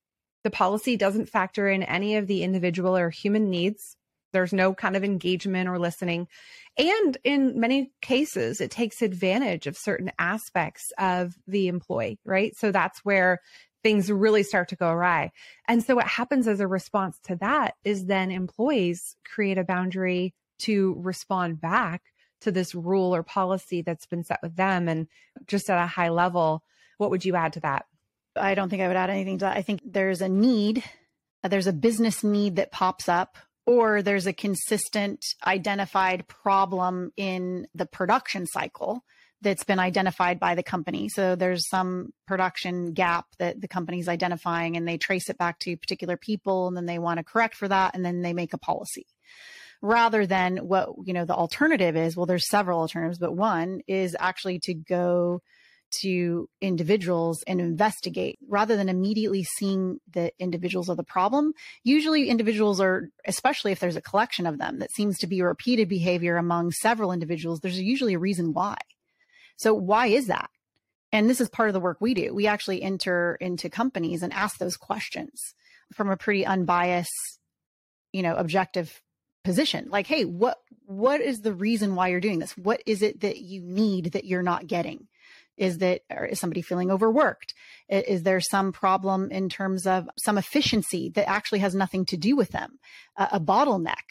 The 0.42 0.50
policy 0.50 0.96
doesn't 0.96 1.28
factor 1.28 1.68
in 1.68 1.84
any 1.84 2.16
of 2.16 2.26
the 2.26 2.42
individual 2.42 2.96
or 2.96 3.10
human 3.10 3.48
needs 3.48 3.96
there's 4.34 4.52
no 4.52 4.74
kind 4.74 4.96
of 4.96 5.04
engagement 5.04 5.68
or 5.68 5.78
listening. 5.78 6.28
And 6.76 7.16
in 7.24 7.58
many 7.58 7.92
cases, 8.02 8.60
it 8.60 8.70
takes 8.70 9.00
advantage 9.00 9.66
of 9.66 9.78
certain 9.78 10.12
aspects 10.18 10.92
of 10.98 11.34
the 11.46 11.68
employee, 11.68 12.18
right? 12.24 12.54
So 12.56 12.72
that's 12.72 12.98
where 13.04 13.40
things 13.82 14.10
really 14.10 14.42
start 14.42 14.68
to 14.70 14.76
go 14.76 14.88
awry. 14.88 15.30
And 15.68 15.84
so 15.84 15.94
what 15.94 16.08
happens 16.08 16.48
as 16.48 16.58
a 16.58 16.66
response 16.66 17.18
to 17.24 17.36
that 17.36 17.76
is 17.84 18.06
then 18.06 18.30
employees 18.30 19.14
create 19.24 19.56
a 19.56 19.64
boundary 19.64 20.34
to 20.60 20.96
respond 20.98 21.60
back 21.60 22.02
to 22.40 22.50
this 22.50 22.74
rule 22.74 23.14
or 23.14 23.22
policy 23.22 23.82
that's 23.82 24.06
been 24.06 24.24
set 24.24 24.40
with 24.42 24.56
them. 24.56 24.88
And 24.88 25.06
just 25.46 25.70
at 25.70 25.82
a 25.82 25.86
high 25.86 26.08
level, 26.08 26.64
what 26.98 27.10
would 27.10 27.24
you 27.24 27.36
add 27.36 27.52
to 27.54 27.60
that? 27.60 27.86
I 28.34 28.54
don't 28.54 28.68
think 28.68 28.82
I 28.82 28.88
would 28.88 28.96
add 28.96 29.10
anything 29.10 29.38
to 29.38 29.44
that. 29.44 29.56
I 29.56 29.62
think 29.62 29.80
there's 29.84 30.20
a 30.20 30.28
need, 30.28 30.82
uh, 31.44 31.48
there's 31.48 31.68
a 31.68 31.72
business 31.72 32.24
need 32.24 32.56
that 32.56 32.72
pops 32.72 33.08
up 33.08 33.36
or 33.66 34.02
there's 34.02 34.26
a 34.26 34.32
consistent 34.32 35.24
identified 35.46 36.28
problem 36.28 37.10
in 37.16 37.66
the 37.74 37.86
production 37.86 38.46
cycle 38.46 39.04
that's 39.40 39.64
been 39.64 39.78
identified 39.78 40.40
by 40.40 40.54
the 40.54 40.62
company. 40.62 41.08
So 41.08 41.36
there's 41.36 41.68
some 41.68 42.12
production 42.26 42.92
gap 42.92 43.26
that 43.38 43.60
the 43.60 43.68
company's 43.68 44.08
identifying 44.08 44.76
and 44.76 44.88
they 44.88 44.96
trace 44.96 45.28
it 45.28 45.38
back 45.38 45.58
to 45.60 45.76
particular 45.76 46.16
people 46.16 46.66
and 46.66 46.76
then 46.76 46.86
they 46.86 46.98
want 46.98 47.18
to 47.18 47.24
correct 47.24 47.54
for 47.54 47.68
that 47.68 47.94
and 47.94 48.04
then 48.04 48.22
they 48.22 48.32
make 48.32 48.54
a 48.54 48.58
policy. 48.58 49.06
Rather 49.82 50.26
than 50.26 50.56
what, 50.56 50.88
you 51.04 51.12
know, 51.12 51.26
the 51.26 51.34
alternative 51.34 51.94
is, 51.94 52.16
well, 52.16 52.26
there's 52.26 52.48
several 52.48 52.80
alternatives, 52.80 53.18
but 53.18 53.36
one 53.36 53.80
is 53.86 54.16
actually 54.18 54.58
to 54.60 54.72
go 54.72 55.42
to 56.00 56.48
individuals 56.60 57.42
and 57.46 57.60
investigate 57.60 58.38
rather 58.48 58.76
than 58.76 58.88
immediately 58.88 59.44
seeing 59.44 59.98
the 60.12 60.32
individuals 60.38 60.88
of 60.88 60.96
the 60.96 61.04
problem. 61.04 61.52
Usually, 61.82 62.28
individuals 62.28 62.80
are, 62.80 63.08
especially 63.26 63.72
if 63.72 63.80
there's 63.80 63.96
a 63.96 64.02
collection 64.02 64.46
of 64.46 64.58
them 64.58 64.78
that 64.78 64.92
seems 64.92 65.18
to 65.18 65.26
be 65.26 65.42
repeated 65.42 65.88
behavior 65.88 66.36
among 66.36 66.72
several 66.72 67.12
individuals, 67.12 67.60
there's 67.60 67.80
usually 67.80 68.14
a 68.14 68.18
reason 68.18 68.52
why. 68.52 68.76
So, 69.56 69.74
why 69.74 70.06
is 70.06 70.26
that? 70.26 70.50
And 71.12 71.30
this 71.30 71.40
is 71.40 71.48
part 71.48 71.68
of 71.68 71.74
the 71.74 71.80
work 71.80 71.98
we 72.00 72.12
do. 72.12 72.34
We 72.34 72.46
actually 72.46 72.82
enter 72.82 73.36
into 73.40 73.70
companies 73.70 74.22
and 74.22 74.32
ask 74.32 74.58
those 74.58 74.76
questions 74.76 75.54
from 75.94 76.10
a 76.10 76.16
pretty 76.16 76.44
unbiased, 76.44 77.38
you 78.12 78.22
know, 78.22 78.34
objective 78.34 79.00
position. 79.44 79.86
Like, 79.90 80.06
hey, 80.06 80.24
what 80.24 80.58
what 80.86 81.20
is 81.20 81.40
the 81.40 81.52
reason 81.52 81.94
why 81.94 82.08
you're 82.08 82.20
doing 82.20 82.40
this? 82.40 82.56
What 82.56 82.82
is 82.84 83.02
it 83.02 83.20
that 83.20 83.38
you 83.38 83.62
need 83.62 84.12
that 84.12 84.24
you're 84.24 84.42
not 84.42 84.66
getting? 84.66 85.06
Is 85.56 85.78
that 85.78 86.02
is 86.30 86.40
somebody 86.40 86.62
feeling 86.62 86.90
overworked? 86.90 87.54
Is 87.88 88.22
there 88.22 88.40
some 88.40 88.72
problem 88.72 89.30
in 89.30 89.48
terms 89.48 89.86
of 89.86 90.08
some 90.18 90.38
efficiency 90.38 91.10
that 91.14 91.28
actually 91.28 91.60
has 91.60 91.74
nothing 91.74 92.04
to 92.06 92.16
do 92.16 92.36
with 92.36 92.50
them? 92.50 92.78
a, 93.16 93.28
a 93.32 93.40
bottleneck, 93.40 94.04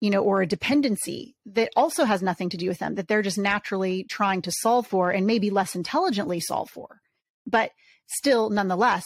you 0.00 0.10
know, 0.10 0.22
or 0.22 0.42
a 0.42 0.46
dependency 0.46 1.36
that 1.46 1.70
also 1.76 2.04
has 2.04 2.22
nothing 2.22 2.48
to 2.50 2.56
do 2.56 2.68
with 2.68 2.78
them 2.78 2.94
that 2.94 3.08
they're 3.08 3.22
just 3.22 3.38
naturally 3.38 4.04
trying 4.04 4.42
to 4.42 4.52
solve 4.52 4.86
for 4.86 5.10
and 5.10 5.26
maybe 5.26 5.50
less 5.50 5.74
intelligently 5.74 6.40
solve 6.40 6.70
for, 6.70 7.00
but 7.46 7.70
still 8.06 8.50
nonetheless 8.50 9.04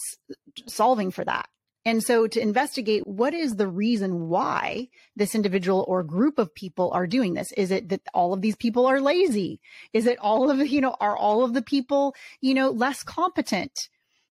solving 0.67 1.11
for 1.11 1.25
that 1.25 1.49
And 1.89 2.05
so 2.05 2.27
to 2.27 2.39
investigate 2.39 3.07
what 3.07 3.33
is 3.33 3.57
the 3.57 3.67
reason 3.67 4.29
why 4.29 4.89
this 5.17 5.35
individual 5.35 5.87
or 5.89 6.03
group 6.03 6.39
of 6.39 6.55
people 6.55 6.91
are 6.93 7.07
doing 7.07 7.33
this? 7.33 7.51
Is 7.53 7.71
it 7.71 7.89
that 7.89 8.03
all 8.13 8.35
of 8.35 8.43
these 8.43 8.57
people 8.57 8.85
are 8.85 9.01
lazy? 9.01 9.59
Is 9.95 10.05
it 10.05 10.19
all 10.19 10.51
of, 10.51 10.59
you 10.67 10.83
know, 10.83 10.95
are 11.01 11.17
all 11.17 11.45
of 11.45 11.55
the 11.55 11.63
people, 11.63 12.15
you 12.43 12.53
know, 12.53 12.69
less 12.69 13.03
competent? 13.03 13.73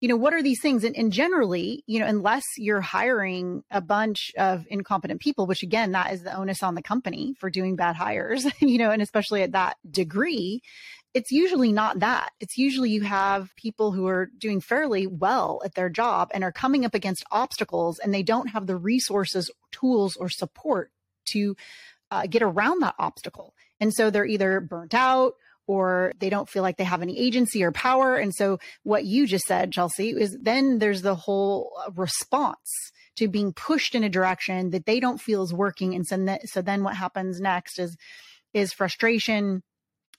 You 0.01 0.09
know, 0.09 0.17
what 0.17 0.33
are 0.33 0.43
these 0.43 0.59
things? 0.61 0.83
And, 0.83 0.97
and 0.97 1.13
generally, 1.13 1.81
you 1.87 2.01
know, 2.01 2.07
unless 2.07 2.43
you're 2.57 2.81
hiring 2.81 3.63
a 3.71 3.79
bunch 3.79 4.33
of 4.37 4.65
incompetent 4.69 5.21
people, 5.21 5.47
which 5.47 5.63
again, 5.63 5.93
that 5.93 6.11
is 6.11 6.23
the 6.23 6.35
onus 6.35 6.61
on 6.61 6.75
the 6.75 6.83
company 6.83 7.35
for 7.39 7.49
doing 7.49 7.77
bad 7.77 7.95
hires, 7.95 8.45
you 8.59 8.77
know, 8.77 8.91
and 8.91 9.01
especially 9.01 9.43
at 9.43 9.53
that 9.53 9.77
degree, 9.89 10.61
it's 11.15 11.31
usually 11.31 11.71
not 11.71 11.99
that. 11.99 12.31
It's 12.41 12.57
usually 12.57 12.89
you 12.89 13.01
have 13.01 13.55
people 13.55 13.93
who 13.93 14.05
are 14.05 14.29
doing 14.37 14.59
fairly 14.59 15.07
well 15.07 15.61
at 15.63 15.73
their 15.73 15.89
job 15.89 16.29
and 16.33 16.43
are 16.43 16.51
coming 16.51 16.83
up 16.83 16.93
against 16.93 17.23
obstacles 17.31 17.99
and 17.99 18.13
they 18.13 18.21
don't 18.21 18.49
have 18.49 18.67
the 18.67 18.75
resources, 18.75 19.49
tools, 19.71 20.17
or 20.17 20.27
support 20.27 20.91
to 21.29 21.55
uh, 22.11 22.27
get 22.27 22.41
around 22.41 22.81
that 22.81 22.95
obstacle. 22.99 23.55
And 23.79 23.93
so 23.93 24.09
they're 24.09 24.25
either 24.25 24.59
burnt 24.59 24.93
out 24.93 25.35
or 25.67 26.11
they 26.19 26.29
don't 26.29 26.49
feel 26.49 26.63
like 26.63 26.75
they 26.75 26.83
have 26.83 27.01
any 27.01 27.17
agency 27.17 27.63
or 27.63 27.71
power. 27.71 28.17
And 28.17 28.35
so 28.35 28.59
what 28.83 29.05
you 29.05 29.25
just 29.25 29.45
said, 29.45 29.71
Chelsea, 29.71 30.09
is 30.09 30.37
then 30.41 30.79
there's 30.79 31.01
the 31.01 31.15
whole 31.15 31.71
uh, 31.87 31.91
response 31.95 32.91
to 33.15 33.29
being 33.29 33.53
pushed 33.53 33.95
in 33.95 34.03
a 34.03 34.09
direction 34.09 34.71
that 34.71 34.85
they 34.85 34.99
don't 34.99 35.21
feel 35.21 35.43
is 35.43 35.53
working. 35.53 35.95
And 35.95 36.05
so, 36.05 36.37
so 36.43 36.61
then 36.61 36.83
what 36.83 36.97
happens 36.97 37.39
next 37.39 37.79
is, 37.79 37.95
is 38.53 38.73
frustration, 38.73 39.63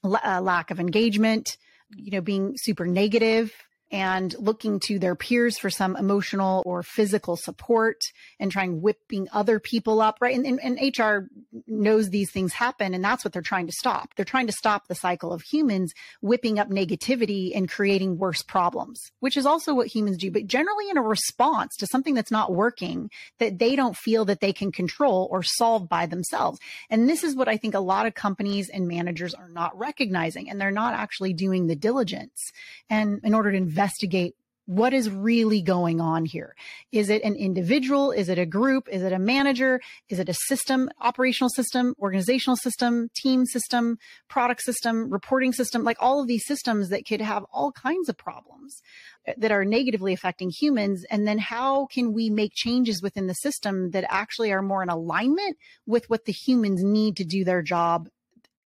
uh, 0.03 0.41
lack 0.41 0.71
of 0.71 0.79
engagement, 0.79 1.57
you 1.95 2.11
know, 2.11 2.21
being 2.21 2.55
super 2.57 2.85
negative, 2.85 3.53
and 3.91 4.35
looking 4.37 4.79
to 4.81 4.99
their 4.99 5.15
peers 5.15 5.57
for 5.57 5.69
some 5.69 5.95
emotional 5.95 6.61
or 6.65 6.83
physical 6.83 7.37
support 7.37 8.01
and 8.39 8.51
trying 8.51 8.81
whipping 8.81 9.27
other 9.31 9.59
people 9.59 10.01
up, 10.01 10.17
right? 10.19 10.35
And, 10.35 10.45
and, 10.45 10.59
and, 10.61 10.77
HR 10.97 11.29
knows 11.67 12.09
these 12.09 12.31
things 12.31 12.53
happen 12.53 12.93
and 12.93 13.03
that's 13.03 13.23
what 13.23 13.33
they're 13.33 13.41
trying 13.41 13.67
to 13.67 13.73
stop. 13.73 14.13
They're 14.15 14.25
trying 14.25 14.47
to 14.47 14.53
stop 14.53 14.87
the 14.87 14.95
cycle 14.95 15.31
of 15.33 15.41
humans 15.41 15.93
whipping 16.21 16.59
up 16.59 16.69
negativity 16.69 17.51
and 17.55 17.69
creating 17.69 18.17
worse 18.17 18.41
problems, 18.41 19.11
which 19.19 19.37
is 19.37 19.45
also 19.45 19.73
what 19.73 19.87
humans 19.87 20.17
do, 20.17 20.31
but 20.31 20.47
generally 20.47 20.89
in 20.89 20.97
a 20.97 21.01
response 21.01 21.75
to 21.77 21.87
something 21.87 22.13
that's 22.13 22.31
not 22.31 22.53
working 22.53 23.09
that 23.39 23.59
they 23.59 23.75
don't 23.75 23.97
feel 23.97 24.25
that 24.25 24.39
they 24.39 24.53
can 24.53 24.71
control 24.71 25.27
or 25.31 25.43
solve 25.43 25.87
by 25.87 26.05
themselves. 26.05 26.59
And 26.89 27.09
this 27.09 27.23
is 27.23 27.35
what 27.35 27.47
I 27.47 27.57
think 27.57 27.73
a 27.73 27.79
lot 27.79 28.05
of 28.05 28.15
companies 28.15 28.69
and 28.69 28.87
managers 28.87 29.33
are 29.33 29.49
not 29.49 29.77
recognizing 29.77 30.49
and 30.49 30.59
they're 30.59 30.71
not 30.71 30.93
actually 30.93 31.33
doing 31.33 31.67
the 31.67 31.75
diligence 31.75 32.51
and 32.89 33.19
in 33.23 33.33
order 33.33 33.51
to 33.51 33.57
investigate 33.77 34.33
what 34.65 34.93
is 34.93 35.09
really 35.09 35.61
going 35.61 36.01
on 36.01 36.25
here. 36.25 36.53
Is 36.91 37.09
it 37.09 37.23
an 37.23 37.35
individual? 37.35 38.11
Is 38.11 38.27
it 38.27 38.37
a 38.37 38.45
group? 38.45 38.89
Is 38.91 39.01
it 39.01 39.13
a 39.13 39.19
manager? 39.19 39.79
Is 40.09 40.19
it 40.19 40.27
a 40.27 40.33
system, 40.33 40.89
operational 40.99 41.49
system, 41.49 41.95
organizational 41.99 42.57
system, 42.57 43.07
team 43.15 43.45
system, 43.45 43.97
product 44.27 44.61
system, 44.61 45.09
reporting 45.09 45.53
system? 45.53 45.85
Like 45.85 45.95
all 46.01 46.19
of 46.19 46.27
these 46.27 46.45
systems 46.45 46.89
that 46.89 47.05
could 47.07 47.21
have 47.21 47.45
all 47.53 47.71
kinds 47.71 48.09
of 48.09 48.17
problems 48.17 48.81
eh, 49.25 49.35
that 49.37 49.53
are 49.53 49.63
negatively 49.63 50.11
affecting 50.11 50.49
humans. 50.49 51.05
And 51.09 51.25
then 51.25 51.37
how 51.37 51.85
can 51.85 52.11
we 52.11 52.29
make 52.29 52.51
changes 52.53 53.01
within 53.01 53.27
the 53.27 53.35
system 53.35 53.91
that 53.91 54.03
actually 54.09 54.51
are 54.51 54.61
more 54.61 54.83
in 54.83 54.89
alignment 54.89 55.55
with 55.85 56.09
what 56.09 56.25
the 56.25 56.33
humans 56.33 56.83
need 56.83 57.15
to 57.17 57.23
do 57.23 57.45
their 57.45 57.61
job 57.61 58.09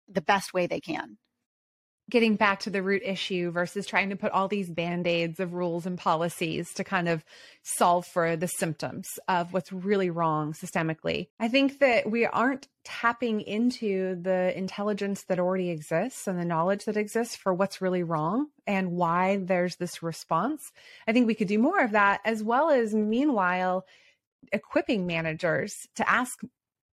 the 0.08 0.22
best 0.22 0.54
way 0.54 0.66
they 0.66 0.80
can? 0.80 1.18
Getting 2.10 2.36
back 2.36 2.62
to 2.62 2.70
the 2.70 2.82
root 2.82 3.04
issue 3.06 3.52
versus 3.52 3.86
trying 3.86 4.10
to 4.10 4.16
put 4.16 4.32
all 4.32 4.48
these 4.48 4.70
band-aids 4.70 5.40
of 5.40 5.54
rules 5.54 5.86
and 5.86 5.98
policies 5.98 6.74
to 6.74 6.84
kind 6.84 7.08
of 7.08 7.24
solve 7.62 8.06
for 8.08 8.36
the 8.36 8.48
symptoms 8.48 9.08
of 9.28 9.54
what's 9.54 9.72
really 9.72 10.10
wrong 10.10 10.54
systemically. 10.54 11.28
I 11.40 11.48
think 11.48 11.80
that 11.80 12.10
we 12.10 12.26
aren't 12.26 12.68
tapping 12.84 13.42
into 13.42 14.20
the 14.22 14.58
intelligence 14.58 15.24
that 15.26 15.40
already 15.40 15.70
exists 15.70 16.28
and 16.28 16.40
the 16.40 16.46
knowledge 16.46 16.86
that 16.86 16.98
exists 16.98 17.36
for 17.36 17.54
what's 17.54 17.82
really 17.82 18.04
wrong 18.04 18.48
and 18.66 18.92
why 18.94 19.38
there's 19.38 19.76
this 19.76 20.02
response. 20.02 20.72
I 21.08 21.14
think 21.14 21.28
we 21.28 21.36
could 21.36 21.48
do 21.48 21.60
more 21.60 21.80
of 21.80 21.92
that 21.92 22.22
as 22.26 22.42
well 22.42 22.70
as 22.72 22.96
meanwhile 22.96 23.86
equipping 24.52 25.06
managers 25.06 25.88
to 25.96 26.10
ask 26.10 26.40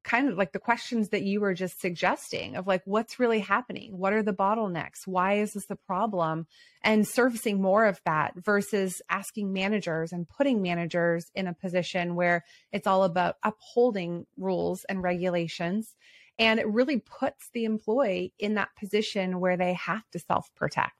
kind 0.02 0.28
of 0.28 0.36
like 0.36 0.52
the 0.52 0.58
questions 0.58 1.10
that 1.10 1.22
you 1.22 1.40
were 1.40 1.54
just 1.54 1.80
suggesting 1.80 2.56
of 2.56 2.66
like 2.66 2.82
what's 2.84 3.18
really 3.18 3.40
happening? 3.40 3.96
What 3.98 4.12
are 4.12 4.22
the 4.22 4.32
bottlenecks? 4.32 5.06
Why 5.06 5.34
is 5.34 5.52
this 5.52 5.66
the 5.66 5.76
problem? 5.76 6.46
And 6.82 7.06
servicing 7.06 7.60
more 7.60 7.86
of 7.86 8.00
that 8.04 8.34
versus 8.36 9.02
asking 9.10 9.52
managers 9.52 10.12
and 10.12 10.28
putting 10.28 10.62
managers 10.62 11.30
in 11.34 11.46
a 11.46 11.54
position 11.54 12.14
where 12.14 12.44
it's 12.72 12.86
all 12.86 13.04
about 13.04 13.36
upholding 13.42 14.26
rules 14.36 14.84
and 14.88 15.02
regulations. 15.02 15.94
And 16.38 16.58
it 16.58 16.68
really 16.68 16.98
puts 16.98 17.50
the 17.52 17.64
employee 17.64 18.32
in 18.38 18.54
that 18.54 18.70
position 18.78 19.40
where 19.40 19.56
they 19.56 19.74
have 19.74 20.08
to 20.12 20.18
self 20.18 20.48
protect 20.54 20.94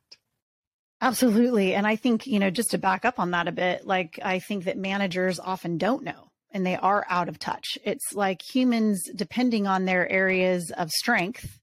Absolutely. 1.02 1.74
And 1.74 1.86
I 1.86 1.96
think, 1.96 2.26
you 2.26 2.38
know, 2.38 2.50
just 2.50 2.72
to 2.72 2.78
back 2.78 3.04
up 3.04 3.18
on 3.18 3.30
that 3.30 3.48
a 3.48 3.52
bit, 3.52 3.86
like 3.86 4.18
I 4.22 4.38
think 4.38 4.64
that 4.64 4.76
managers 4.76 5.40
often 5.40 5.78
don't 5.78 6.04
know 6.04 6.29
and 6.52 6.66
they 6.66 6.76
are 6.76 7.06
out 7.08 7.28
of 7.28 7.38
touch. 7.38 7.78
It's 7.84 8.14
like 8.14 8.42
humans, 8.42 9.08
depending 9.14 9.66
on 9.66 9.84
their 9.84 10.08
areas 10.10 10.70
of 10.76 10.90
strength, 10.90 11.60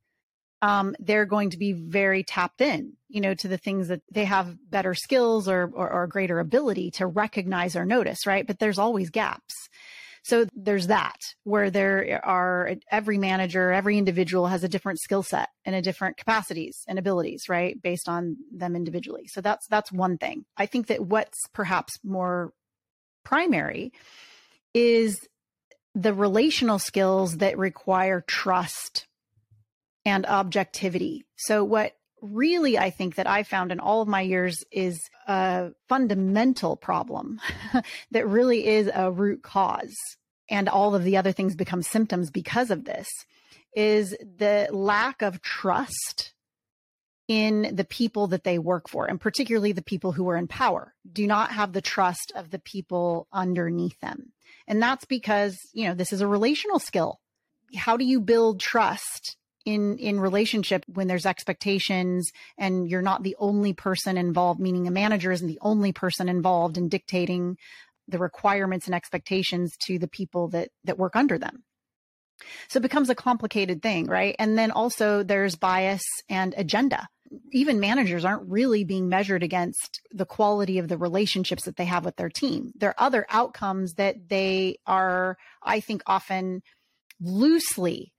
um, 0.61 0.95
they're 0.99 1.25
going 1.25 1.51
to 1.51 1.57
be 1.57 1.73
very 1.73 2.23
tapped 2.23 2.61
in, 2.61 2.93
you 3.09 3.21
know, 3.21 3.33
to 3.35 3.47
the 3.47 3.57
things 3.57 3.89
that 3.89 4.01
they 4.11 4.25
have 4.25 4.57
better 4.69 4.95
skills 4.95 5.47
or, 5.47 5.69
or, 5.73 5.89
or 5.89 6.07
greater 6.07 6.39
ability 6.39 6.91
to 6.91 7.05
recognize 7.05 7.75
or 7.75 7.85
notice, 7.85 8.25
right? 8.25 8.47
But 8.47 8.59
there's 8.59 8.79
always 8.79 9.09
gaps. 9.09 9.53
So 10.23 10.45
there's 10.53 10.87
that 10.87 11.15
where 11.43 11.69
there 11.69 12.19
are 12.25 12.71
every 12.91 13.17
manager, 13.17 13.71
every 13.71 13.97
individual 13.97 14.47
has 14.47 14.63
a 14.63 14.67
different 14.67 14.99
skill 14.99 15.23
set 15.23 15.49
and 15.63 15.73
a 15.75 15.81
different 15.81 16.17
capacities 16.17 16.83
and 16.87 16.99
abilities, 16.99 17.43
right? 17.47 17.81
Based 17.81 18.09
on 18.09 18.35
them 18.51 18.75
individually. 18.75 19.27
So 19.27 19.39
that's, 19.39 19.67
that's 19.67 19.91
one 19.91 20.17
thing. 20.17 20.43
I 20.57 20.65
think 20.65 20.87
that 20.87 21.05
what's 21.05 21.47
perhaps 21.53 21.97
more 22.03 22.51
primary 23.23 23.93
is 24.77 25.27
the 25.95 26.13
relational 26.13 26.77
skills 26.77 27.37
that 27.37 27.57
require 27.57 28.23
trust 28.27 29.07
and 30.05 30.23
objectivity. 30.27 31.25
So 31.35 31.63
what 31.63 31.93
really 32.21 32.77
I 32.77 32.91
think 32.91 33.15
that 33.15 33.25
I 33.27 33.41
found 33.41 33.71
in 33.71 33.79
all 33.79 34.03
of 34.03 34.07
my 34.07 34.21
years 34.21 34.63
is 34.71 34.99
a 35.27 35.71
fundamental 35.89 36.75
problem 36.75 37.39
that 38.11 38.27
really 38.27 38.67
is 38.67 38.89
a 38.93 39.11
root 39.11 39.41
cause. 39.41 39.95
And 40.47 40.69
all 40.69 40.93
of 40.93 41.03
the 41.03 41.17
other 41.17 41.31
things 41.31 41.55
become 41.55 41.81
symptoms 41.81 42.29
because 42.29 42.69
of 42.69 42.85
this 42.85 43.07
is 43.75 44.11
the 44.11 44.69
lack 44.71 45.23
of 45.23 45.41
trust 45.41 46.33
in 47.27 47.75
the 47.75 47.83
people 47.83 48.27
that 48.27 48.43
they 48.43 48.59
work 48.59 48.87
for 48.87 49.07
and 49.07 49.19
particularly 49.19 49.71
the 49.71 49.81
people 49.81 50.11
who 50.11 50.29
are 50.29 50.37
in 50.37 50.47
power. 50.47 50.93
Do 51.11 51.25
not 51.25 51.51
have 51.51 51.73
the 51.73 51.81
trust 51.81 52.31
of 52.35 52.51
the 52.51 52.59
people 52.59 53.27
underneath 53.33 53.99
them 53.99 54.31
and 54.67 54.81
that's 54.81 55.05
because, 55.05 55.57
you 55.73 55.87
know, 55.87 55.93
this 55.93 56.13
is 56.13 56.21
a 56.21 56.27
relational 56.27 56.79
skill. 56.79 57.19
How 57.75 57.97
do 57.97 58.05
you 58.05 58.21
build 58.21 58.59
trust 58.59 59.37
in 59.65 59.97
in 59.97 60.19
relationship 60.19 60.85
when 60.87 61.07
there's 61.07 61.25
expectations 61.25 62.31
and 62.57 62.89
you're 62.89 63.01
not 63.01 63.23
the 63.23 63.35
only 63.39 63.73
person 63.73 64.17
involved, 64.17 64.59
meaning 64.59 64.87
a 64.87 64.91
manager 64.91 65.31
isn't 65.31 65.47
the 65.47 65.59
only 65.61 65.91
person 65.91 66.29
involved 66.29 66.77
in 66.77 66.87
dictating 66.87 67.57
the 68.07 68.19
requirements 68.19 68.85
and 68.85 68.95
expectations 68.95 69.75
to 69.85 69.99
the 69.99 70.07
people 70.07 70.47
that 70.49 70.69
that 70.85 70.97
work 70.97 71.15
under 71.15 71.37
them. 71.37 71.63
So 72.67 72.77
it 72.77 72.83
becomes 72.83 73.09
a 73.09 73.15
complicated 73.15 73.81
thing, 73.81 74.05
right? 74.05 74.35
And 74.39 74.57
then 74.57 74.71
also 74.71 75.23
there's 75.23 75.55
bias 75.55 76.03
and 76.29 76.53
agenda 76.57 77.07
even 77.51 77.79
managers 77.79 78.25
aren't 78.25 78.49
really 78.49 78.83
being 78.83 79.09
measured 79.09 79.43
against 79.43 80.01
the 80.11 80.25
quality 80.25 80.77
of 80.79 80.87
the 80.87 80.97
relationships 80.97 81.65
that 81.65 81.75
they 81.75 81.85
have 81.85 82.05
with 82.05 82.15
their 82.15 82.29
team. 82.29 82.71
There 82.75 82.89
are 82.91 83.05
other 83.05 83.25
outcomes 83.29 83.93
that 83.93 84.29
they 84.29 84.77
are, 84.85 85.37
I 85.61 85.79
think, 85.79 86.03
often 86.05 86.61
loosely 87.19 88.13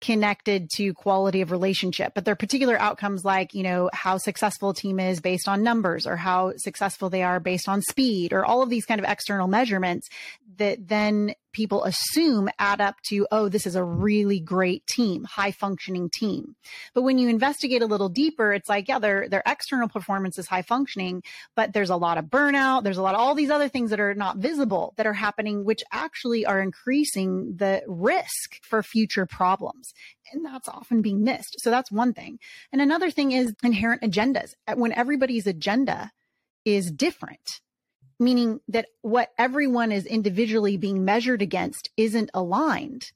connected 0.00 0.70
to 0.70 0.94
quality 0.94 1.42
of 1.42 1.50
relationship 1.50 2.12
but 2.14 2.24
there 2.24 2.32
are 2.32 2.36
particular 2.36 2.80
outcomes 2.80 3.22
like 3.22 3.52
you 3.52 3.62
know 3.62 3.90
how 3.92 4.16
successful 4.16 4.70
a 4.70 4.74
team 4.74 4.98
is 4.98 5.20
based 5.20 5.46
on 5.46 5.62
numbers 5.62 6.06
or 6.06 6.16
how 6.16 6.54
successful 6.56 7.10
they 7.10 7.22
are 7.22 7.38
based 7.38 7.68
on 7.68 7.82
speed 7.82 8.32
or 8.32 8.42
all 8.42 8.62
of 8.62 8.70
these 8.70 8.86
kind 8.86 8.98
of 8.98 9.06
external 9.06 9.46
measurements 9.46 10.08
that 10.56 10.88
then 10.88 11.34
people 11.52 11.84
assume 11.84 12.48
add 12.58 12.80
up 12.80 12.96
to, 13.08 13.26
oh, 13.30 13.48
this 13.48 13.66
is 13.66 13.76
a 13.76 13.84
really 13.84 14.40
great 14.40 14.86
team, 14.86 15.24
high 15.24 15.50
functioning 15.50 16.10
team. 16.12 16.56
But 16.94 17.02
when 17.02 17.18
you 17.18 17.28
investigate 17.28 17.82
a 17.82 17.86
little 17.86 18.08
deeper, 18.08 18.52
it's 18.52 18.68
like, 18.68 18.88
yeah, 18.88 18.98
their, 18.98 19.28
their 19.28 19.42
external 19.46 19.88
performance 19.88 20.38
is 20.38 20.46
high 20.46 20.62
functioning, 20.62 21.22
but 21.56 21.72
there's 21.72 21.90
a 21.90 21.96
lot 21.96 22.18
of 22.18 22.26
burnout. 22.26 22.84
There's 22.84 22.98
a 22.98 23.02
lot 23.02 23.14
of 23.14 23.20
all 23.20 23.34
these 23.34 23.50
other 23.50 23.68
things 23.68 23.90
that 23.90 24.00
are 24.00 24.14
not 24.14 24.38
visible 24.38 24.94
that 24.96 25.06
are 25.06 25.12
happening, 25.12 25.64
which 25.64 25.82
actually 25.92 26.46
are 26.46 26.60
increasing 26.60 27.56
the 27.56 27.82
risk 27.86 28.62
for 28.62 28.82
future 28.82 29.26
problems. 29.26 29.92
And 30.32 30.44
that's 30.44 30.68
often 30.68 31.02
being 31.02 31.24
missed. 31.24 31.56
So 31.58 31.70
that's 31.70 31.90
one 31.90 32.12
thing. 32.12 32.38
And 32.72 32.80
another 32.80 33.10
thing 33.10 33.32
is 33.32 33.54
inherent 33.62 34.02
agendas. 34.02 34.54
When 34.74 34.92
everybody's 34.92 35.46
agenda 35.46 36.12
is 36.64 36.90
different, 36.90 37.60
meaning 38.20 38.60
that 38.68 38.86
what 39.02 39.30
everyone 39.38 39.90
is 39.90 40.06
individually 40.06 40.76
being 40.76 41.04
measured 41.04 41.42
against 41.42 41.90
isn't 41.96 42.30
aligned. 42.34 43.10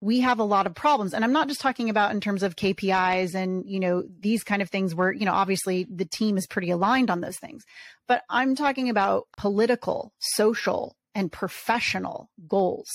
We 0.00 0.20
have 0.20 0.38
a 0.38 0.44
lot 0.44 0.66
of 0.66 0.74
problems. 0.74 1.14
And 1.14 1.24
i'm 1.24 1.32
not 1.32 1.48
just 1.48 1.60
talking 1.60 1.88
about 1.88 2.10
in 2.10 2.20
terms 2.20 2.42
of 2.42 2.56
kpis 2.56 3.34
and 3.34 3.64
you 3.66 3.80
know 3.80 4.04
these 4.20 4.44
kind 4.44 4.60
of 4.60 4.68
things 4.68 4.94
where 4.94 5.12
you 5.12 5.24
know 5.24 5.32
obviously 5.32 5.86
the 5.88 6.04
team 6.04 6.36
is 6.36 6.46
pretty 6.46 6.70
aligned 6.70 7.10
on 7.10 7.20
those 7.20 7.38
things. 7.38 7.64
But 8.06 8.22
i'm 8.28 8.54
talking 8.54 8.90
about 8.90 9.28
political 9.38 10.12
social 10.18 10.96
and 11.14 11.30
professional 11.32 12.28
goals 12.48 12.90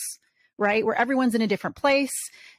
right? 0.59 0.85
Where 0.85 0.95
everyone's 0.95 1.33
in 1.33 1.41
a 1.41 1.47
different 1.47 1.77
place. 1.77 2.11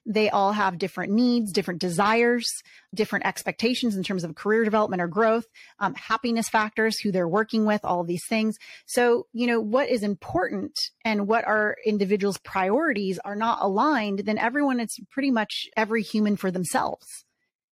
They 0.07 0.31
all 0.31 0.53
have 0.53 0.79
different 0.79 1.13
needs, 1.13 1.53
different 1.53 1.81
desires, 1.81 2.47
different 2.95 3.27
expectations 3.27 3.95
in 3.95 4.03
terms 4.03 4.25
of 4.25 4.35
career 4.35 4.65
development 4.65 5.03
or 5.03 5.07
growth, 5.07 5.45
um, 5.79 5.95
happiness 5.95 6.49
factors, 6.49 6.99
who 6.99 7.13
they're 7.13 7.29
working 7.29 7.67
with, 7.67 7.85
all 7.85 8.03
these 8.03 8.25
things. 8.27 8.57
So, 8.87 9.27
you 9.33 9.47
know, 9.47 9.61
what 9.61 9.89
is 9.91 10.03
important 10.03 10.73
and 11.05 11.29
what 11.29 11.47
our 11.47 11.77
individuals' 11.85 12.39
priorities 12.39 13.19
are 13.25 13.37
not 13.37 13.59
aligned, 13.61 14.21
then 14.21 14.39
everyone, 14.39 14.81
it's 14.81 14.99
pretty 15.11 15.31
much 15.31 15.69
every 15.77 16.03
human 16.03 16.37
for 16.37 16.51
themselves 16.51 17.25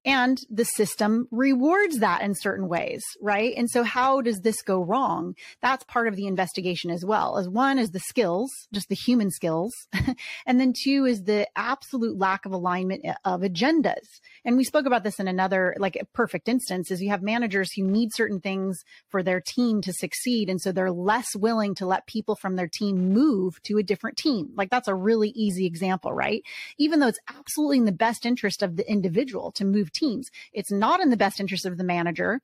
and 0.07 0.39
the 0.49 0.63
system 0.63 1.27
rewards 1.31 1.99
that 1.99 2.21
in 2.21 2.33
certain 2.33 2.69
ways, 2.69 3.03
right? 3.21 3.53
And 3.57 3.69
so 3.69 3.83
how 3.83 4.21
does 4.21 4.39
this 4.39 4.61
go 4.61 4.81
wrong? 4.81 5.35
That's 5.61 5.83
part 5.83 6.07
of 6.07 6.15
the 6.15 6.27
investigation 6.27 6.89
as 6.91 7.03
well. 7.03 7.37
As 7.37 7.49
one 7.49 7.77
is 7.77 7.89
the 7.89 7.99
skills, 7.99 8.49
just 8.73 8.87
the 8.87 8.95
human 8.95 9.29
skills. 9.29 9.73
and 10.45 10.61
then 10.61 10.71
two 10.81 11.03
is 11.03 11.23
the 11.23 11.45
absolute 11.57 12.17
lack 12.17 12.45
of 12.45 12.53
alignment 12.53 13.01
eh, 13.03 13.15
of 13.25 13.41
agendas. 13.41 14.21
And 14.45 14.55
we 14.55 14.63
spoke 14.63 14.85
about 14.85 15.03
this 15.03 15.19
in 15.19 15.27
another, 15.27 15.75
like 15.77 16.01
perfect 16.13 16.47
instance 16.47 16.89
is 16.89 17.01
you 17.01 17.09
have 17.09 17.21
managers 17.21 17.73
who 17.73 17.83
need 17.83 18.11
certain 18.13 18.39
things 18.39 18.79
for 19.09 19.21
their 19.21 19.41
team 19.41 19.81
to 19.81 19.91
succeed. 19.91 20.49
And 20.49 20.61
so 20.61 20.71
they're 20.71 20.89
less 20.89 21.35
willing 21.35 21.75
to 21.75 21.85
let 21.85 22.07
people 22.07 22.37
from 22.37 22.55
their 22.55 22.69
team 22.69 23.09
move 23.13 23.61
to 23.63 23.77
a 23.77 23.83
different 23.83 24.15
team. 24.15 24.51
Like 24.55 24.69
that's 24.69 24.87
a 24.87 24.95
really 24.95 25.29
easy 25.35 25.65
example, 25.65 26.13
right? 26.13 26.43
Even 26.77 27.01
though 27.01 27.07
it's 27.07 27.19
absolutely 27.27 27.79
in 27.79 27.85
the 27.85 27.91
best 27.91 28.25
interest 28.25 28.63
of 28.63 28.77
the 28.77 28.89
individual 28.89 29.51
to 29.51 29.65
move 29.65 29.91
teams. 29.97 30.29
It's 30.53 30.71
not 30.71 31.01
in 31.01 31.09
the 31.09 31.17
best 31.17 31.39
interest 31.39 31.65
of 31.65 31.77
the 31.77 31.83
manager. 31.83 32.41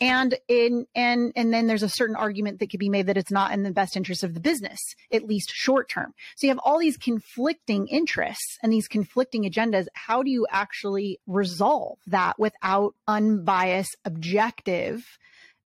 And 0.00 0.36
in 0.48 0.86
and 0.94 1.32
and 1.36 1.52
then 1.52 1.66
there's 1.66 1.82
a 1.82 1.88
certain 1.88 2.16
argument 2.16 2.58
that 2.58 2.70
could 2.70 2.80
be 2.80 2.88
made 2.88 3.06
that 3.06 3.16
it's 3.16 3.30
not 3.30 3.52
in 3.52 3.62
the 3.62 3.70
best 3.70 3.96
interest 3.96 4.24
of 4.24 4.34
the 4.34 4.40
business, 4.40 4.78
at 5.12 5.26
least 5.26 5.50
short 5.52 5.88
term. 5.88 6.14
So 6.36 6.46
you 6.46 6.50
have 6.50 6.60
all 6.64 6.78
these 6.78 6.96
conflicting 6.96 7.88
interests 7.88 8.58
and 8.62 8.72
these 8.72 8.88
conflicting 8.88 9.44
agendas. 9.44 9.86
How 9.94 10.22
do 10.22 10.30
you 10.30 10.46
actually 10.50 11.20
resolve 11.26 11.98
that 12.06 12.38
without 12.38 12.94
unbiased, 13.06 13.96
objective, 14.04 15.04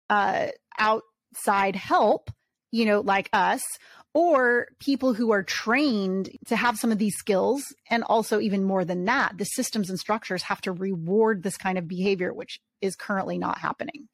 uh, 0.09 0.47
outside 0.77 1.75
help? 1.75 2.31
You 2.73 2.85
know, 2.85 3.01
like 3.01 3.29
us, 3.33 3.61
or 4.13 4.67
people 4.79 5.13
who 5.13 5.31
are 5.31 5.43
trained 5.43 6.29
to 6.47 6.55
have 6.55 6.77
some 6.77 6.91
of 6.91 6.97
these 6.97 7.15
skills. 7.15 7.73
And 7.89 8.03
also, 8.03 8.39
even 8.39 8.63
more 8.63 8.83
than 8.83 9.05
that, 9.05 9.37
the 9.37 9.45
systems 9.45 9.89
and 9.89 9.99
structures 9.99 10.43
have 10.43 10.61
to 10.61 10.71
reward 10.71 11.43
this 11.43 11.57
kind 11.57 11.77
of 11.77 11.87
behavior, 11.87 12.33
which 12.33 12.59
is 12.81 12.95
currently 12.95 13.37
not 13.37 13.57
happening. 13.57 14.07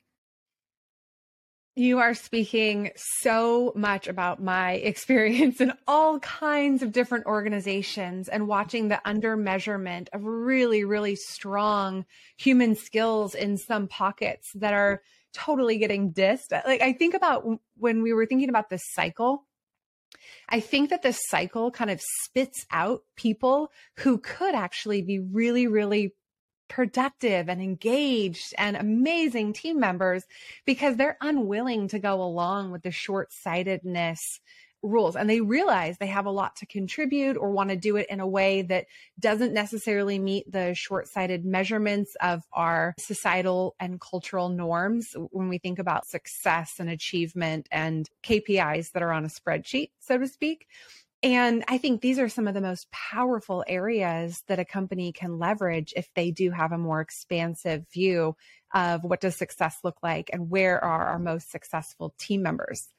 You 1.76 2.00
are 2.00 2.16
speaking 2.16 2.90
so 2.96 3.72
much 3.76 4.08
about 4.08 4.42
my 4.42 4.72
experience 4.92 5.62
in 5.62 5.74
all 5.88 6.20
kinds 6.20 6.82
of 6.82 6.92
different 6.92 7.28
organizations 7.28 8.30
and 8.30 8.48
watching 8.48 8.88
the 8.88 9.00
under 9.06 9.38
measurement 9.38 10.10
of 10.12 10.24
really, 10.24 10.84
really 10.84 11.16
strong 11.16 12.06
human 12.38 12.76
skills 12.76 13.36
in 13.36 13.58
some 13.58 13.88
pockets 13.88 14.50
that 14.56 14.74
are 14.74 15.02
totally 15.34 15.78
getting 15.78 16.12
dissed. 16.14 16.52
Like 16.52 16.82
I 16.82 16.94
think 16.94 17.14
about 17.14 17.46
when 17.78 18.02
we 18.02 18.12
were 18.12 18.26
thinking 18.26 18.50
about 18.50 18.70
this 18.70 18.84
cycle 18.94 19.46
I 20.50 20.60
think 20.60 20.90
that 20.90 21.02
this 21.02 21.20
cycle 21.28 21.72
kind 21.72 21.92
of 21.92 22.02
spits 22.24 22.66
out 22.72 23.04
people 23.16 23.72
who 23.98 24.18
could 24.18 24.56
actually 24.56 25.02
be 25.02 25.20
really, 25.20 25.68
really 25.68 26.14
productive 26.70 27.50
and 27.50 27.62
engaged 27.62 28.54
and 28.58 28.76
amazing 28.76 29.54
team 29.54 29.80
members 29.80 30.24
because 30.66 30.96
they're 30.96 31.18
unwilling 31.22 31.88
to 31.90 32.00
go 32.00 32.22
along 32.22 32.72
with 32.72 32.84
the 32.84 32.92
short 32.92 33.32
sightedness 33.32 34.20
rules 34.84 35.16
and 35.16 35.30
they 35.30 35.42
realize 35.42 35.98
they 35.98 36.08
have 36.08 36.26
a 36.26 36.32
lot 36.32 36.56
to 36.58 36.66
contribute 36.66 37.38
or 37.38 37.52
want 37.52 37.70
to 37.70 37.76
do 37.76 37.96
it 37.96 38.08
in 38.10 38.20
a 38.20 38.28
way 38.28 38.62
that 38.62 38.86
doesn't 39.20 39.54
necessarily 39.54 40.20
meet 40.20 40.52
the 40.52 40.74
short-sighted 40.74 41.46
measurements 41.46 42.16
of 42.22 42.44
our 42.54 42.94
societal 43.00 43.76
and 43.80 44.00
cultural 44.00 44.50
norms 44.50 45.16
when 45.32 45.50
we 45.50 45.58
think 45.58 45.80
about 45.80 46.08
success 46.08 46.76
and 46.80 46.90
achievement 46.90 47.68
and 47.72 48.08
KPIs 48.24 48.92
that 48.92 49.04
are 49.04 49.12
on 49.12 49.26
a 49.26 49.30
spreadsheet 49.30 49.90
so 50.00 50.18
to 50.18 50.28
speak. 50.28 50.68
And 51.24 51.64
I 51.68 51.80
think 51.80 52.02
these 52.02 52.20
are 52.20 52.30
some 52.30 52.48
of 52.48 52.54
the 52.54 52.62
most 52.62 52.92
powerful 52.92 53.64
areas 53.68 54.44
that 54.48 54.60
a 54.60 54.66
company 54.66 55.12
can 55.12 55.40
leverage 55.40 55.92
if 55.96 56.08
they 56.14 56.30
do 56.30 56.52
have 56.52 56.72
a 56.72 56.78
more 56.78 57.02
expansive 57.02 57.86
view 57.92 58.36
of 58.74 59.04
what 59.04 59.22
does 59.22 59.36
success 59.36 59.80
look 59.84 59.98
like 60.04 60.30
and 60.32 60.52
where 60.52 60.84
are 60.84 61.08
our 61.08 61.20
most 61.20 61.50
successful 61.50 62.14
team 62.20 62.44
members 62.44 62.90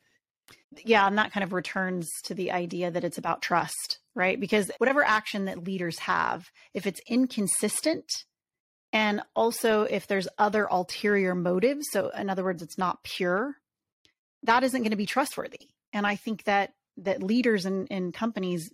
yeah, 0.84 1.06
and 1.06 1.18
that 1.18 1.32
kind 1.32 1.44
of 1.44 1.52
returns 1.52 2.08
to 2.24 2.34
the 2.34 2.52
idea 2.52 2.90
that 2.90 3.04
it's 3.04 3.18
about 3.18 3.42
trust, 3.42 3.98
right? 4.14 4.38
Because 4.38 4.70
whatever 4.78 5.02
action 5.02 5.46
that 5.46 5.64
leaders 5.64 5.98
have, 6.00 6.50
if 6.74 6.86
it's 6.86 7.00
inconsistent 7.08 8.24
and 8.92 9.22
also 9.34 9.82
if 9.82 10.06
there's 10.06 10.28
other 10.38 10.66
ulterior 10.70 11.34
motives, 11.34 11.86
so 11.90 12.10
in 12.10 12.30
other 12.30 12.44
words, 12.44 12.62
it's 12.62 12.78
not 12.78 13.02
pure, 13.02 13.56
that 14.44 14.62
isn't 14.62 14.80
going 14.80 14.90
to 14.90 14.96
be 14.96 15.06
trustworthy. 15.06 15.68
And 15.92 16.06
I 16.06 16.16
think 16.16 16.44
that 16.44 16.72
that 16.98 17.22
leaders 17.22 17.64
in, 17.64 17.86
in 17.86 18.12
companies 18.12 18.70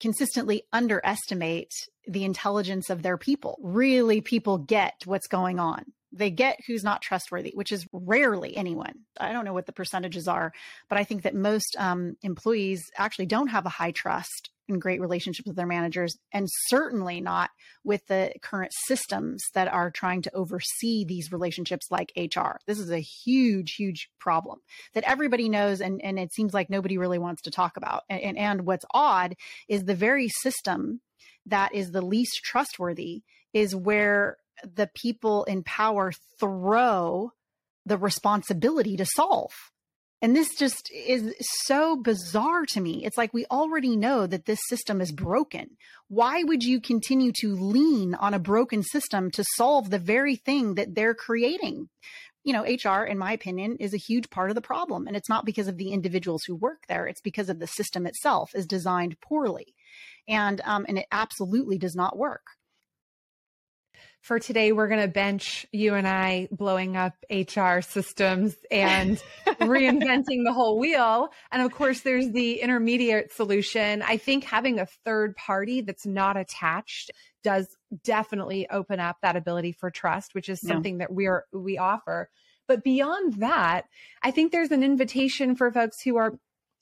consistently 0.00 0.62
underestimate 0.72 1.70
the 2.06 2.24
intelligence 2.24 2.90
of 2.90 3.02
their 3.02 3.16
people. 3.16 3.58
Really, 3.62 4.20
people 4.20 4.58
get 4.58 4.94
what's 5.06 5.26
going 5.26 5.58
on 5.58 5.86
they 6.16 6.30
get 6.30 6.58
who's 6.66 6.84
not 6.84 7.02
trustworthy, 7.02 7.52
which 7.54 7.72
is 7.72 7.86
rarely 7.92 8.56
anyone. 8.56 8.94
I 9.18 9.32
don't 9.32 9.44
know 9.44 9.52
what 9.52 9.66
the 9.66 9.72
percentages 9.72 10.28
are, 10.28 10.52
but 10.88 10.98
I 10.98 11.04
think 11.04 11.22
that 11.22 11.34
most 11.34 11.76
um, 11.78 12.16
employees 12.22 12.84
actually 12.96 13.26
don't 13.26 13.48
have 13.48 13.66
a 13.66 13.70
high 13.70 13.92
trust 13.92 14.50
and 14.68 14.80
great 14.82 15.00
relationships 15.00 15.46
with 15.46 15.56
their 15.56 15.66
managers, 15.66 16.16
and 16.32 16.48
certainly 16.68 17.20
not 17.20 17.50
with 17.84 18.04
the 18.08 18.32
current 18.42 18.72
systems 18.86 19.42
that 19.54 19.68
are 19.68 19.90
trying 19.90 20.22
to 20.22 20.34
oversee 20.34 21.04
these 21.04 21.30
relationships 21.30 21.86
like 21.90 22.12
HR. 22.16 22.58
This 22.66 22.80
is 22.80 22.90
a 22.90 22.98
huge, 22.98 23.74
huge 23.74 24.08
problem 24.18 24.58
that 24.94 25.04
everybody 25.04 25.48
knows, 25.48 25.80
and, 25.80 26.02
and 26.02 26.18
it 26.18 26.32
seems 26.34 26.52
like 26.52 26.68
nobody 26.68 26.98
really 26.98 27.18
wants 27.18 27.42
to 27.42 27.50
talk 27.50 27.76
about. 27.76 28.02
And, 28.08 28.20
and, 28.20 28.38
and 28.38 28.66
what's 28.66 28.84
odd 28.92 29.36
is 29.68 29.84
the 29.84 29.94
very 29.94 30.28
system 30.28 31.00
that 31.46 31.74
is 31.74 31.92
the 31.92 32.02
least 32.02 32.40
trustworthy 32.42 33.22
is 33.52 33.74
where 33.74 34.36
the 34.62 34.90
people 34.94 35.44
in 35.44 35.62
power 35.62 36.12
throw 36.38 37.32
the 37.84 37.96
responsibility 37.96 38.96
to 38.96 39.06
solve. 39.06 39.52
And 40.22 40.34
this 40.34 40.54
just 40.56 40.90
is 40.92 41.34
so 41.64 41.96
bizarre 41.96 42.64
to 42.70 42.80
me. 42.80 43.04
It's 43.04 43.18
like 43.18 43.34
we 43.34 43.44
already 43.46 43.96
know 43.96 44.26
that 44.26 44.46
this 44.46 44.58
system 44.68 45.00
is 45.00 45.12
broken. 45.12 45.76
Why 46.08 46.42
would 46.42 46.62
you 46.62 46.80
continue 46.80 47.32
to 47.40 47.54
lean 47.54 48.14
on 48.14 48.32
a 48.32 48.38
broken 48.38 48.82
system 48.82 49.30
to 49.32 49.44
solve 49.56 49.90
the 49.90 49.98
very 49.98 50.36
thing 50.36 50.74
that 50.76 50.94
they're 50.94 51.14
creating? 51.14 51.90
You 52.44 52.54
know, 52.54 52.62
HR, 52.62 53.04
in 53.04 53.18
my 53.18 53.32
opinion, 53.32 53.76
is 53.78 53.92
a 53.92 53.98
huge 53.98 54.30
part 54.30 54.50
of 54.50 54.54
the 54.54 54.62
problem. 54.62 55.06
And 55.06 55.16
it's 55.16 55.28
not 55.28 55.44
because 55.44 55.68
of 55.68 55.76
the 55.76 55.90
individuals 55.90 56.44
who 56.46 56.56
work 56.56 56.84
there, 56.88 57.06
it's 57.06 57.20
because 57.20 57.50
of 57.50 57.58
the 57.58 57.66
system 57.66 58.06
itself 58.06 58.50
is 58.54 58.66
designed 58.66 59.20
poorly. 59.20 59.74
And, 60.28 60.62
um, 60.64 60.86
and 60.88 60.98
it 60.98 61.06
absolutely 61.12 61.76
does 61.76 61.94
not 61.94 62.16
work 62.16 62.42
for 64.26 64.40
today, 64.40 64.72
we're 64.72 64.88
going 64.88 65.00
to 65.00 65.06
bench 65.06 65.66
you 65.70 65.94
and 65.94 66.06
I 66.06 66.48
blowing 66.50 66.96
up 66.96 67.14
HR 67.30 67.80
systems 67.80 68.56
and 68.72 69.22
reinventing 69.46 70.42
the 70.44 70.52
whole 70.52 70.80
wheel. 70.80 71.28
And 71.52 71.62
of 71.62 71.70
course, 71.70 72.00
there's 72.00 72.32
the 72.32 72.60
intermediate 72.60 73.32
solution. 73.32 74.02
I 74.02 74.16
think 74.16 74.42
having 74.42 74.80
a 74.80 74.86
third 75.04 75.36
party 75.36 75.80
that's 75.80 76.04
not 76.04 76.36
attached 76.36 77.12
does 77.44 77.68
definitely 78.02 78.68
open 78.68 78.98
up 78.98 79.18
that 79.22 79.36
ability 79.36 79.70
for 79.70 79.92
trust, 79.92 80.34
which 80.34 80.48
is 80.48 80.60
something 80.60 80.94
yeah. 80.94 81.06
that 81.06 81.12
we're, 81.12 81.44
we 81.52 81.78
offer. 81.78 82.28
But 82.66 82.82
beyond 82.82 83.34
that, 83.34 83.82
I 84.24 84.32
think 84.32 84.50
there's 84.50 84.72
an 84.72 84.82
invitation 84.82 85.54
for 85.54 85.70
folks 85.70 86.02
who 86.02 86.16
are 86.16 86.32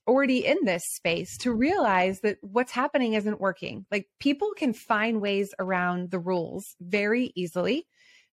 already 0.07 0.47
in 0.47 0.59
this 0.65 0.83
space 0.87 1.39
to 1.39 1.53
realize 1.53 2.21
that 2.21 2.39
what's 2.43 2.73
happening 2.73 3.15
isn't 3.15 3.41
working. 3.41 3.87
Like 3.91 4.09
people 4.21 4.53
can 4.57 4.73
find 4.73 5.21
ways 5.21 5.55
around 5.59 6.11
the 6.11 6.19
rules 6.19 6.77
very 6.81 7.33
easily. 7.35 7.87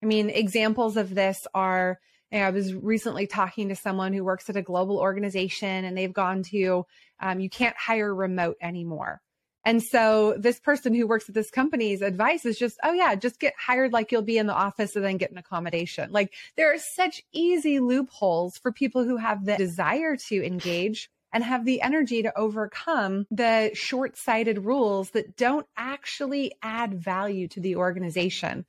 I 0.04 0.06
mean, 0.06 0.30
examples 0.30 0.98
of 0.98 1.14
this 1.14 1.48
are 1.54 2.00
you 2.32 2.40
know, 2.40 2.46
I 2.46 2.50
was 2.50 2.74
recently 2.74 3.28
talking 3.28 3.70
to 3.70 3.76
someone 3.76 4.14
who 4.14 4.24
works 4.24 4.50
at 4.50 4.56
a 4.56 4.62
global 4.62 4.98
organization 4.98 5.84
and 5.86 5.98
they've 5.98 6.14
gone 6.14 6.44
to, 6.44 6.86
um, 7.20 7.40
you 7.42 7.50
can't 7.50 7.76
hire 7.78 8.14
remote 8.14 8.56
anymore. 8.62 9.22
And 9.64 9.84
so 9.84 10.36
this 10.40 10.60
person 10.60 10.96
who 10.96 11.06
works 11.06 11.30
at 11.30 11.36
this 11.36 11.52
company's 11.52 12.02
advice 12.02 12.46
is 12.46 12.58
just, 12.58 12.80
oh 12.84 12.94
yeah, 12.94 13.14
just 13.16 13.40
get 13.40 13.54
hired 13.60 13.94
like 13.94 14.12
you'll 14.12 14.24
be 14.24 14.38
in 14.38 14.48
the 14.48 14.56
office 14.56 14.96
and 14.96 15.06
then 15.06 15.18
get 15.18 15.32
an 15.32 15.38
accommodation. 15.38 16.12
Like 16.12 16.34
there 16.56 16.74
are 16.74 16.80
such 16.80 17.22
easy 17.32 17.80
loopholes 17.80 18.58
for 18.58 18.72
people 18.72 19.04
who 19.04 19.18
have 19.18 19.46
the 19.46 19.58
desire 19.58 20.16
to 20.30 20.44
engage 20.44 21.10
and 21.34 21.44
have 21.44 21.66
the 21.66 21.82
energy 21.82 22.24
to 22.24 22.38
overcome 22.38 23.26
the 23.32 23.72
short 23.74 24.18
sighted 24.18 24.66
rules 24.66 25.12
that 25.12 25.36
don't 25.36 25.68
actually 25.78 26.54
add 26.62 26.94
value 26.94 27.48
to 27.50 27.60
the 27.60 27.76
organization. 27.76 28.66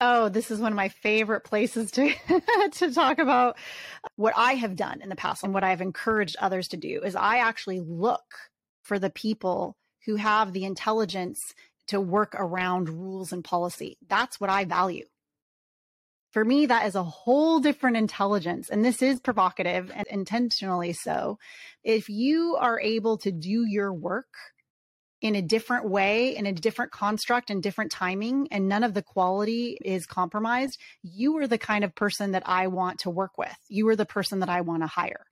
Oh, 0.00 0.30
this 0.30 0.50
is 0.50 0.58
one 0.60 0.72
of 0.72 0.76
my 0.76 0.88
favorite 0.88 1.44
places 1.44 1.90
to 1.92 2.12
to 2.72 2.92
talk 2.92 3.18
about 3.18 3.58
what 4.16 4.32
I 4.36 4.54
have 4.54 4.76
done 4.76 5.02
in 5.02 5.10
the 5.10 5.16
past 5.16 5.44
and 5.44 5.52
what 5.52 5.64
I've 5.64 5.82
encouraged 5.82 6.36
others 6.38 6.68
to 6.68 6.78
do 6.78 7.02
is 7.04 7.14
I 7.14 7.38
actually 7.38 7.80
look 7.80 8.50
for 8.82 8.98
the 8.98 9.10
people 9.10 9.76
who 10.06 10.16
have 10.16 10.52
the 10.52 10.64
intelligence 10.64 11.54
to 11.88 12.00
work 12.00 12.34
around 12.34 12.88
rules 12.88 13.32
and 13.32 13.44
policy. 13.44 13.98
That's 14.08 14.40
what 14.40 14.48
I 14.48 14.64
value. 14.64 15.04
For 16.30 16.44
me, 16.44 16.66
that 16.66 16.86
is 16.86 16.94
a 16.94 17.02
whole 17.02 17.58
different 17.58 17.96
intelligence. 17.96 18.70
And 18.70 18.84
this 18.84 19.02
is 19.02 19.20
provocative 19.20 19.90
and 19.94 20.06
intentionally 20.08 20.92
so. 20.92 21.38
If 21.82 22.08
you 22.08 22.56
are 22.60 22.80
able 22.80 23.18
to 23.18 23.32
do 23.32 23.66
your 23.66 23.92
work 23.92 24.28
in 25.20 25.34
a 25.34 25.42
different 25.42 25.88
way, 25.88 26.36
in 26.36 26.46
a 26.46 26.52
different 26.52 26.92
construct 26.92 27.50
and 27.50 27.62
different 27.62 27.90
timing, 27.90 28.48
and 28.50 28.68
none 28.68 28.84
of 28.84 28.94
the 28.94 29.02
quality 29.02 29.76
is 29.84 30.06
compromised, 30.06 30.78
you 31.02 31.36
are 31.38 31.46
the 31.46 31.58
kind 31.58 31.84
of 31.84 31.94
person 31.94 32.32
that 32.32 32.44
I 32.46 32.68
want 32.68 33.00
to 33.00 33.10
work 33.10 33.36
with. 33.36 33.56
You 33.68 33.88
are 33.88 33.96
the 33.96 34.06
person 34.06 34.40
that 34.40 34.48
I 34.48 34.60
want 34.60 34.82
to 34.82 34.86
hire. 34.86 35.26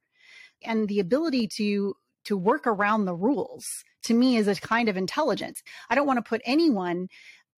And 0.63 0.89
the 0.89 1.01
ability 1.01 1.49
to 1.59 1.95
to 2.25 2.37
work 2.37 2.67
around 2.67 3.05
the 3.07 3.15
rules 3.15 3.65
to 4.03 4.13
me 4.13 4.37
is 4.37 4.49
a 4.49 4.55
kind 4.55 4.89
of 4.89 4.97
intelligence. 4.97 5.63
I 5.89 5.95
don't 5.95 6.07
want 6.07 6.19
to 6.19 6.29
put 6.29 6.43
anyone 6.45 7.09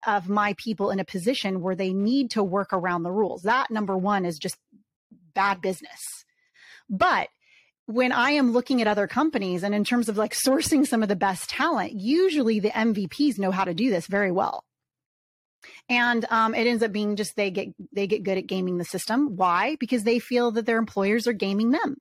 of 0.05 0.29
my 0.29 0.55
people 0.57 0.91
in 0.91 0.99
a 0.99 1.05
position 1.05 1.61
where 1.61 1.75
they 1.75 1.93
need 1.93 2.31
to 2.31 2.43
work 2.43 2.73
around 2.73 3.03
the 3.03 3.11
rules. 3.11 3.43
That 3.43 3.71
number 3.71 3.97
one 3.97 4.25
is 4.25 4.37
just 4.37 4.57
bad 5.33 5.61
business. 5.61 5.99
But 6.89 7.29
when 7.85 8.11
I 8.11 8.31
am 8.31 8.51
looking 8.51 8.81
at 8.81 8.87
other 8.87 9.07
companies 9.07 9.63
and 9.63 9.75
in 9.75 9.83
terms 9.83 10.09
of 10.09 10.17
like 10.17 10.33
sourcing 10.33 10.85
some 10.85 11.03
of 11.03 11.09
the 11.09 11.15
best 11.15 11.49
talent, 11.49 11.93
usually 11.93 12.59
the 12.59 12.69
MVPs 12.69 13.39
know 13.39 13.51
how 13.51 13.63
to 13.63 13.73
do 13.73 13.89
this 13.89 14.07
very 14.07 14.31
well. 14.31 14.63
And 15.89 16.25
um, 16.29 16.55
it 16.55 16.67
ends 16.67 16.81
up 16.81 16.91
being 16.91 17.15
just 17.15 17.35
they 17.35 17.51
get 17.51 17.67
they 17.93 18.07
get 18.07 18.23
good 18.23 18.37
at 18.37 18.47
gaming 18.47 18.77
the 18.77 18.85
system. 18.85 19.35
Why? 19.35 19.75
Because 19.79 20.03
they 20.03 20.17
feel 20.17 20.51
that 20.51 20.65
their 20.65 20.79
employers 20.79 21.27
are 21.27 21.33
gaming 21.33 21.71
them 21.71 21.97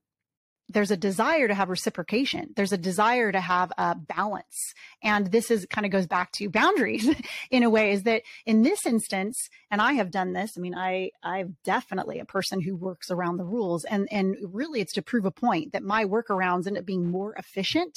there's 0.71 0.91
a 0.91 0.97
desire 0.97 1.49
to 1.49 1.55
have 1.55 1.69
reciprocation. 1.69 2.53
There's 2.55 2.73
a 2.73 2.79
desire 2.79 3.33
to 3.33 3.41
have 3.41 3.73
a 3.77 3.95
balance. 3.97 4.73
And 5.03 5.27
this 5.27 5.51
is 5.51 5.67
kind 5.67 5.85
of 5.85 5.91
goes 5.91 6.07
back 6.07 6.33
to 6.33 6.49
boundaries 6.49 7.09
in 7.51 7.63
a 7.63 7.71
way 7.71 7.93
is 7.93 8.05
that 8.05 8.23
in 8.47 8.63
this 8.63 8.87
instance, 8.87 9.37
and 9.71 9.83
I 9.83 9.95
have 9.95 10.11
done 10.11 10.33
this. 10.33 10.53
I 10.57 10.61
mean, 10.61 10.75
I, 10.75 11.11
I'm 11.23 11.57
definitely 11.65 12.21
a 12.21 12.25
person 12.25 12.61
who 12.61 12.77
works 12.77 13.11
around 13.11 13.37
the 13.37 13.45
rules 13.45 13.85
and, 13.85 14.09
and 14.11 14.37
really 14.43 14.81
it's 14.81 14.95
to 14.95 15.03
prove 15.03 15.25
a 15.25 15.31
point 15.31 15.73
that 15.73 15.83
my 15.83 16.05
workarounds 16.05 16.67
end 16.67 16.79
up 16.79 16.87
being 16.87 17.11
more 17.11 17.35
efficient 17.35 17.97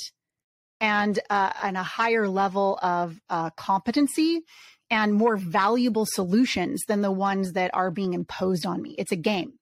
and, 0.81 1.19
uh, 1.29 1.53
and 1.61 1.77
a 1.77 1.83
higher 1.83 2.27
level 2.27 2.79
of 2.81 3.19
uh, 3.29 3.51
competency 3.51 4.41
and 4.89 5.13
more 5.13 5.37
valuable 5.37 6.05
solutions 6.05 6.83
than 6.87 7.01
the 7.01 7.11
ones 7.11 7.53
that 7.53 7.71
are 7.73 7.91
being 7.91 8.13
imposed 8.13 8.65
on 8.65 8.81
me. 8.81 8.95
It's 8.97 9.11
a 9.11 9.17
game. 9.17 9.53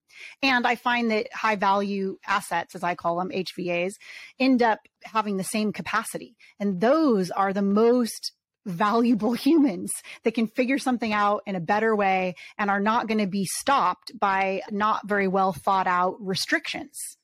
And 0.41 0.65
I 0.65 0.75
find 0.75 1.11
that 1.11 1.27
high 1.33 1.55
value 1.55 2.17
assets, 2.27 2.75
as 2.75 2.83
I 2.83 2.95
call 2.95 3.17
them, 3.17 3.29
HVAs, 3.29 3.93
end 4.39 4.61
up 4.61 4.79
having 5.03 5.37
the 5.37 5.43
same 5.43 5.73
capacity. 5.73 6.35
And 6.59 6.81
those 6.81 7.31
are 7.31 7.53
the 7.53 7.61
most 7.61 8.33
valuable 8.65 9.33
humans 9.33 9.91
that 10.23 10.33
can 10.33 10.47
figure 10.47 10.77
something 10.77 11.13
out 11.13 11.41
in 11.45 11.55
a 11.55 11.61
better 11.61 11.95
way 11.95 12.35
and 12.57 12.69
are 12.69 12.79
not 12.79 13.07
going 13.07 13.19
to 13.19 13.27
be 13.27 13.45
stopped 13.45 14.11
by 14.19 14.61
not 14.69 15.07
very 15.07 15.27
well 15.27 15.53
thought 15.53 15.87
out 15.87 16.15
restrictions 16.19 17.17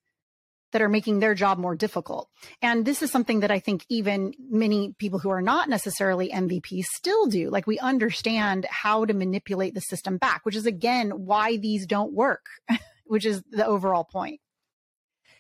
that 0.78 0.84
are 0.84 0.90
making 0.90 1.18
their 1.18 1.34
job 1.34 1.58
more 1.58 1.76
difficult. 1.76 2.30
And 2.62 2.86
this 2.86 3.02
is 3.02 3.10
something 3.10 3.40
that 3.40 3.50
I 3.50 3.58
think 3.58 3.84
even 3.90 4.32
many 4.38 4.94
people 5.00 5.18
who 5.18 5.32
are 5.32 5.42
not 5.42 5.70
necessarily 5.70 6.30
MVPs 6.30 6.84
still 6.96 7.26
do. 7.26 7.50
Like 7.50 7.66
we 7.66 7.80
understand 7.80 8.68
how 8.70 9.04
to 9.06 9.16
manipulate 9.16 9.74
the 9.74 9.82
system 9.82 10.20
back, 10.20 10.46
which 10.46 10.56
is 10.56 10.68
again 10.68 11.10
why 11.10 11.58
these 11.58 11.88
don't 11.88 12.14
work, 12.14 12.46
which 13.08 13.26
is 13.26 13.42
the 13.50 13.66
overall 13.66 14.04
point. 14.04 14.40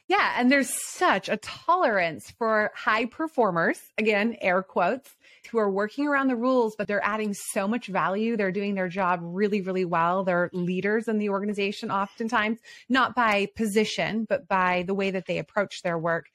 Yeah. 0.08 0.36
And 0.38 0.50
there's 0.50 0.70
such 0.70 1.28
a 1.28 1.38
tolerance 1.38 2.32
for 2.32 2.72
high 2.76 3.06
performers, 3.06 3.80
again, 3.98 4.38
air 4.39 4.63
quotes, 4.63 5.10
who 5.52 5.58
are 5.58 5.70
working 5.70 6.08
around 6.08 6.28
the 6.28 6.36
rules, 6.36 6.76
but 6.78 6.88
they're 6.88 7.04
adding 7.04 7.34
so 7.34 7.67
much 7.67 7.88
value. 7.88 8.38
They're 8.38 8.52
doing 8.52 8.76
their 8.76 8.88
job 8.88 9.20
really, 9.22 9.62
really 9.62 9.86
well. 9.86 10.24
They're 10.24 10.50
leaders 10.54 11.08
in 11.08 11.17
the 11.17 11.30
organization, 11.30 11.91
oftentimes, 11.91 12.60
not 12.89 13.15
by 13.15 13.48
position, 13.56 14.26
but 14.28 14.48
by 14.48 14.84
the 14.88 14.93
way 14.93 15.12
that 15.12 15.26
they 15.26 15.39
approach 15.39 15.82
their 15.84 15.98
work. 15.98 16.28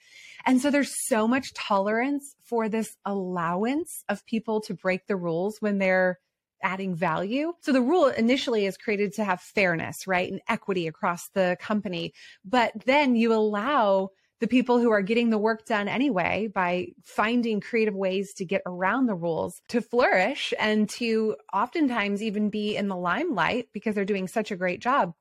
And 0.44 0.60
so 0.60 0.70
there's 0.70 0.92
so 1.06 1.28
much 1.28 1.54
tolerance 1.54 2.34
for 2.42 2.68
this 2.68 2.96
allowance 3.04 4.04
of 4.08 4.26
people 4.26 4.60
to 4.62 4.74
break 4.74 5.06
the 5.06 5.16
rules 5.16 5.58
when 5.60 5.78
they're 5.78 6.18
adding 6.62 6.94
value. 6.94 7.52
So 7.60 7.72
the 7.72 7.80
rule 7.80 8.06
initially 8.06 8.66
is 8.66 8.76
created 8.76 9.12
to 9.14 9.24
have 9.24 9.40
fairness, 9.40 10.06
right? 10.06 10.30
And 10.30 10.40
equity 10.48 10.86
across 10.86 11.28
the 11.30 11.56
company. 11.60 12.12
But 12.44 12.72
then 12.86 13.16
you 13.16 13.32
allow 13.34 14.10
the 14.40 14.48
people 14.48 14.80
who 14.80 14.90
are 14.90 15.02
getting 15.02 15.30
the 15.30 15.38
work 15.38 15.64
done 15.66 15.86
anyway 15.86 16.48
by 16.52 16.88
finding 17.04 17.60
creative 17.60 17.94
ways 17.94 18.34
to 18.34 18.44
get 18.44 18.60
around 18.66 19.06
the 19.06 19.14
rules 19.14 19.62
to 19.68 19.80
flourish 19.80 20.52
and 20.58 20.88
to 20.88 21.36
oftentimes 21.52 22.22
even 22.24 22.50
be 22.50 22.76
in 22.76 22.88
the 22.88 22.96
limelight 22.96 23.68
because 23.72 23.94
they're 23.94 24.04
doing 24.04 24.26
such 24.26 24.50
a 24.50 24.56
great 24.56 24.80
job. 24.80 25.14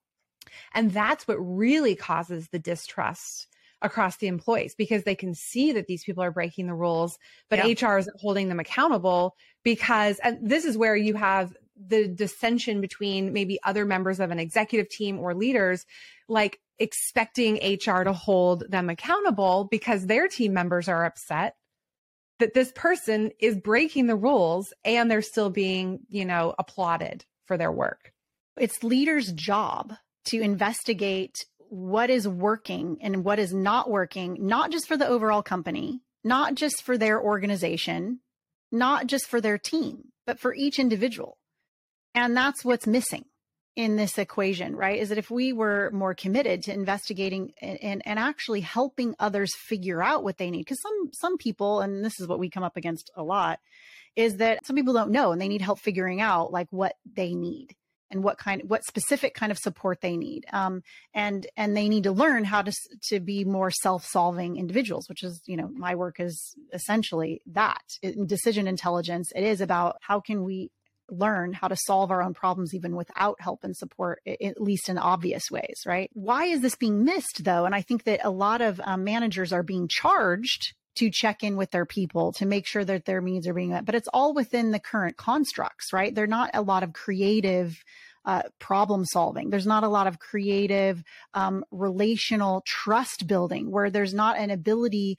And 0.74 0.90
that's 0.90 1.28
what 1.28 1.36
really 1.36 1.96
causes 1.96 2.50
the 2.50 2.58
distrust 2.58 3.48
across 3.82 4.18
the 4.18 4.28
employees 4.28 4.76
because 4.76 5.04
they 5.04 5.16
can 5.16 5.34
see 5.34 5.72
that 5.72 5.88
these 5.88 6.04
people 6.04 6.24
are 6.24 6.32
breaking 6.32 6.68
the 6.68 6.74
rules, 6.74 7.18
but 7.50 7.60
yeah. 7.60 7.90
HR 7.90 7.98
isn't 7.98 8.20
holding 8.20 8.50
them 8.50 8.60
accountable 8.60 9.36
because 9.64 10.20
and 10.20 10.38
this 10.42 10.66
is 10.66 10.78
where 10.78 10.96
you 10.96 11.16
have 11.16 11.54
the 11.88 12.08
dissension 12.08 12.82
between 12.82 13.34
maybe 13.34 13.60
other 13.64 13.86
members 13.86 14.20
of 14.20 14.32
an 14.32 14.40
executive 14.40 14.90
team 14.90 15.20
or 15.20 15.34
leaders, 15.34 15.86
like 16.28 16.60
expecting 16.80 17.56
HR 17.56 18.04
to 18.04 18.14
hold 18.14 18.64
them 18.70 18.90
accountable 18.90 19.68
because 19.70 20.06
their 20.06 20.28
team 20.28 20.54
members 20.54 20.88
are 20.88 21.06
upset 21.06 21.56
that 22.40 22.54
this 22.54 22.72
person 22.76 23.32
is 23.40 23.56
breaking 23.56 24.08
the 24.08 24.16
rules 24.16 24.74
and 24.84 25.10
they're 25.10 25.22
still 25.22 25.52
being, 25.52 26.00
you 26.10 26.26
know, 26.26 26.56
applauded 26.58 27.24
for 27.46 27.56
their 27.56 27.72
work. 27.72 28.12
It's 28.58 28.84
leaders' 28.84 29.32
job 29.32 29.94
to 30.26 30.42
investigate 30.42 31.46
what 31.72 32.10
is 32.10 32.28
working 32.28 32.98
and 33.00 33.24
what 33.24 33.40
is 33.40 33.54
not 33.54 33.90
working, 33.90 34.36
not 34.42 34.72
just 34.72 34.90
for 34.90 34.98
the 34.98 35.08
overall 35.08 35.42
company, 35.42 36.02
not 36.22 36.54
just 36.54 36.84
for 36.84 36.98
their 36.98 37.22
organization, 37.22 38.20
not 38.74 39.08
just 39.08 39.26
for 39.26 39.40
their 39.40 39.58
team, 39.58 40.10
but 40.28 40.38
for 40.38 40.54
each 40.54 40.80
individual. 40.80 41.38
And 42.14 42.36
that's 42.36 42.66
what's 42.66 42.86
missing 42.86 43.24
in 43.78 43.96
this 43.96 44.18
equation, 44.18 44.76
right? 44.76 45.00
Is 45.00 45.08
that 45.10 45.18
if 45.18 45.32
we 45.32 45.54
were 45.54 45.90
more 45.94 46.14
committed 46.14 46.64
to 46.64 46.74
investigating 46.74 47.54
and, 47.62 47.82
and, 47.82 48.02
and 48.06 48.20
actually 48.20 48.60
helping 48.60 49.16
others 49.18 49.56
figure 49.56 50.04
out 50.04 50.26
what 50.26 50.38
they 50.38 50.52
need, 50.52 50.66
because 50.66 50.82
some 50.82 51.10
some 51.14 51.38
people, 51.38 51.80
and 51.80 52.04
this 52.04 52.20
is 52.20 52.28
what 52.28 52.40
we 52.40 52.50
come 52.50 52.64
up 52.64 52.76
against 52.76 53.12
a 53.16 53.24
lot, 53.24 53.60
is 54.18 54.38
that 54.38 54.66
some 54.66 54.76
people 54.76 54.94
don't 54.94 55.12
know 55.12 55.32
and 55.32 55.42
they 55.42 55.48
need 55.48 55.62
help 55.62 55.80
figuring 55.80 56.20
out 56.20 56.52
like 56.52 56.68
what 56.70 56.96
they 57.16 57.34
need 57.34 57.78
and 58.12 58.24
what 58.24 58.38
kind 58.38 58.62
what 58.68 58.84
specific 58.84 59.34
kind 59.34 59.52
of 59.52 59.58
support 59.58 60.02
they 60.02 60.18
need 60.18 60.46
um, 60.54 60.84
and 61.14 61.48
and 61.58 61.76
they 61.76 61.90
need 61.90 62.04
to 62.04 62.12
learn 62.12 62.44
how 62.44 62.62
to 62.62 62.72
to 63.02 63.20
be 63.20 63.44
more 63.44 63.72
self-solving 63.72 64.58
individuals 64.58 65.08
which 65.10 65.24
is 65.24 65.42
you 65.46 65.58
know 65.58 65.70
my 65.74 65.96
work 65.96 66.20
is 66.20 66.56
essentially 66.74 67.42
that. 67.48 67.82
In 68.02 68.28
decision 68.28 68.68
intelligence 68.68 69.32
it 69.36 69.44
is 69.44 69.62
about 69.62 69.98
how 70.02 70.20
can 70.20 70.44
we 70.44 70.72
learn 71.10 71.52
how 71.52 71.68
to 71.68 71.76
solve 71.76 72.10
our 72.10 72.22
own 72.22 72.34
problems 72.34 72.74
even 72.74 72.96
without 72.96 73.36
help 73.42 73.64
and 73.64 73.76
support 73.76 74.22
at 74.26 74.62
least 74.62 74.88
in 74.90 74.98
obvious 74.98 75.44
ways 75.52 75.84
right? 75.86 76.10
Why 76.14 76.46
is 76.46 76.62
this 76.62 76.76
being 76.76 77.04
missed 77.04 77.44
though? 77.44 77.66
And 77.66 77.76
i 77.76 77.82
think 77.82 78.04
that 78.04 78.22
a 78.24 78.30
lot 78.30 78.62
of 78.62 78.80
um, 78.84 79.04
managers 79.04 79.54
are 79.54 79.64
being 79.64 79.88
charged 79.88 80.74
to 80.96 81.10
check 81.10 81.44
in 81.44 81.56
with 81.56 81.72
their 81.72 81.86
people 81.86 82.34
to 82.34 82.46
make 82.46 82.68
sure 82.68 82.84
that 82.84 83.06
their 83.06 83.22
needs 83.22 83.48
are 83.48 83.54
being 83.54 83.70
met. 83.70 83.86
But 83.86 83.96
it's 83.96 84.10
all 84.14 84.34
within 84.34 84.72
the 84.72 84.80
current 84.80 85.18
constructs, 85.18 85.94
right? 85.94 86.14
They're 86.14 86.28
not 86.28 86.52
a 86.54 86.62
lot 86.62 86.84
of 86.84 86.94
creative 86.94 87.82
uh, 88.26 88.44
problem 88.60 89.06
solving. 89.06 89.50
There's 89.50 89.66
not 89.66 89.84
a 89.84 89.90
lot 89.90 90.08
of 90.08 90.20
creative, 90.20 91.02
um, 91.34 91.66
relational 91.72 92.64
trust 92.68 93.26
building 93.26 93.72
where 93.72 93.90
there's 93.90 94.14
not 94.14 94.38
an 94.38 94.52
ability 94.52 95.18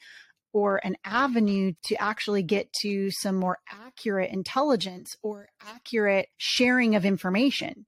or 0.53 0.81
an 0.85 0.97
avenue 1.05 1.73
to 1.85 2.01
actually 2.01 2.43
get 2.43 2.73
to 2.83 3.11
some 3.11 3.37
more 3.37 3.59
accurate 3.71 4.31
intelligence 4.31 5.17
or 5.23 5.49
accurate 5.67 6.29
sharing 6.37 6.95
of 6.95 7.05
information 7.05 7.87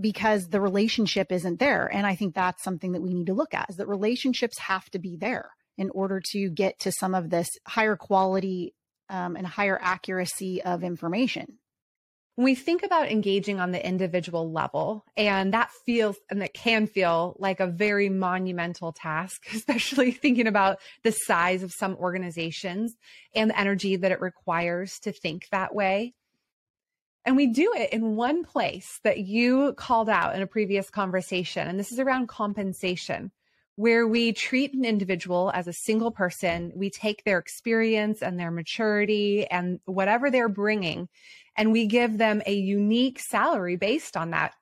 because 0.00 0.48
the 0.48 0.60
relationship 0.60 1.30
isn't 1.30 1.60
there. 1.60 1.86
And 1.92 2.06
I 2.06 2.14
think 2.14 2.34
that's 2.34 2.62
something 2.62 2.92
that 2.92 3.02
we 3.02 3.12
need 3.12 3.26
to 3.26 3.34
look 3.34 3.52
at 3.52 3.68
is 3.68 3.76
that 3.76 3.88
relationships 3.88 4.58
have 4.58 4.88
to 4.90 4.98
be 4.98 5.16
there 5.16 5.50
in 5.78 5.90
order 5.90 6.20
to 6.32 6.50
get 6.50 6.80
to 6.80 6.92
some 6.92 7.14
of 7.14 7.30
this 7.30 7.48
higher 7.66 7.96
quality 7.96 8.74
um, 9.08 9.36
and 9.36 9.46
higher 9.46 9.78
accuracy 9.80 10.62
of 10.62 10.84
information. 10.84 11.58
When 12.34 12.44
we 12.44 12.54
think 12.54 12.84
about 12.84 13.10
engaging 13.10 13.58
on 13.58 13.72
the 13.72 13.84
individual 13.84 14.52
level, 14.52 15.04
and 15.16 15.52
that 15.54 15.70
feels 15.86 16.16
and 16.30 16.40
that 16.42 16.54
can 16.54 16.86
feel 16.86 17.34
like 17.40 17.58
a 17.58 17.66
very 17.66 18.08
monumental 18.08 18.92
task, 18.92 19.46
especially 19.54 20.12
thinking 20.12 20.46
about 20.46 20.78
the 21.02 21.10
size 21.10 21.62
of 21.62 21.72
some 21.72 21.96
organizations 21.96 22.94
and 23.34 23.50
the 23.50 23.58
energy 23.58 23.96
that 23.96 24.12
it 24.12 24.20
requires 24.20 24.98
to 25.00 25.12
think 25.12 25.48
that 25.50 25.74
way. 25.74 26.14
And 27.24 27.36
we 27.36 27.48
do 27.48 27.74
it 27.76 27.92
in 27.92 28.16
one 28.16 28.44
place 28.44 29.00
that 29.02 29.18
you 29.18 29.74
called 29.76 30.08
out 30.08 30.34
in 30.34 30.42
a 30.42 30.46
previous 30.46 30.90
conversation, 30.90 31.66
and 31.66 31.78
this 31.78 31.92
is 31.92 31.98
around 31.98 32.28
compensation 32.28 33.32
where 33.78 34.08
we 34.08 34.32
treat 34.32 34.74
an 34.74 34.84
individual 34.84 35.52
as 35.54 35.68
a 35.68 35.72
single 35.72 36.10
person. 36.10 36.72
We 36.74 36.90
take 36.90 37.22
their 37.22 37.38
experience 37.38 38.22
and 38.22 38.36
their 38.36 38.50
maturity 38.50 39.46
and 39.46 39.78
whatever 39.84 40.32
they're 40.32 40.48
bringing, 40.48 41.08
and 41.56 41.70
we 41.70 41.86
give 41.86 42.18
them 42.18 42.42
a 42.44 42.52
unique 42.52 43.20
salary 43.20 43.76
based 43.76 44.16
on 44.16 44.32
that. 44.32 44.54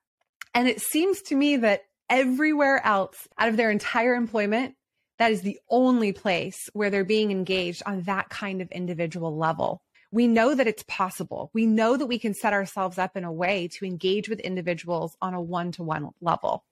And 0.53 0.69
it 0.69 0.83
seems 0.83 1.23
to 1.23 1.35
me 1.35 1.57
that 1.57 1.85
everywhere 2.11 2.85
else 2.85 3.27
out 3.39 3.49
of 3.49 3.57
their 3.57 3.71
entire 3.71 4.15
employment, 4.15 4.75
that 5.19 5.33
is 5.33 5.41
the 5.41 5.61
only 5.71 6.13
place 6.13 6.69
where 6.75 6.91
they're 6.91 7.03
being 7.03 7.31
engaged 7.31 7.83
on 7.87 8.03
that 8.03 8.29
kind 8.29 8.61
of 8.61 8.71
individual 8.71 9.35
level. 9.35 9.81
We 10.13 10.27
know 10.29 10.55
that 10.55 10.67
it's 10.67 10.85
possible. 10.87 11.51
We 11.55 11.65
know 11.65 11.97
that 11.97 12.05
we 12.05 12.19
can 12.19 12.35
set 12.35 12.53
ourselves 12.53 12.99
up 12.99 13.17
in 13.17 13.25
a 13.25 13.33
way 13.33 13.71
to 13.79 13.87
engage 13.87 14.29
with 14.29 14.41
individuals 14.41 15.17
on 15.23 15.33
a 15.33 15.41
one 15.41 15.73
to 15.73 15.83
one 15.83 16.11
level. 16.21 16.65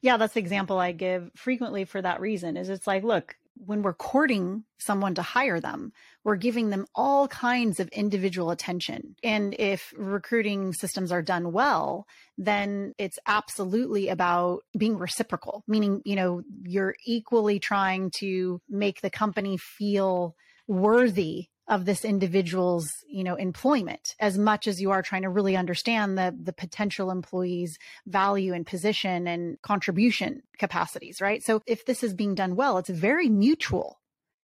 Yeah, 0.00 0.16
that's 0.16 0.34
the 0.34 0.40
example 0.40 0.78
I 0.78 0.92
give 0.92 1.30
frequently 1.36 1.84
for 1.84 2.00
that 2.02 2.20
reason 2.20 2.56
is 2.56 2.68
it's 2.68 2.86
like, 2.86 3.04
look, 3.04 3.36
when 3.54 3.82
we're 3.82 3.92
courting 3.92 4.64
someone 4.78 5.14
to 5.14 5.22
hire 5.22 5.60
them, 5.60 5.92
we're 6.24 6.36
giving 6.36 6.70
them 6.70 6.86
all 6.94 7.28
kinds 7.28 7.80
of 7.80 7.88
individual 7.88 8.50
attention. 8.50 9.14
And 9.22 9.54
if 9.58 9.92
recruiting 9.96 10.72
systems 10.72 11.12
are 11.12 11.22
done 11.22 11.52
well, 11.52 12.06
then 12.38 12.94
it's 12.98 13.18
absolutely 13.26 14.08
about 14.08 14.62
being 14.76 14.98
reciprocal, 14.98 15.62
meaning, 15.68 16.02
you 16.04 16.16
know, 16.16 16.42
you're 16.64 16.96
equally 17.04 17.60
trying 17.60 18.10
to 18.18 18.60
make 18.68 19.00
the 19.00 19.10
company 19.10 19.58
feel 19.58 20.34
worthy 20.66 21.48
of 21.68 21.84
this 21.84 22.04
individual's 22.04 22.88
you 23.06 23.24
know 23.24 23.36
employment 23.36 24.14
as 24.18 24.36
much 24.36 24.66
as 24.66 24.80
you 24.80 24.90
are 24.90 25.02
trying 25.02 25.22
to 25.22 25.28
really 25.28 25.56
understand 25.56 26.18
the 26.18 26.36
the 26.42 26.52
potential 26.52 27.10
employee's 27.10 27.78
value 28.06 28.52
and 28.52 28.66
position 28.66 29.26
and 29.26 29.60
contribution 29.62 30.42
capacities 30.58 31.20
right? 31.20 31.42
So 31.42 31.62
if 31.66 31.84
this 31.84 32.02
is 32.02 32.14
being 32.14 32.34
done 32.34 32.56
well 32.56 32.78
it's 32.78 32.90
very 32.90 33.28
mutual. 33.28 34.00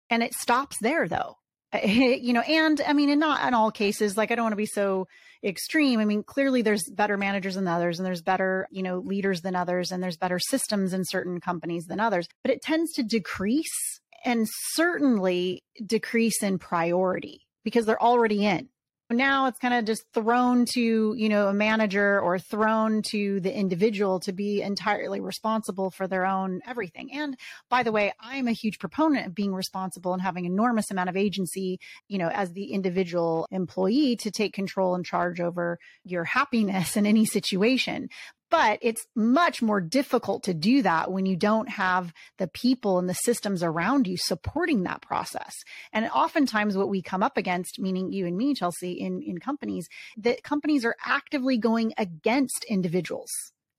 And 0.09 0.21
it 0.21 0.33
stops 0.33 0.77
there 0.79 1.07
though. 1.07 1.37
You 1.83 2.33
know 2.33 2.41
and 2.41 2.81
i 2.85 2.93
mean 2.93 3.09
in 3.09 3.19
not 3.19 3.47
in 3.47 3.53
all 3.53 3.71
cases 3.71 4.15
like 4.15 4.31
i 4.31 4.35
don't 4.35 4.45
want 4.45 4.53
to 4.53 4.57
be 4.57 4.65
so 4.65 5.07
extreme. 5.43 5.99
I 5.99 6.05
mean 6.05 6.23
clearly 6.23 6.61
there's 6.61 6.89
better 6.89 7.17
managers 7.17 7.55
than 7.55 7.67
others 7.67 7.99
and 7.99 8.05
there's 8.05 8.21
better 8.21 8.67
you 8.71 8.83
know 8.83 8.99
leaders 8.99 9.41
than 9.41 9.55
others 9.55 9.91
and 9.91 10.01
there's 10.01 10.17
better 10.17 10.39
systems 10.39 10.93
in 10.93 11.03
certain 11.05 11.39
companies 11.39 11.85
than 11.85 11.99
others. 11.99 12.27
But 12.43 12.51
it 12.51 12.61
tends 12.61 12.93
to 12.93 13.03
decrease 13.03 14.01
and 14.23 14.47
certainly 14.73 15.63
decrease 15.85 16.41
in 16.43 16.59
priority 16.59 17.41
because 17.63 17.85
they're 17.85 18.01
already 18.01 18.45
in. 18.45 18.69
Now 19.09 19.47
it's 19.47 19.59
kind 19.59 19.73
of 19.73 19.85
just 19.85 20.03
thrown 20.13 20.65
to, 20.73 21.13
you 21.15 21.29
know, 21.29 21.47
a 21.47 21.53
manager 21.53 22.19
or 22.19 22.39
thrown 22.39 23.01
to 23.11 23.39
the 23.41 23.55
individual 23.55 24.19
to 24.21 24.31
be 24.31 24.61
entirely 24.61 25.19
responsible 25.19 25.91
for 25.91 26.07
their 26.07 26.25
own 26.25 26.61
everything. 26.65 27.13
And 27.13 27.37
by 27.69 27.83
the 27.83 27.91
way, 27.91 28.13
I'm 28.19 28.47
a 28.47 28.53
huge 28.53 28.79
proponent 28.79 29.27
of 29.27 29.35
being 29.35 29.53
responsible 29.53 30.13
and 30.13 30.21
having 30.21 30.45
enormous 30.45 30.89
amount 30.89 31.09
of 31.09 31.17
agency, 31.17 31.79
you 32.07 32.17
know, 32.17 32.29
as 32.29 32.53
the 32.53 32.71
individual 32.71 33.47
employee 33.51 34.15
to 34.17 34.31
take 34.31 34.53
control 34.53 34.95
and 34.95 35.05
charge 35.05 35.39
over 35.39 35.77
your 36.03 36.23
happiness 36.23 36.97
in 36.97 37.05
any 37.05 37.25
situation 37.25 38.09
but 38.53 38.77
it's 38.83 39.07
much 39.15 39.63
more 39.63 39.81
difficult 39.81 40.43
to 40.43 40.53
do 40.53 40.83
that 40.83 41.11
when 41.11 41.25
you 41.25 41.35
don't 41.35 41.69
have 41.69 42.13
the 42.37 42.47
people 42.47 42.99
and 42.99 43.09
the 43.09 43.15
systems 43.15 43.63
around 43.63 44.05
you 44.05 44.15
supporting 44.15 44.83
that 44.83 45.01
process. 45.01 45.55
And 45.91 46.07
oftentimes 46.13 46.77
what 46.77 46.87
we 46.87 47.01
come 47.01 47.23
up 47.23 47.35
against, 47.35 47.79
meaning 47.79 48.11
you 48.11 48.27
and 48.27 48.37
me, 48.37 48.53
Chelsea, 48.53 48.91
in, 48.91 49.23
in 49.23 49.39
companies, 49.39 49.87
that 50.17 50.43
companies 50.43 50.85
are 50.85 50.95
actively 51.03 51.57
going 51.57 51.93
against 51.97 52.63
individuals 52.69 53.31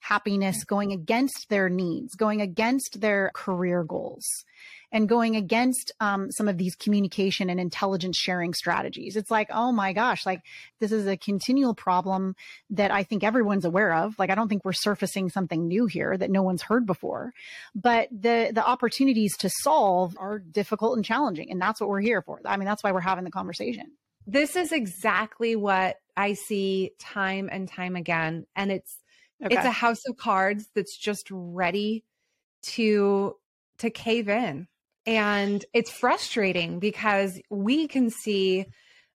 happiness, 0.05 0.65
going 0.65 0.93
against 0.93 1.49
their 1.49 1.71
needs, 1.71 2.15
going 2.15 2.43
against 2.43 3.01
their 3.01 3.31
career 3.35 3.83
goals 3.85 4.27
and 4.93 5.09
going 5.09 5.35
against 5.35 5.93
um, 5.99 6.31
some 6.31 6.47
of 6.47 6.59
these 6.59 6.77
communication 6.77 7.49
and 7.49 7.59
intelligence 7.59 8.19
sharing 8.19 8.53
strategies. 8.53 9.17
It's 9.17 9.31
like, 9.31 9.49
oh 9.51 9.73
my 9.73 9.95
gosh, 9.95 10.27
like 10.27 10.43
this 10.79 10.93
is 10.93 11.07
a 11.07 11.17
continual 11.17 11.75
problem 11.75 12.37
that 12.71 12.91
I 12.91 13.03
think 13.03 13.25
everyone's 13.25 13.65
aware 13.65 13.95
of. 13.95 14.15
Like, 14.19 14.29
I 14.29 14.35
don't 14.35 14.49
think 14.49 14.63
we're 14.63 14.75
surfacing 14.75 15.31
something 15.31 15.67
new 15.67 15.87
here 15.87 16.17
that 16.17 16.31
no 16.31 16.43
one's 16.43 16.63
heard 16.63 16.85
before, 16.85 17.33
but 17.75 18.09
the 18.13 18.51
the 18.55 18.65
opportunities 18.65 19.35
to 19.39 19.51
solve 19.63 20.15
are 20.19 20.39
difficult 20.39 20.97
and 20.97 21.05
challenging, 21.05 21.51
and 21.51 21.61
that's 21.61 21.81
what 21.81 21.89
we're 21.89 22.01
here 22.01 22.21
for. 22.21 22.41
I 22.45 22.59
mean, 22.59 22.67
that's 22.67 22.85
why 22.85 22.93
we're 22.93 23.01
having 23.01 23.25
the 23.25 23.31
conversation. 23.31 23.87
This 24.27 24.55
is 24.55 24.71
exactly 24.71 25.57
what 25.57 25.97
I 26.15 26.35
see 26.35 26.93
time 27.01 27.49
and 27.51 27.67
time 27.67 27.97
again, 27.97 28.45
and 28.55 28.71
it's 28.71 29.01
okay. 29.43 29.55
it's 29.55 29.65
a 29.65 29.71
house 29.71 30.03
of 30.09 30.17
cards 30.17 30.69
that's 30.75 30.97
just 30.97 31.29
ready 31.31 32.05
to 32.63 33.37
to 33.79 33.91
cave 33.91 34.29
in 34.29 34.69
and 35.07 35.65
it's 35.73 35.91
frustrating 35.91 36.79
because 36.79 37.41
we 37.51 37.89
can 37.89 38.11
see 38.11 38.67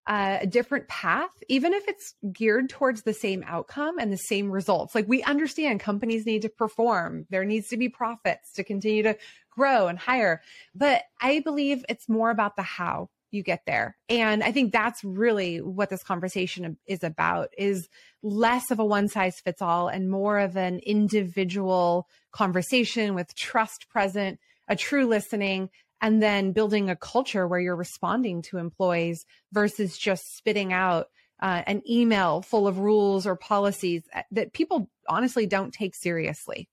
uh, 0.07 0.39
a 0.41 0.47
different 0.47 0.87
path, 0.87 1.29
even 1.49 1.73
if 1.73 1.87
it's 1.87 2.15
geared 2.31 2.69
towards 2.69 3.03
the 3.03 3.13
same 3.13 3.43
outcome 3.45 3.99
and 3.99 4.11
the 4.11 4.17
same 4.17 4.51
results. 4.51 4.95
Like 4.95 5.07
we 5.07 5.21
understand 5.23 5.79
companies 5.79 6.25
need 6.25 6.41
to 6.43 6.49
perform, 6.49 7.25
there 7.29 7.45
needs 7.45 7.67
to 7.69 7.77
be 7.77 7.89
profits 7.89 8.53
to 8.53 8.63
continue 8.63 9.03
to 9.03 9.17
grow 9.51 9.87
and 9.87 9.99
hire. 9.99 10.41
But 10.73 11.03
I 11.21 11.41
believe 11.41 11.85
it's 11.89 12.09
more 12.09 12.31
about 12.31 12.55
the 12.55 12.63
how 12.63 13.09
you 13.31 13.43
get 13.43 13.61
there. 13.65 13.97
And 14.07 14.43
I 14.43 14.51
think 14.51 14.71
that's 14.71 15.03
really 15.03 15.61
what 15.61 15.89
this 15.89 16.03
conversation 16.03 16.77
is 16.85 17.03
about 17.03 17.49
is 17.57 17.89
less 18.23 18.71
of 18.71 18.79
a 18.79 18.85
one 18.85 19.07
size 19.07 19.39
fits 19.39 19.61
all 19.61 19.87
and 19.87 20.09
more 20.09 20.39
of 20.39 20.57
an 20.57 20.79
individual 20.79 22.07
conversation 22.31 23.15
with 23.15 23.35
trust 23.35 23.89
present 23.89 24.39
a 24.69 24.75
true 24.75 25.07
listening, 25.07 25.69
and 26.01 26.21
then 26.21 26.53
building 26.53 26.89
a 26.89 26.95
culture 26.95 27.47
where 27.47 27.59
you're 27.59 27.75
responding 27.75 28.41
to 28.43 28.57
employees 28.57 29.25
versus 29.51 29.97
just 29.97 30.37
spitting 30.37 30.71
out 30.71 31.07
uh, 31.41 31.63
an 31.67 31.81
email 31.89 32.41
full 32.41 32.67
of 32.67 32.79
rules 32.79 33.25
or 33.25 33.35
policies 33.35 34.03
uh, 34.13 34.21
that 34.31 34.53
people 34.53 34.89
honestly 35.09 35.45
don't 35.45 35.73
take 35.73 35.95
seriously. 35.95 36.69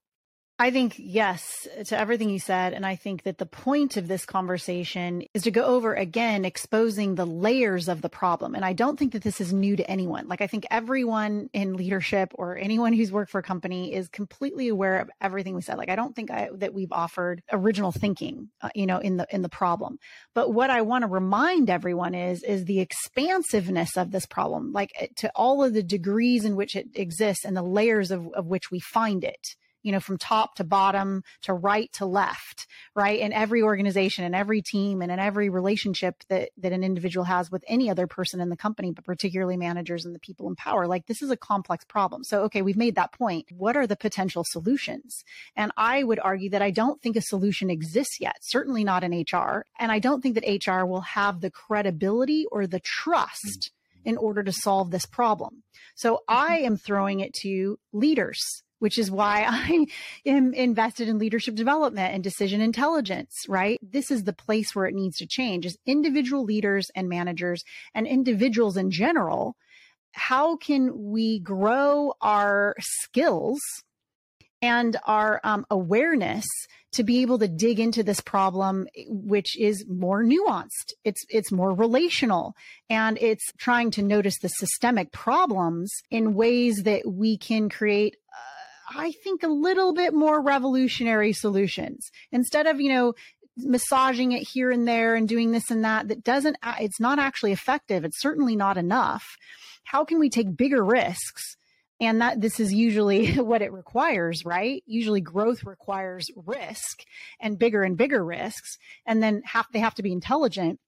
I 0.59 0.71
think 0.71 0.95
yes 0.97 1.69
to 1.87 1.99
everything 1.99 2.31
you 2.31 2.39
said. 2.39 2.73
And 2.73 2.87
I 2.87 2.97
think 2.97 3.25
that 3.25 3.37
the 3.37 3.45
point 3.45 3.99
of 3.99 4.09
this 4.09 4.25
conversation 4.25 5.25
is 5.35 5.43
to 5.43 5.51
go 5.51 5.63
over 5.63 5.93
again, 5.93 6.47
exposing 6.47 7.15
the 7.15 7.27
layers 7.27 7.89
of 7.89 8.01
the 8.01 8.09
problem. 8.09 8.55
And 8.55 8.65
I 8.65 8.73
don't 8.73 8.99
think 8.99 9.13
that 9.13 9.23
this 9.23 9.39
is 9.39 9.53
new 9.53 9.77
to 9.77 9.91
anyone. 9.91 10.29
Like 10.29 10.41
I 10.41 10.47
think 10.47 10.67
everyone 10.71 11.51
in 11.53 11.77
leadership 11.77 12.33
or 12.37 12.57
anyone 12.57 12.95
who's 12.95 13.13
worked 13.13 13.33
for 13.33 13.39
a 13.39 13.43
company 13.43 13.93
is 13.93 14.09
completely 14.09 14.69
aware 14.69 14.99
of 15.01 15.11
everything 15.21 15.55
we 15.55 15.61
said. 15.61 15.77
Like 15.77 15.91
I 15.91 15.97
don't 15.97 16.17
think 16.17 16.31
I, 16.31 16.49
that 16.55 16.73
we've 16.73 16.93
offered 16.93 17.43
original 17.53 17.93
thinking, 17.93 18.49
uh, 18.63 18.71
you 18.75 18.87
know, 18.87 18.99
in 18.99 19.19
the, 19.19 19.27
in 19.31 19.43
the 19.43 19.51
problem. 19.51 19.99
But 20.33 20.55
what 20.55 20.71
I 20.71 20.81
want 20.81 21.03
to 21.03 21.09
remind 21.09 21.69
everyone 21.69 22.15
is, 22.15 22.43
is 22.43 22.65
the 22.65 22.81
expansiveness 22.81 23.99
of 23.99 24.11
this 24.11 24.25
problem, 24.25 24.73
like 24.73 24.93
eh, 24.99 25.09
to 25.17 25.31
all 25.35 25.63
of 25.63 25.75
the 25.75 25.83
degrees 25.83 26.47
in 26.47 26.57
which 26.57 26.77
it 26.77 26.87
exists 26.95 27.45
and 27.45 27.55
the 27.55 27.63
layers 27.63 28.11
of, 28.11 28.27
of 28.33 28.47
which 28.47 28.71
we 28.71 28.81
find 28.81 29.23
it 29.23 29.55
you 29.87 29.93
know, 29.93 30.01
from 30.01 30.19
top 30.19 30.57
to 30.57 30.65
bottom 30.65 31.23
to 31.43 31.55
right 31.55 31.93
to 31.93 32.05
left, 32.05 32.67
right? 32.97 33.21
In 33.21 33.33
every 33.33 33.63
organization 33.63 34.25
and 34.25 34.35
every 34.35 34.61
team 34.61 35.01
and 35.01 35.13
in 35.13 35.21
every 35.21 35.49
relationship 35.49 36.25
that, 36.29 36.51
that 36.59 36.73
an 36.73 36.83
individual 36.83 37.23
has 37.23 37.53
with 37.53 37.63
any 37.69 37.89
other 37.89 38.09
person 38.09 38.41
in 38.41 38.49
the 38.49 38.57
company, 38.57 38.91
but 38.91 39.05
particularly 39.05 39.57
managers 39.57 40.05
and 40.05 40.13
the 40.13 40.19
people 40.19 40.49
in 40.49 40.57
power. 40.57 40.89
Like 40.89 41.07
this 41.07 41.23
is 41.23 41.31
a 41.31 41.37
complex 41.37 41.85
problem. 41.85 42.25
So, 42.25 42.43
okay, 42.43 42.63
we've 42.63 42.77
made 42.77 42.97
that 42.97 43.13
point. 43.13 43.47
What 43.53 43.77
are 43.77 43.87
the 43.87 43.95
potential 43.95 44.43
solutions? 44.45 45.23
And 45.55 45.71
I 45.77 46.03
would 46.03 46.19
argue 46.19 46.51
that 46.51 46.63
I 46.63 46.73
don't 46.73 47.01
think 47.01 47.15
a 47.15 47.23
solution 47.23 47.71
exists 47.71 48.21
yet, 48.21 48.39
certainly 48.41 48.83
not 48.83 49.05
in 49.05 49.13
HR. 49.13 49.67
And 49.79 49.93
I 49.93 50.01
don't 50.01 50.21
think 50.21 50.35
that 50.35 50.67
HR 50.67 50.85
will 50.85 51.03
have 51.03 51.41
the 51.41 51.51
credibility 51.51 52.45
or 52.51 52.67
the 52.67 52.81
trust 52.81 53.71
in 54.05 54.17
order 54.17 54.43
to 54.43 54.53
solve 54.53 54.91
this 54.91 55.07
problem. 55.07 55.63
So 55.95 56.25
I 56.27 56.59
am 56.59 56.77
throwing 56.77 57.21
it 57.21 57.33
to 57.43 57.79
leaders 57.93 58.65
which 58.79 58.99
is 58.99 59.11
why 59.11 59.45
I 59.49 59.87
am 60.25 60.55
invested 60.55 61.09
in 61.09 61.19
leadership 61.19 61.55
development 61.55 62.15
and 62.15 62.23
decision 62.23 62.61
intelligence, 62.61 63.45
right? 63.49 63.79
This 63.83 64.11
is 64.11 64.25
the 64.25 64.33
place 64.33 64.75
where 64.75 64.87
it 64.87 64.95
needs 64.95 65.17
to 65.19 65.27
change 65.27 65.67
is 65.67 65.79
individual 65.87 66.45
leaders 66.45 66.91
and 66.95 67.09
managers 67.09 67.63
and 67.95 68.07
individuals 68.07 68.77
in 68.77 68.91
general. 68.91 69.57
How 70.13 70.57
can 70.57 71.11
we 71.11 71.41
grow 71.41 72.15
our 72.21 72.75
skills 72.81 73.61
and 74.63 74.97
our 75.07 75.41
um, 75.45 75.67
awareness 75.71 76.47
to 76.93 77.05
be 77.05 77.21
able 77.21 77.39
to 77.39 77.49
dig 77.49 77.79
into 77.79 78.03
this 78.03 78.21
problem, 78.21 78.87
which 79.07 79.59
is 79.59 79.85
more 79.87 80.25
nuanced. 80.25 80.95
It's, 81.05 81.25
it's 81.29 81.53
more 81.53 81.75
relational 81.75 82.57
and 82.89 83.19
it's 83.21 83.45
trying 83.59 83.91
to 83.93 84.03
notice 84.03 84.39
the 84.41 84.49
systemic 84.49 85.13
problems 85.13 85.93
in 86.11 86.35
ways 86.35 86.83
that 86.85 87.03
we 87.07 87.37
can 87.37 87.69
create 87.69 88.17
uh, 88.33 88.56
I 88.89 89.13
think 89.25 89.43
a 89.43 89.49
little 89.49 89.93
bit 89.93 90.15
more 90.15 90.41
revolutionary 90.41 91.33
solutions. 91.33 92.09
Instead 92.31 92.67
of, 92.67 92.81
you 92.81 92.91
know, 92.91 93.15
massaging 93.57 94.33
it 94.33 94.47
here 94.53 94.71
and 94.71 94.87
there 94.87 95.15
and 95.15 95.29
doing 95.29 95.53
this 95.53 95.71
and 95.71 95.85
that 95.85 96.09
that 96.09 96.23
doesn't 96.23 96.57
it's 96.79 97.01
not 97.01 97.19
actually 97.19 97.53
effective. 97.53 98.05
It's 98.05 98.21
certainly 98.21 98.55
not 98.57 98.77
enough. 98.77 99.25
How 99.85 100.05
can 100.05 100.19
we 100.19 100.29
take 100.29 100.57
bigger 100.57 100.85
risks? 100.85 101.57
And 101.99 102.21
that 102.21 102.43
this 102.43 102.61
is 102.61 102.75
usually 102.75 103.33
what 103.37 103.63
it 103.63 103.73
requires 103.73 104.45
right? 104.45 104.83
Usually 104.87 105.21
growth 105.21 105.65
requires 105.65 106.27
risk 106.37 107.03
and 107.41 107.59
bigger 107.59 107.83
and 107.83 107.97
bigger 107.97 108.25
risks. 108.25 108.77
And 109.07 109.23
then 109.23 109.43
have 109.47 109.67
they 109.73 109.79
have 109.79 109.95
to 109.95 110.03
be 110.03 110.13
intelligent 110.13 110.79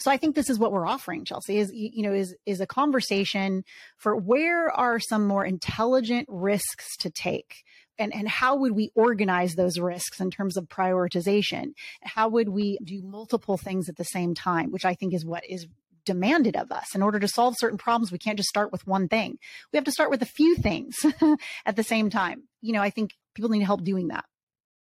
so 0.00 0.10
i 0.10 0.16
think 0.16 0.34
this 0.34 0.50
is 0.50 0.58
what 0.58 0.72
we're 0.72 0.86
offering 0.86 1.24
chelsea 1.24 1.58
is 1.58 1.70
you 1.72 2.02
know 2.02 2.12
is 2.12 2.34
is 2.46 2.60
a 2.60 2.66
conversation 2.66 3.64
for 3.96 4.16
where 4.16 4.70
are 4.70 4.98
some 4.98 5.26
more 5.26 5.44
intelligent 5.44 6.26
risks 6.28 6.96
to 6.96 7.10
take 7.10 7.64
and, 7.98 8.14
and 8.14 8.28
how 8.28 8.56
would 8.56 8.72
we 8.72 8.90
organize 8.94 9.54
those 9.54 9.78
risks 9.78 10.20
in 10.20 10.30
terms 10.30 10.56
of 10.56 10.68
prioritization 10.68 11.72
how 12.02 12.28
would 12.28 12.48
we 12.48 12.78
do 12.84 13.02
multiple 13.02 13.56
things 13.56 13.88
at 13.88 13.96
the 13.96 14.04
same 14.04 14.34
time 14.34 14.70
which 14.70 14.84
i 14.84 14.94
think 14.94 15.14
is 15.14 15.24
what 15.24 15.42
is 15.48 15.66
demanded 16.04 16.56
of 16.56 16.72
us. 16.72 16.94
In 16.94 17.02
order 17.02 17.20
to 17.20 17.28
solve 17.28 17.54
certain 17.58 17.78
problems, 17.78 18.10
we 18.10 18.18
can't 18.18 18.36
just 18.36 18.48
start 18.48 18.72
with 18.72 18.86
one 18.86 19.06
thing. 19.06 19.38
We 19.72 19.76
have 19.76 19.84
to 19.84 19.92
start 19.92 20.10
with 20.10 20.22
a 20.22 20.26
few 20.26 20.56
things 20.56 20.96
at 21.66 21.76
the 21.76 21.84
same 21.84 22.10
time. 22.10 22.44
You 22.60 22.72
know, 22.72 22.82
I 22.82 22.90
think 22.90 23.12
people 23.34 23.50
need 23.50 23.62
help 23.62 23.84
doing 23.84 24.08
that. 24.08 24.24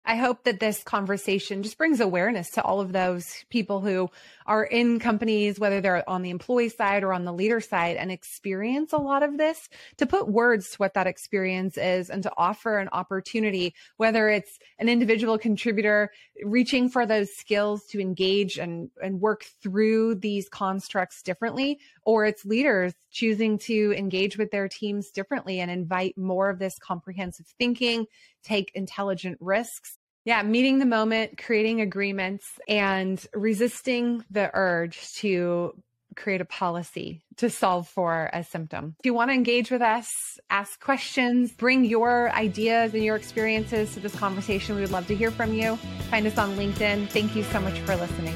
I 0.08 0.18
hope 0.18 0.43
that 0.43 0.60
this 0.60 0.84
conversation 0.84 1.64
just 1.64 1.80
brings 1.80 1.99
awareness 1.99 2.51
to 2.51 2.62
all 2.62 2.80
of 2.80 2.91
those 2.91 3.43
people 3.49 3.82
who 3.82 4.10
are 4.45 4.64
in 4.64 4.99
companies, 4.99 5.60
whether 5.60 5.82
they're 5.82 6.08
on 6.08 6.22
the 6.22 6.30
employee 6.30 6.70
side 6.70 7.03
or 7.03 7.12
on 7.12 7.26
the 7.26 7.34
leader 7.34 7.60
side, 7.60 7.97
and 7.97 8.12
experience 8.12 8.93
a 8.93 8.97
lot 8.97 9.24
of 9.24 9.39
this, 9.39 9.68
to 9.97 10.06
put 10.06 10.28
words 10.28 10.70
to 10.70 10.78
what 10.78 10.93
that 10.93 11.08
experience 11.08 11.76
is 11.76 12.12
and 12.12 12.22
to 12.22 12.32
offer 12.38 12.78
an 12.78 12.89
opportunity, 12.91 13.74
whether 13.97 14.30
it's 14.30 14.60
an 14.78 14.89
individual 14.89 15.39
contributor 15.39 16.12
reaching 16.43 16.88
for 16.88 17.08
those 17.08 17.34
skills 17.36 17.86
to 17.86 17.99
engage 17.99 18.60
and, 18.60 18.91
and 19.01 19.20
work 19.20 19.45
through 19.64 20.14
these 20.14 20.47
constructs 20.49 21.24
differently, 21.24 21.80
or 22.03 22.26
it's 22.26 22.45
leaders 22.45 22.93
choosing 23.10 23.58
to 23.58 23.93
engage 23.97 24.38
with 24.38 24.51
their 24.51 24.68
teams 24.68 25.10
differently 25.10 25.62
and 25.62 25.72
invite 25.72 26.16
more 26.18 26.49
of 26.49 26.60
this 26.60 26.78
comprehensive 26.78 27.47
thinking, 27.58 28.06
take 28.46 28.72
intelligent 28.76 29.38
risks. 29.41 29.98
Yeah, 30.24 30.41
meeting 30.41 30.80
the 30.80 30.86
moment, 30.86 31.38
creating 31.38 31.82
agreements, 31.82 32.46
and 32.68 33.24
resisting 33.34 34.24
the 34.32 34.50
urge 34.54 35.14
to 35.16 35.74
create 36.16 36.41
a 36.41 36.46
policy 36.46 37.22
to 37.38 37.50
solve 37.50 37.88
for 37.88 38.30
a 38.34 38.43
symptom. 38.43 38.96
If 39.00 39.06
you 39.06 39.14
want 39.14 39.30
to 39.30 39.36
engage 39.36 39.70
with 39.70 39.82
us, 39.82 40.39
ask 40.50 40.80
questions, 40.80 41.52
bring 41.52 41.84
your 41.86 42.32
ideas 42.32 42.93
and 42.93 43.04
your 43.04 43.16
experiences 43.16 43.93
to 43.93 44.00
this 44.00 44.16
conversation, 44.16 44.76
we 44.76 44.82
would 44.82 44.91
love 44.91 45.08
to 45.08 45.16
hear 45.16 45.32
from 45.32 45.54
you. 45.54 45.76
Find 46.10 46.26
us 46.26 46.38
on 46.38 46.56
LinkedIn. 46.56 47.10
Thank 47.10 47.36
you 47.36 47.43
so 47.43 47.60
much 47.60 47.78
for 47.80 47.96
listening. 47.96 48.36